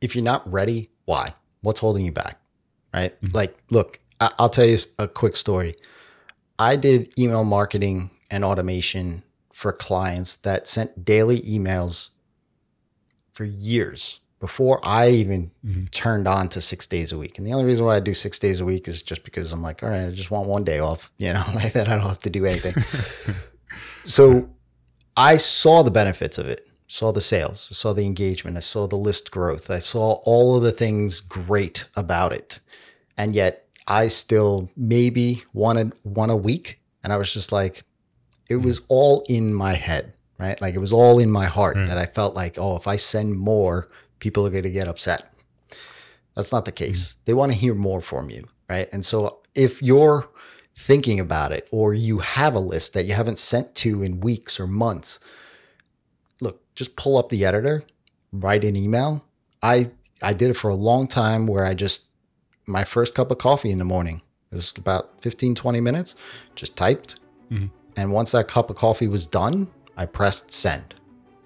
if 0.00 0.16
you're 0.16 0.24
not 0.24 0.50
ready, 0.52 0.90
why? 1.04 1.32
What's 1.62 1.80
holding 1.80 2.04
you 2.04 2.12
back? 2.12 2.40
Right? 2.92 3.14
Mm-hmm. 3.22 3.36
Like, 3.36 3.56
look, 3.70 4.00
I'll 4.20 4.48
tell 4.48 4.66
you 4.66 4.78
a 4.98 5.06
quick 5.06 5.36
story. 5.36 5.76
I 6.58 6.76
did 6.76 7.12
email 7.18 7.44
marketing 7.44 8.10
and 8.30 8.44
automation 8.44 9.22
for 9.52 9.72
clients 9.72 10.36
that 10.36 10.66
sent 10.66 11.04
daily 11.04 11.40
emails 11.42 12.10
for 13.32 13.44
years 13.44 14.19
before 14.40 14.80
I 14.82 15.10
even 15.10 15.50
mm-hmm. 15.64 15.84
turned 15.86 16.26
on 16.26 16.48
to 16.48 16.62
six 16.62 16.86
days 16.86 17.12
a 17.12 17.18
week. 17.18 17.36
And 17.36 17.46
the 17.46 17.52
only 17.52 17.66
reason 17.66 17.84
why 17.84 17.96
I 17.96 18.00
do 18.00 18.14
six 18.14 18.38
days 18.38 18.60
a 18.60 18.64
week 18.64 18.88
is 18.88 19.02
just 19.02 19.22
because 19.22 19.52
I'm 19.52 19.62
like, 19.62 19.82
all 19.82 19.90
right, 19.90 20.06
I 20.06 20.10
just 20.10 20.30
want 20.30 20.48
one 20.48 20.64
day 20.64 20.80
off, 20.80 21.12
you 21.18 21.32
know, 21.32 21.44
like 21.54 21.74
that. 21.74 21.88
I 21.88 21.96
don't 21.96 22.08
have 22.08 22.18
to 22.20 22.30
do 22.30 22.46
anything. 22.46 22.74
so 24.02 24.48
I 25.16 25.36
saw 25.36 25.82
the 25.82 25.90
benefits 25.90 26.38
of 26.38 26.48
it, 26.48 26.62
saw 26.88 27.12
the 27.12 27.20
sales, 27.20 27.68
I 27.70 27.74
saw 27.74 27.92
the 27.92 28.06
engagement, 28.06 28.56
I 28.56 28.60
saw 28.60 28.88
the 28.88 28.96
list 28.96 29.30
growth, 29.30 29.70
I 29.70 29.78
saw 29.78 30.14
all 30.24 30.56
of 30.56 30.62
the 30.62 30.72
things 30.72 31.20
great 31.20 31.84
about 31.94 32.32
it. 32.32 32.60
And 33.18 33.34
yet 33.34 33.66
I 33.86 34.08
still 34.08 34.70
maybe 34.74 35.44
wanted 35.52 35.92
one 36.02 36.30
a 36.30 36.36
week. 36.36 36.80
And 37.04 37.12
I 37.12 37.18
was 37.18 37.32
just 37.32 37.52
like, 37.52 37.84
it 38.48 38.56
was 38.56 38.78
hmm. 38.78 38.84
all 38.88 39.26
in 39.28 39.52
my 39.52 39.74
head, 39.74 40.14
right? 40.38 40.58
Like 40.62 40.74
it 40.74 40.78
was 40.78 40.94
all 40.94 41.18
in 41.18 41.30
my 41.30 41.44
heart 41.44 41.76
mm. 41.76 41.86
that 41.86 41.98
I 41.98 42.06
felt 42.06 42.34
like, 42.34 42.58
oh, 42.58 42.76
if 42.76 42.88
I 42.88 42.96
send 42.96 43.38
more, 43.38 43.90
people 44.20 44.46
are 44.46 44.50
going 44.50 44.62
to 44.62 44.70
get 44.70 44.88
upset. 44.88 45.34
That's 46.34 46.52
not 46.52 46.64
the 46.64 46.72
case. 46.72 47.12
Mm. 47.12 47.16
They 47.24 47.34
want 47.34 47.52
to 47.52 47.58
hear 47.58 47.74
more 47.74 48.00
from 48.00 48.30
you, 48.30 48.46
right? 48.68 48.88
And 48.92 49.04
so 49.04 49.40
if 49.54 49.82
you're 49.82 50.28
thinking 50.76 51.20
about 51.20 51.52
it 51.52 51.68
or 51.72 51.92
you 51.92 52.18
have 52.18 52.54
a 52.54 52.60
list 52.60 52.94
that 52.94 53.04
you 53.04 53.14
haven't 53.14 53.38
sent 53.38 53.74
to 53.76 54.02
in 54.02 54.20
weeks 54.20 54.60
or 54.60 54.66
months, 54.66 55.20
look, 56.40 56.62
just 56.74 56.96
pull 56.96 57.18
up 57.18 57.28
the 57.28 57.44
editor, 57.44 57.82
write 58.32 58.64
an 58.64 58.76
email. 58.76 59.24
I 59.62 59.90
I 60.22 60.32
did 60.32 60.50
it 60.50 60.54
for 60.54 60.70
a 60.70 60.74
long 60.74 61.06
time 61.08 61.46
where 61.46 61.64
I 61.64 61.74
just 61.74 62.04
my 62.66 62.84
first 62.84 63.14
cup 63.14 63.30
of 63.30 63.38
coffee 63.38 63.70
in 63.70 63.78
the 63.78 63.84
morning. 63.84 64.22
It 64.52 64.56
was 64.56 64.76
about 64.76 65.22
15, 65.22 65.54
20 65.54 65.80
minutes, 65.80 66.16
just 66.54 66.76
typed. 66.76 67.20
Mm-hmm. 67.50 67.66
And 67.96 68.12
once 68.12 68.32
that 68.32 68.48
cup 68.48 68.70
of 68.70 68.76
coffee 68.76 69.08
was 69.08 69.26
done, 69.26 69.68
I 69.96 70.06
pressed 70.06 70.50
send. 70.50 70.94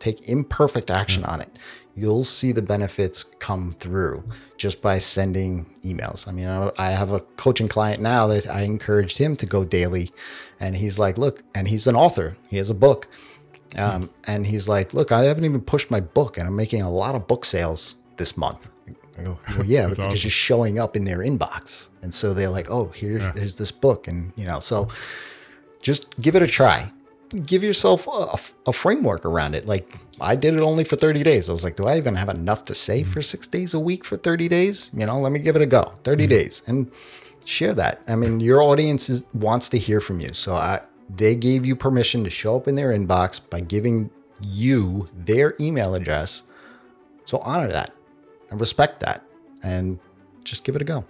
Take 0.04 0.28
imperfect 0.28 0.90
action 0.90 1.22
mm-hmm. 1.22 1.32
on 1.32 1.40
it. 1.40 1.48
You'll 1.96 2.24
see 2.24 2.52
the 2.52 2.60
benefits 2.60 3.24
come 3.38 3.72
through 3.72 4.22
just 4.58 4.82
by 4.82 4.98
sending 4.98 5.64
emails. 5.82 6.28
I 6.28 6.32
mean, 6.32 6.46
I 6.46 6.90
have 6.90 7.10
a 7.10 7.20
coaching 7.20 7.68
client 7.68 8.02
now 8.02 8.26
that 8.26 8.46
I 8.46 8.64
encouraged 8.64 9.16
him 9.16 9.34
to 9.36 9.46
go 9.46 9.64
daily. 9.64 10.10
And 10.60 10.76
he's 10.76 10.98
like, 10.98 11.16
look, 11.16 11.42
and 11.54 11.66
he's 11.68 11.86
an 11.86 11.96
author, 11.96 12.36
he 12.50 12.58
has 12.58 12.68
a 12.68 12.74
book. 12.74 13.08
Um, 13.78 14.10
and 14.26 14.46
he's 14.46 14.68
like, 14.68 14.92
look, 14.92 15.10
I 15.10 15.22
haven't 15.22 15.46
even 15.46 15.62
pushed 15.62 15.90
my 15.90 16.00
book, 16.00 16.36
and 16.36 16.46
I'm 16.46 16.54
making 16.54 16.82
a 16.82 16.90
lot 16.90 17.14
of 17.14 17.26
book 17.26 17.46
sales 17.46 17.96
this 18.18 18.36
month. 18.36 18.68
I 19.18 19.22
go, 19.22 19.38
well, 19.56 19.64
yeah, 19.64 19.86
because 19.86 20.00
awesome. 20.00 20.18
you're 20.20 20.30
showing 20.30 20.78
up 20.78 20.96
in 20.96 21.06
their 21.06 21.20
inbox. 21.20 21.88
And 22.02 22.12
so 22.12 22.34
they're 22.34 22.50
like, 22.50 22.70
oh, 22.70 22.88
here, 22.88 23.16
yeah. 23.16 23.32
here's 23.32 23.56
this 23.56 23.70
book. 23.70 24.06
And, 24.06 24.34
you 24.36 24.44
know, 24.44 24.60
so 24.60 24.88
just 25.80 26.14
give 26.20 26.36
it 26.36 26.42
a 26.42 26.46
try. 26.46 26.90
Give 27.34 27.64
yourself 27.64 28.06
a, 28.06 28.38
a, 28.68 28.72
framework 28.72 29.24
around 29.24 29.54
it. 29.54 29.66
Like 29.66 29.98
I 30.20 30.36
did 30.36 30.54
it 30.54 30.60
only 30.60 30.84
for 30.84 30.96
30 30.96 31.22
days. 31.22 31.48
I 31.48 31.52
was 31.52 31.64
like, 31.64 31.76
do 31.76 31.86
I 31.86 31.96
even 31.96 32.14
have 32.14 32.28
enough 32.28 32.64
to 32.66 32.74
say 32.74 33.02
mm-hmm. 33.02 33.10
for 33.10 33.22
six 33.22 33.48
days 33.48 33.74
a 33.74 33.80
week 33.80 34.04
for 34.04 34.16
30 34.16 34.48
days? 34.48 34.90
You 34.94 35.06
know, 35.06 35.18
let 35.18 35.32
me 35.32 35.40
give 35.40 35.56
it 35.56 35.62
a 35.62 35.66
go. 35.66 35.82
30 36.04 36.24
mm-hmm. 36.24 36.30
days 36.30 36.62
and 36.66 36.90
share 37.44 37.74
that. 37.74 38.02
I 38.06 38.16
mean, 38.16 38.40
your 38.40 38.62
audience 38.62 39.08
is, 39.08 39.24
wants 39.34 39.68
to 39.70 39.78
hear 39.78 40.00
from 40.00 40.20
you. 40.20 40.32
So 40.32 40.52
I, 40.52 40.80
they 41.14 41.34
gave 41.34 41.66
you 41.66 41.76
permission 41.76 42.24
to 42.24 42.30
show 42.30 42.56
up 42.56 42.68
in 42.68 42.74
their 42.74 42.96
inbox 42.96 43.40
by 43.50 43.60
giving 43.60 44.10
you 44.40 45.08
their 45.14 45.54
email 45.60 45.94
address. 45.94 46.44
So 47.24 47.38
honor 47.38 47.68
that 47.68 47.92
and 48.50 48.60
respect 48.60 49.00
that 49.00 49.24
and 49.62 49.98
just 50.44 50.64
give 50.64 50.76
it 50.76 50.82
a 50.82 50.84
go. 50.84 51.04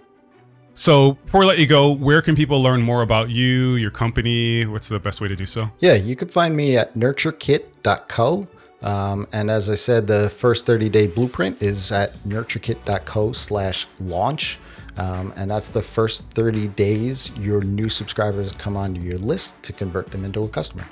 So, 0.77 1.13
before 1.13 1.39
we 1.39 1.45
let 1.45 1.57
you 1.57 1.67
go, 1.67 1.93
where 1.93 2.21
can 2.21 2.35
people 2.35 2.61
learn 2.61 2.81
more 2.81 3.01
about 3.01 3.29
you, 3.29 3.75
your 3.75 3.91
company? 3.91 4.65
What's 4.65 4.89
the 4.89 4.99
best 4.99 5.21
way 5.21 5.29
to 5.29 5.35
do 5.35 5.45
so? 5.45 5.71
Yeah, 5.79 5.93
you 5.93 6.17
can 6.17 6.27
find 6.27 6.53
me 6.53 6.75
at 6.75 6.93
nurturekit.co. 6.95 8.47
Um, 8.81 9.25
and 9.31 9.49
as 9.49 9.69
I 9.69 9.75
said, 9.75 10.05
the 10.05 10.29
first 10.29 10.65
30 10.65 10.89
day 10.89 11.07
blueprint 11.07 11.61
is 11.61 11.93
at 11.93 12.13
nurturekit.co 12.23 13.31
slash 13.31 13.87
launch. 14.01 14.59
Um, 14.97 15.31
and 15.37 15.49
that's 15.49 15.71
the 15.71 15.81
first 15.81 16.29
30 16.31 16.67
days 16.69 17.31
your 17.37 17.61
new 17.61 17.87
subscribers 17.87 18.51
come 18.53 18.75
onto 18.75 18.99
your 18.99 19.17
list 19.17 19.61
to 19.63 19.71
convert 19.71 20.07
them 20.07 20.25
into 20.25 20.43
a 20.43 20.49
customer. 20.49 20.85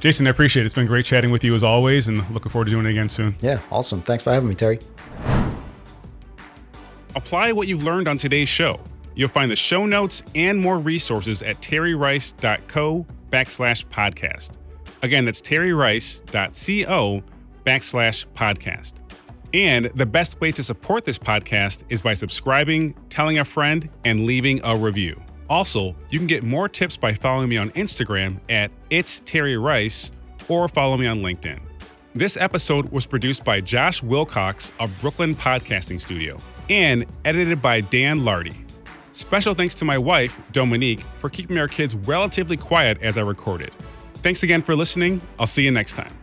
Jason, 0.00 0.26
I 0.26 0.30
appreciate 0.30 0.64
it. 0.64 0.66
It's 0.66 0.74
been 0.74 0.88
great 0.88 1.04
chatting 1.04 1.30
with 1.30 1.44
you 1.44 1.54
as 1.54 1.62
always, 1.62 2.08
and 2.08 2.28
looking 2.30 2.50
forward 2.50 2.64
to 2.64 2.70
doing 2.72 2.86
it 2.86 2.90
again 2.90 3.08
soon. 3.08 3.36
Yeah, 3.40 3.60
awesome. 3.70 4.02
Thanks 4.02 4.24
for 4.24 4.32
having 4.32 4.48
me, 4.48 4.56
Terry. 4.56 4.80
Apply 7.14 7.52
what 7.52 7.68
you've 7.68 7.84
learned 7.84 8.08
on 8.08 8.16
today's 8.16 8.48
show. 8.48 8.80
You'll 9.14 9.28
find 9.28 9.50
the 9.50 9.56
show 9.56 9.86
notes 9.86 10.22
and 10.34 10.58
more 10.58 10.78
resources 10.78 11.42
at 11.42 11.60
terryrice.co 11.60 13.06
backslash 13.30 13.86
podcast. 13.86 14.58
Again, 15.02 15.24
that's 15.24 15.40
terryrice.co 15.40 17.22
backslash 17.64 18.26
podcast. 18.34 18.94
And 19.52 19.90
the 19.94 20.06
best 20.06 20.40
way 20.40 20.52
to 20.52 20.62
support 20.62 21.04
this 21.04 21.18
podcast 21.18 21.84
is 21.88 22.02
by 22.02 22.14
subscribing, 22.14 22.94
telling 23.08 23.38
a 23.38 23.44
friend, 23.44 23.88
and 24.04 24.24
leaving 24.24 24.60
a 24.64 24.76
review. 24.76 25.20
Also, 25.48 25.96
you 26.10 26.18
can 26.18 26.28
get 26.28 26.44
more 26.44 26.68
tips 26.68 26.96
by 26.96 27.12
following 27.12 27.48
me 27.48 27.56
on 27.56 27.70
Instagram 27.70 28.38
at 28.48 28.70
It's 28.90 29.20
Terry 29.20 29.56
Rice 29.56 30.12
or 30.48 30.68
follow 30.68 30.96
me 30.96 31.06
on 31.06 31.18
LinkedIn. 31.18 31.58
This 32.14 32.36
episode 32.36 32.90
was 32.90 33.06
produced 33.06 33.44
by 33.44 33.60
Josh 33.60 34.02
Wilcox 34.02 34.70
of 34.78 34.90
Brooklyn 35.00 35.34
Podcasting 35.34 36.00
Studio 36.00 36.40
and 36.68 37.04
edited 37.24 37.60
by 37.60 37.80
Dan 37.80 38.24
Lardy. 38.24 38.64
Special 39.12 39.54
thanks 39.54 39.74
to 39.76 39.84
my 39.84 39.98
wife, 39.98 40.40
Dominique, 40.52 41.00
for 41.18 41.28
keeping 41.30 41.58
our 41.58 41.68
kids 41.68 41.96
relatively 41.96 42.56
quiet 42.56 43.00
as 43.02 43.18
I 43.18 43.22
recorded. 43.22 43.74
Thanks 44.16 44.42
again 44.42 44.62
for 44.62 44.76
listening. 44.76 45.20
I'll 45.38 45.46
see 45.46 45.64
you 45.64 45.70
next 45.70 45.94
time. 45.94 46.19